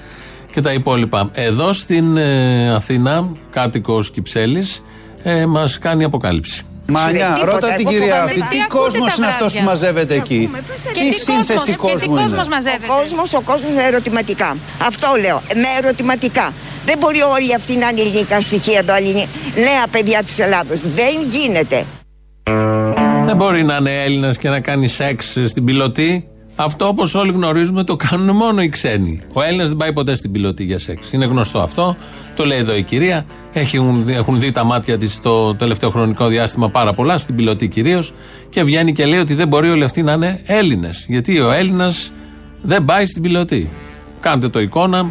και 0.52 0.60
τα 0.60 0.72
υπόλοιπα. 0.72 1.30
Εδώ 1.32 1.72
στην 1.72 2.16
ε, 2.16 2.74
Αθήνα, 2.74 3.28
κάτοικος 3.50 4.10
Κυψέλης, 4.10 4.84
ε, 5.22 5.46
μας 5.46 5.78
κάνει 5.78 6.04
αποκάλυψη. 6.04 6.62
Μάνια, 6.86 7.38
ρώτα 7.44 7.74
την 7.74 7.86
κυρία 7.86 8.22
αυτή, 8.22 8.40
τι 8.40 8.56
κόσμος 8.68 9.16
είναι 9.16 9.26
αυτός 9.26 9.56
που 9.56 9.62
μαζεύεται 9.62 10.14
εκεί; 10.14 10.50
Τι 10.92 11.12
σύνθεση 11.12 11.76
κόσμου 11.76 12.16
είναι; 12.16 12.30
Ο 12.88 12.94
κόσμος, 12.96 13.34
ο 13.34 13.40
κόσμος 13.40 13.72
με 13.74 13.82
ερωτηματικά. 13.82 14.56
Αυτό 14.86 15.08
λέω, 15.20 15.42
με 15.54 15.68
ερωτηματικά. 15.82 16.52
Δεν 16.84 16.98
μπορεί 16.98 17.20
όλοι 17.20 17.54
αυτοί 17.54 17.76
να 17.76 17.88
είναι 17.88 18.00
ελληνικά 18.00 18.40
στοιχεία 18.40 18.84
το 18.84 18.92
αλληνι... 18.92 19.28
νέα 19.54 19.86
παιδιά 19.90 20.22
της 20.22 20.38
Ελλάδος. 20.38 20.80
Δεν 20.94 21.22
γίνεται. 21.30 21.84
Δεν 23.24 23.36
μπορεί 23.36 23.64
να 23.64 23.76
είναι 23.76 24.02
Έλληνας 24.02 24.38
και 24.38 24.48
να 24.48 24.60
κάνει 24.60 24.88
σεξ 24.88 25.36
στην 25.46 25.64
πιλωτή. 25.64 26.31
Αυτό 26.56 26.86
όπως 26.86 27.14
όλοι 27.14 27.32
γνωρίζουμε 27.32 27.84
το 27.84 27.96
κάνουν 27.96 28.36
μόνο 28.36 28.62
οι 28.62 28.68
ξένοι. 28.68 29.20
Ο 29.32 29.42
Έλληνας 29.42 29.68
δεν 29.68 29.76
πάει 29.76 29.92
ποτέ 29.92 30.14
στην 30.14 30.32
πιλωτή 30.32 30.64
για 30.64 30.78
σεξ. 30.78 31.12
Είναι 31.12 31.24
γνωστό 31.24 31.58
αυτό. 31.60 31.96
Το 32.36 32.44
λέει 32.44 32.58
εδώ 32.58 32.74
η 32.76 32.82
κυρία. 32.82 33.26
Έχουν, 33.52 34.08
έχουν 34.08 34.40
δει 34.40 34.52
τα 34.52 34.64
μάτια 34.64 34.98
της 34.98 35.20
το 35.20 35.54
τελευταίο 35.54 35.90
χρονικό 35.90 36.26
διάστημα 36.26 36.68
πάρα 36.68 36.92
πολλά, 36.92 37.18
στην 37.18 37.34
πιλωτή 37.34 37.68
κυρίως. 37.68 38.12
Και 38.50 38.62
βγαίνει 38.62 38.92
και 38.92 39.06
λέει 39.06 39.18
ότι 39.18 39.34
δεν 39.34 39.48
μπορεί 39.48 39.70
όλοι 39.70 39.84
αυτοί 39.84 40.02
να 40.02 40.12
είναι 40.12 40.40
Έλληνες. 40.46 41.04
Γιατί 41.08 41.40
ο 41.40 41.50
Έλληνας 41.50 42.12
δεν 42.62 42.84
πάει 42.84 43.06
στην 43.06 43.22
πιλωτή. 43.22 43.70
Κάντε 44.20 44.48
το 44.48 44.60
εικόνα. 44.60 45.10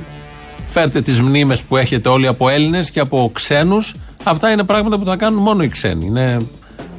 Φέρτε 0.66 1.02
τις 1.02 1.22
μνήμες 1.22 1.62
που 1.62 1.78
έχετε 1.78 2.10
όλοι 2.10 2.28
από 2.28 2.50
Έλληνες 2.50 2.92
και 2.92 3.00
από 3.00 3.30
ξένους. 3.34 3.96
Αυτά 4.24 4.52
είναι 4.52 4.64
πράγματα 4.64 4.98
που 4.98 5.06
θα 5.06 5.16
κάνουν 5.16 5.42
μόνο 5.42 5.64
οι 5.64 5.68
ξένοι. 5.68 6.06
Είναι, 6.06 6.42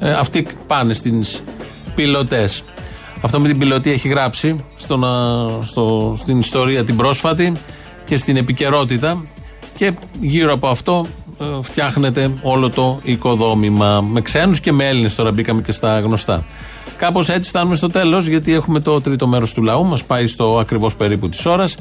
ε, 0.00 0.12
αυτοί 0.12 0.46
πάνε 0.66 0.94
στις 0.94 1.42
πιλωτές. 1.94 2.62
Αυτό 3.22 3.40
με 3.40 3.48
την 3.48 3.58
πιλωτή 3.58 3.90
έχει 3.90 4.08
γράψει 4.08 4.64
στο, 4.76 4.96
να- 4.96 5.62
στο, 5.62 6.14
στην 6.18 6.38
ιστορία 6.38 6.84
την 6.84 6.96
πρόσφατη 6.96 7.52
και 8.04 8.16
στην 8.16 8.36
επικαιρότητα 8.36 9.24
και 9.76 9.92
γύρω 10.20 10.52
από 10.52 10.68
αυτό 10.68 11.06
ε, 11.40 11.44
φτιάχνεται 11.62 12.30
όλο 12.42 12.70
το 12.70 13.00
οικοδόμημα. 13.02 14.00
Με 14.00 14.20
ξένους 14.20 14.60
και 14.60 14.72
με 14.72 14.88
Έλληνες 14.88 15.14
τώρα 15.14 15.32
μπήκαμε 15.32 15.60
και 15.62 15.72
στα 15.72 16.00
γνωστά. 16.00 16.44
Κάπως 16.96 17.28
έτσι 17.28 17.48
φτάνουμε 17.48 17.74
στο 17.74 17.88
τέλος 17.88 18.26
γιατί 18.26 18.52
έχουμε 18.54 18.80
το 18.80 19.00
τρίτο 19.00 19.26
μέρος 19.26 19.52
του 19.52 19.62
λαού 19.62 19.84
μας 19.84 20.04
πάει 20.04 20.26
στο 20.26 20.58
ακριβώς 20.58 20.96
περίπου 20.96 21.28
της 21.28 21.46
ώρας 21.46 21.78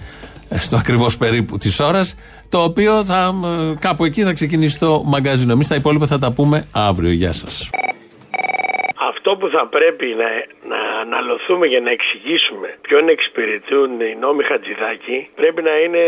ε, 0.50 0.60
στο 0.60 0.76
ακριβώς 0.76 1.18
περίπου 1.18 1.58
της 1.58 1.80
ώρας 1.80 2.16
το 2.50 2.64
οποίο 2.64 3.06
θα, 3.06 3.34
ε, 3.72 3.74
κάπου 3.80 4.06
εκεί 4.06 4.24
θα 4.24 4.34
ξεκινήσει 4.34 4.80
το 4.80 5.04
μαγκαζίνο. 5.06 5.52
Εμείς 5.52 5.68
τα 5.68 5.76
υπόλοιπα 5.76 6.06
θα 6.06 6.20
τα 6.20 6.34
πούμε 6.34 6.66
αύριο. 6.72 7.12
Γεια 7.12 7.34
σας. 7.34 7.70
Αυτό 9.10 9.32
που 9.40 9.48
θα 9.56 9.68
πρέπει 9.76 10.06
να, 10.22 10.30
να 10.76 10.82
αναλωθούμε 11.04 11.66
για 11.74 11.82
να 11.86 11.92
εξηγήσουμε 11.98 12.68
ποιον 12.86 13.04
εξυπηρετούν 13.16 13.90
οι 14.08 14.14
νόμοι 14.24 14.44
Χατζηδάκη 14.50 15.18
πρέπει 15.40 15.62
να 15.70 15.74
είναι 15.84 16.04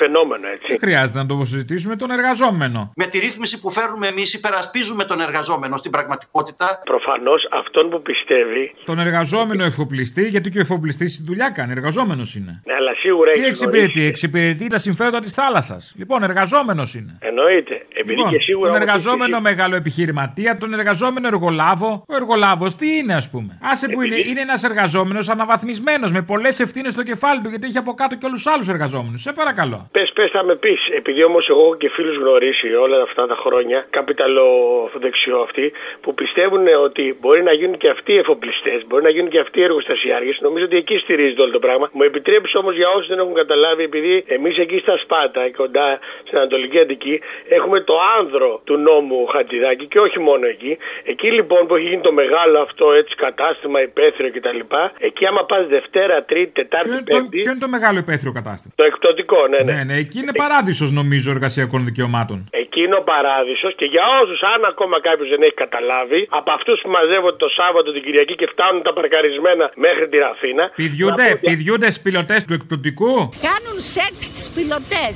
φαινόμενο, 0.00 0.46
έτσι. 0.54 0.66
Δεν 0.72 0.78
χρειάζεται 0.86 1.18
να 1.22 1.26
το 1.26 1.44
συζητήσουμε 1.52 1.94
τον 2.02 2.10
εργαζόμενο. 2.10 2.80
Με 3.02 3.06
τη 3.06 3.18
ρύθμιση 3.18 3.60
που 3.60 3.70
φέρνουμε 3.78 4.06
εμείς, 4.06 4.28
υπερασπίζουμε 4.34 5.04
τον 5.04 5.20
εργαζόμενο 5.20 5.76
στην 5.76 5.90
πραγματικότητα. 5.90 6.66
Προφανώς 6.84 7.40
αυτόν 7.60 7.84
που 7.90 8.02
πιστεύει. 8.02 8.64
Τον 8.84 8.98
εργαζόμενο 8.98 9.64
εφοπλιστή, 9.64 10.22
γιατί 10.28 10.50
και 10.50 10.58
ο 10.58 10.60
εφοπλιστής 10.60 11.16
τη 11.16 11.22
δουλειά 11.24 11.48
κάνει. 11.50 11.72
Εργαζόμενος 11.72 12.34
είναι. 12.34 12.62
Ναι, 12.66 12.74
αλλά 12.74 12.94
σίγουρα 12.94 13.32
Τι 13.32 13.40
έχει 13.40 13.48
εξυπηρετεί, 13.48 14.02
εξυπηρετεί 14.06 14.66
τα 14.66 14.78
συμφέροντα 14.78 15.20
της 15.20 15.34
θάλασσας. 15.34 15.94
Λοιπόν, 15.96 16.22
εργαζόμενος 16.22 16.94
είναι. 16.94 17.18
Εννοείται. 17.20 17.74
Επειδή 17.94 18.14
Λοιπόν, 18.16 18.30
και 18.30 18.38
σίγουρα. 18.38 18.66
τον 18.72 18.76
όμως 18.76 18.88
εργαζόμενο 18.88 19.34
έχει- 19.36 19.42
μεγάλο 19.42 19.76
επιχειρηματία, 19.76 20.56
τον 20.56 20.72
εργαζόμενο 20.72 21.26
εργολάβο. 21.26 22.04
Ο 22.08 22.14
εργολάβος 22.14 22.76
τι 22.76 22.96
είναι, 22.96 23.14
ας 23.14 23.30
πούμε; 23.30 23.58
Άσε 23.62 23.88
που 23.88 24.02
είναι 24.02 24.09
είναι, 24.16 24.28
είναι 24.30 24.40
ένας 24.48 24.62
εργαζόμενος 24.64 25.28
αναβαθμισμένος 25.28 26.10
με 26.12 26.22
πολλές 26.22 26.60
ευθύνες 26.60 26.92
στο 26.92 27.02
κεφάλι 27.02 27.40
του 27.42 27.48
γιατί 27.48 27.66
έχει 27.66 27.78
από 27.84 27.92
κάτω 28.00 28.14
και 28.18 28.26
όλους 28.26 28.42
του 28.42 28.50
άλλους 28.50 28.68
εργαζόμενους. 28.68 29.20
Σε 29.22 29.32
παρακαλώ. 29.32 29.78
Πες, 29.92 30.10
πες, 30.14 30.30
θα 30.30 30.42
με 30.44 30.54
πεις. 30.56 30.80
Επειδή 31.00 31.24
όμως 31.24 31.48
εγώ 31.48 31.62
έχω 31.66 31.76
και 31.76 31.88
φίλους 31.96 32.16
γνωρίσει 32.16 32.68
όλα 32.74 33.02
αυτά 33.02 33.26
τα 33.26 33.36
χρόνια, 33.42 33.86
καπιταλοδεξιό 33.90 35.38
αυτοί, 35.46 35.72
που 36.00 36.14
πιστεύουν 36.14 36.66
ότι 36.86 37.16
μπορεί 37.20 37.42
να 37.42 37.52
γίνουν 37.52 37.76
και 37.76 37.88
αυτοί 37.88 38.12
εφοπλιστές, 38.16 38.78
μπορεί 38.86 39.02
να 39.02 39.10
γίνουν 39.10 39.30
και 39.30 39.38
αυτοί 39.38 39.62
εργοστασιάρχες. 39.62 40.38
Νομίζω 40.40 40.64
ότι 40.64 40.76
εκεί 40.76 40.96
στηρίζεται 40.98 41.42
όλο 41.42 41.52
το 41.52 41.58
πράγμα. 41.58 41.88
Μου 41.92 42.02
επιτρέπει 42.02 42.48
όμως 42.56 42.74
για 42.74 42.88
όσους 42.88 43.08
δεν 43.08 43.18
έχουν 43.18 43.34
καταλάβει, 43.34 43.82
επειδή 43.82 44.24
εμείς 44.26 44.58
εκεί 44.58 44.78
στα 44.78 44.96
Σπάτα, 44.98 45.50
κοντά 45.56 45.98
στην 46.26 46.38
Ανατολική 46.38 46.78
Αντική, 46.78 47.20
έχουμε 47.48 47.80
το 47.80 47.94
άνδρο 48.18 48.60
του 48.64 48.76
νόμου 48.76 49.26
Χατζηδάκη 49.26 49.86
και 49.86 50.00
όχι 50.00 50.18
μόνο 50.18 50.46
εκεί. 50.46 50.78
Εκεί 51.04 51.30
λοιπόν 51.30 51.66
που 51.66 51.74
έχει 51.74 51.88
γίνει 51.88 52.00
το 52.00 52.12
μεγάλο 52.12 52.60
αυτό 52.60 52.92
έτσι 52.92 53.14
κατάστημα 53.14 53.80
υπαίθριο 54.00 54.28
κτλ. 54.34 54.60
Εκεί 55.08 55.22
άμα 55.30 55.42
πας 55.50 55.64
Δευτέρα, 55.76 56.16
Τρίτη, 56.30 56.52
Τετάρτη, 56.60 56.88
Ποιο, 56.88 56.96
είναι 56.96 57.04
το, 57.10 57.16
Πέμπτη. 57.16 57.36
ποιο 57.42 57.50
είναι 57.52 57.64
το 57.66 57.70
μεγάλο 57.76 57.98
υπαίθριο 58.04 58.32
κατάστημα; 58.38 58.72
Το 58.80 58.84
εκπτωτικό, 58.90 59.40
ναι, 59.52 59.58
ναι. 59.66 59.72
Ναι, 59.72 59.82
ναι, 59.88 59.96
εκεί 60.04 60.18
είναι 60.22 60.34
παράδεισος 60.44 60.88
νομίζω 61.00 61.28
εργασιακών 61.36 61.80
δικαιωμάτων. 61.88 62.38
Εκεί 62.62 62.80
είναι 62.86 62.96
ο 63.02 63.04
παράδεισος 63.12 63.72
και 63.80 63.86
για 63.94 64.04
όσους, 64.20 64.40
αν 64.52 64.60
ακόμα 64.72 64.96
κάποιος 65.08 65.28
δεν 65.32 65.42
έχει 65.46 65.58
καταλάβει, 65.64 66.20
από 66.38 66.50
αυτούς 66.58 66.76
που 66.82 66.90
μαζεύονται 66.96 67.38
το 67.44 67.48
Σάββατο 67.58 67.88
την 67.96 68.02
Κυριακή 68.06 68.34
και 68.40 68.48
φτάνουν 68.52 68.82
τα 68.86 68.92
παρκαρισμένα 68.98 69.64
μέχρι 69.86 70.06
τη 70.12 70.16
Ραφίνα. 70.26 70.64
Πηδιούνται, 70.80 71.28
πηδιούνται 71.46 71.88
στου 71.90 72.02
πιλωτέ 72.06 72.36
του 72.46 72.54
εκπτωτικού. 72.58 73.14
Κάνουν 73.48 73.76
σεξ 73.94 74.18
τις 74.34 74.46
πιλωτέ. 74.54 75.06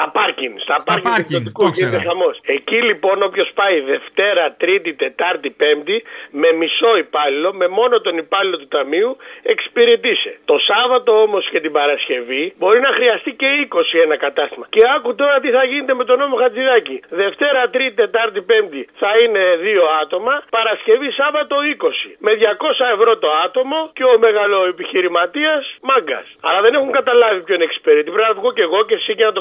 Στα 0.00 0.10
πάρκινγκ, 0.18 0.54
στα, 0.66 0.76
Στα 0.78 0.84
πάρκινγκ, 0.90 1.12
πάρκινγκ, 1.14 1.26
του 1.28 1.36
εκπτωτικού 1.36 1.62
το 1.62 1.68
ήξερα. 1.68 1.88
γίνεται 1.88 2.08
χαμός. 2.08 2.36
Εκεί 2.56 2.78
λοιπόν 2.88 3.16
όποιος 3.28 3.48
πάει 3.58 3.76
Δευτέρα, 3.92 4.44
Τρίτη, 4.62 4.90
Τετάρτη, 5.02 5.50
Πέμπτη 5.60 5.96
με 6.40 6.48
μισό 6.60 6.92
υπάλληλο, 7.04 7.48
με 7.60 7.66
μόνο 7.78 7.94
τον 8.06 8.14
υπάλληλο 8.24 8.56
του 8.62 8.68
ταμείου 8.76 9.10
εξυπηρετήσε. 9.52 10.32
Το 10.50 10.56
Σάββατο 10.68 11.10
όμως 11.26 11.42
και 11.52 11.60
την 11.64 11.72
Παρασκευή 11.78 12.44
μπορεί 12.58 12.80
να 12.80 12.92
χρειαστεί 12.98 13.30
και 13.40 13.46
20 13.68 13.98
ένα 14.06 14.16
κατάστημα. 14.26 14.66
Και 14.74 14.82
άκου 14.96 15.10
τώρα 15.20 15.36
τι 15.42 15.50
θα 15.56 15.64
γίνεται 15.70 15.94
με 16.00 16.04
τον 16.04 16.16
νόμο 16.18 16.36
Χατζηδάκη. 16.42 16.96
Δευτέρα, 17.22 17.60
Τρίτη, 17.74 17.94
Τετάρτη, 18.02 18.40
Πέμπτη 18.50 18.82
θα 19.02 19.10
είναι 19.22 19.42
δύο 19.66 19.84
άτομα. 20.02 20.34
Παρασκευή, 20.58 21.08
Σάββατο 21.20 21.56
20. 21.76 22.08
Με 22.26 22.32
200 22.34 22.84
ευρώ 22.96 23.18
το 23.24 23.30
άτομο 23.44 23.78
και 23.96 24.04
ο 24.04 24.14
μεγαλοεπιχειρηματίας 24.24 25.62
μάγκας. 25.82 26.26
Αλλά 26.40 26.60
δεν 26.60 26.72
έχουν 26.74 26.90
καταλάβει 26.98 27.40
ποιον 27.40 27.60
εξυπηρετεί. 27.60 28.10
Πρέπει 28.10 28.28
να 28.28 28.34
βγω 28.40 28.52
και 28.52 28.62
εγώ 28.62 28.80
και 28.88 28.94
εσύ 28.94 29.14
και 29.14 29.24
να 29.24 29.32
το 29.32 29.40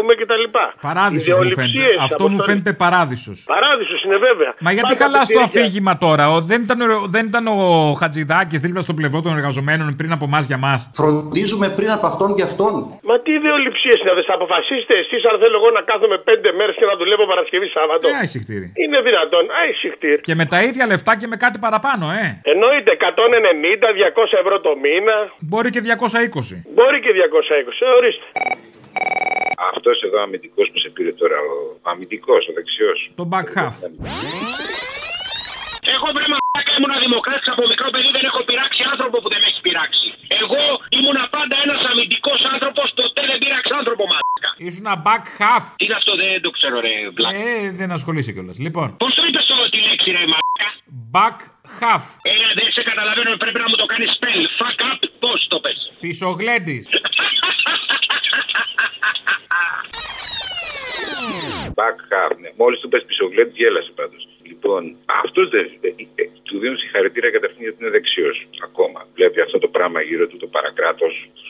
ξαναπούμε 0.00 0.12
κτλ. 0.20 0.44
Παράδεισος 0.88 1.38
μου 1.38 1.50
φαίνεται. 1.58 1.84
Αυτό 2.06 2.24
μου 2.32 2.40
φαίνεται 2.48 2.72
παράδεισος. 2.84 3.38
Παράδεισος 3.54 4.00
είναι 4.04 4.16
βέβαια. 4.28 4.50
Μα 4.66 4.70
γιατί 4.76 4.92
Πάντα 4.92 5.02
χαλά 5.04 5.20
το 5.20 5.26
πετύχει. 5.26 5.58
αφήγημα 5.58 5.92
τώρα. 6.06 6.24
Ο, 6.34 6.36
δεν, 6.50 6.60
ήταν, 6.66 6.78
ο- 6.80 7.06
δεν 7.14 7.24
ήταν 7.30 7.44
ο 7.46 7.58
Χατζηδάκης 8.00 8.60
δίπλα 8.64 8.80
στο 8.86 8.94
πλευρό 9.00 9.18
των 9.26 9.32
εργαζομένων 9.38 9.86
πριν 10.00 10.10
από 10.16 10.24
εμάς 10.30 10.44
για 10.50 10.58
μας. 10.66 10.80
Φροντίζουμε 11.00 11.66
πριν 11.78 11.90
από 11.96 12.06
αυτόν 12.10 12.28
και 12.36 12.42
αυτόν. 12.50 12.72
Μα 13.08 13.14
τι 13.24 13.30
ιδεολειψίες 13.40 13.96
είναι 14.00 14.10
αυτέ. 14.12 14.22
Θα 14.30 14.34
αποφασίσετε 14.40 14.94
εσείς 15.02 15.20
αν 15.30 15.34
θέλω 15.42 15.56
εγώ 15.60 15.68
να 15.78 15.82
κάθομαι 15.90 16.16
πέντε 16.28 16.48
μέρες 16.58 16.74
και 16.80 16.86
να 16.90 16.94
δουλεύω 17.00 17.24
Παρασκευή 17.32 17.68
Σάββατο. 17.76 18.04
Ε, 18.08 18.12
εισηχτήρι. 18.26 18.66
Είναι 18.82 18.98
δυνατόν. 19.08 19.44
Α, 19.58 19.60
εισηχτήρι. 19.72 20.20
Και 20.28 20.34
με 20.40 20.44
τα 20.52 20.58
ίδια 20.68 20.84
λεφτά 20.92 21.12
και 21.20 21.26
με 21.32 21.36
κάτι 21.44 21.58
παραπάνω, 21.66 22.04
ε. 22.22 22.26
Εννοείται 22.52 22.90
190-200 23.00 24.38
ευρώ 24.42 24.56
το 24.66 24.72
μήνα. 24.84 25.16
Μπορεί 25.48 25.68
και 25.74 25.80
220. 25.88 26.54
Μπορεί 26.76 26.98
και 27.04 27.12
220. 27.18 27.76
Ε, 27.86 27.88
ορίστε. 27.98 28.26
Αυτός 29.74 29.96
εδώ 30.06 30.18
αμυντικός 30.26 30.66
που 30.72 30.78
σε 30.84 30.88
πήρε 30.94 31.12
τώρα, 31.20 31.38
ο 31.50 31.54
αμυντικός, 31.90 32.42
ο 32.50 32.52
δεξιός. 32.58 32.98
Το 33.20 33.24
back 33.32 33.48
half. 33.56 33.76
Εγώ 35.94 36.06
βρε 36.16 36.26
μαλάκα 36.32 36.72
ήμουν 36.78 36.94
δημοκράτης 37.06 37.48
από 37.54 37.62
μικρό 37.72 37.88
παιδί, 37.92 38.10
δεν 38.18 38.24
έχω 38.30 38.40
πειράξει 38.48 38.80
άνθρωπο 38.92 39.16
που 39.22 39.28
δεν 39.32 39.40
με 39.42 39.46
έχει 39.52 39.60
πειράξει. 39.66 40.06
Εγώ 40.42 40.60
ήμουν 40.98 41.18
πάντα 41.36 41.54
ένας 41.64 41.80
αμυντικός 41.90 42.40
άνθρωπος, 42.54 42.86
ποτέ 43.00 43.22
δεν 43.30 43.38
πειράξα 43.42 43.74
άνθρωπο 43.80 44.02
μαλάκα. 44.12 44.50
Ήσουν 44.68 44.86
back 45.06 45.24
half. 45.40 45.64
Τι 45.78 45.84
είναι 45.86 45.96
αυτό, 46.00 46.12
δεν 46.22 46.30
το 46.44 46.50
ξέρω, 46.56 46.76
ρε 46.86 46.94
μπλακ. 47.14 47.32
Ε, 47.34 47.70
δεν 47.80 47.88
ασχολείσαι 47.96 48.32
κιόλας. 48.34 48.56
Λοιπόν, 48.66 48.86
Πώς 49.02 49.12
το 49.16 49.22
είπες 49.28 49.44
τη 49.70 49.78
λέξη, 49.88 50.08
ρε 50.16 50.24
μαλάκα; 50.32 50.68
back 51.16 51.38
half. 51.80 52.04
Έλα, 52.34 52.48
δεν 52.58 52.68
σε 52.76 52.82
καταλαβαίνω, 52.90 53.30
πρέπει 53.42 53.58
να 53.64 53.68
μου 53.70 53.76
το 53.82 53.86
κάνεις 53.92 54.10
spell. 54.16 54.42
Fuck 54.60 54.78
up, 54.90 55.00
πώς 55.24 55.46
το 55.48 55.60
πες. 55.60 55.78
Πισογλέντης. 56.00 56.82
Μόλι 62.70 62.82
του 62.82 62.88
πε 62.88 63.00
πισογλέτη, 63.00 63.52
γέλασε 63.54 63.92
πάντως. 63.94 64.28
Λοιπόν, 64.50 64.96
αυτός 65.24 65.48
δεν. 65.54 65.66
ε, 65.80 65.88
ε, 66.14 66.24
Του 66.42 66.58
δίνουν 66.58 66.76
συγχαρητήρια 66.78 67.30
καταρχήν 67.30 67.62
γιατί 67.62 67.76
είναι 67.80 67.90
δεξιός. 67.90 68.36
Ακόμα. 68.68 69.08
Βλέπει 69.14 69.40
αυτό 69.40 69.58
το 69.58 69.68
πράγμα 69.68 70.00
γύρω 70.02 70.26
του, 70.26 70.36
το 70.36 70.46
παρακράτος, 70.46 71.12
του 71.34 71.42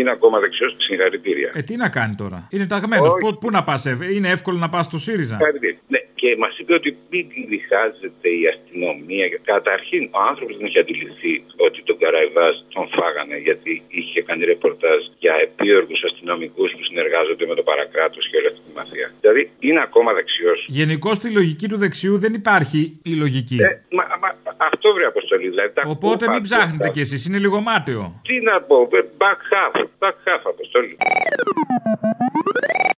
είναι 0.00 0.10
ακόμα 0.10 0.36
δεξιός, 0.44 0.76
συγχαρητήρια. 0.78 1.50
Ε, 1.54 1.62
τι 1.62 1.76
να 1.76 1.88
κάνει 1.88 2.14
τώρα; 2.14 2.38
Είναι 2.50 2.66
ταγμένος. 2.66 3.12
Όχι. 3.12 3.20
Πού, 3.22 3.38
πού 3.40 3.50
να 3.50 3.62
πας, 3.62 3.84
Είναι 4.16 4.28
εύκολο 4.36 4.58
να 4.58 4.68
πας 4.68 4.84
στο 4.86 4.98
ΣΥΡΙΖΑ; 4.98 5.36
Συγχαρητήρια. 5.36 5.78
Ναι, 5.88 6.00
και 6.20 6.28
μας 6.42 6.58
είπε 6.58 6.72
ότι 6.80 6.90
μην 7.10 7.26
διχάζεται 7.54 8.28
η 8.40 8.42
αστυνομία. 8.52 9.26
Καταρχήν, 9.52 10.02
ο 10.18 10.20
άνθρωπος 10.30 10.54
δεν 10.56 10.66
είχε 10.66 10.80
αντιληφθεί 10.84 11.34
ότι 11.66 11.78
τον 11.88 11.96
Καραϊβάς 12.02 12.54
τον 12.74 12.86
φάγανε 12.96 13.36
γιατί 13.46 13.72
είχε 13.88 14.18
κάνει 14.28 14.42
ρεπορτάζ 14.44 15.00
για 15.18 15.34
επίοργους 15.46 16.00
αστυνομικούς 16.08 16.70
που 16.76 16.82
συνεργάζονται 16.88 17.46
με 17.50 17.54
το 17.58 17.62
παρακράτος 17.70 18.22
και 18.28 18.36
όλη 18.38 18.46
αυτή 18.50 18.60
τη 18.68 18.72
μαφία. 18.80 19.06
Δηλαδή 19.20 19.42
είναι 19.66 19.80
ακόμα 19.88 20.10
δεξιός. 20.18 20.58
Γενικώς 20.80 21.16
στη 21.16 21.28
λογική 21.38 21.66
του 21.68 21.78
δεξιού 21.84 22.14
δεν 22.24 22.32
υπάρχει 22.40 22.80
η 23.02 23.12
λογική. 23.22 23.58
Μα, 23.98 24.04
μα, 24.22 24.28
αυτό 24.72 24.92
βρει 24.94 25.04
αποστολή. 25.04 25.48
Δηλαδή, 25.48 25.72
τα 25.74 25.82
Οπότε 25.86 26.24
ακούω 26.24 26.34
μην 26.34 26.42
παντού 26.42 26.44
ψάχνετε 26.48 26.84
αυτά. 26.84 26.88
κι 26.94 27.00
εσείς, 27.00 27.26
είναι 27.26 27.38
λίγο 27.38 27.60
μάταιο. 27.60 28.20
Τι 28.28 28.40
να 28.40 28.60
πω, 28.68 28.76
ε, 28.92 29.00
back 29.22 29.40
half, 29.52 29.74
back 30.02 30.16
half 30.26 30.42
αποστολή. 30.54 30.96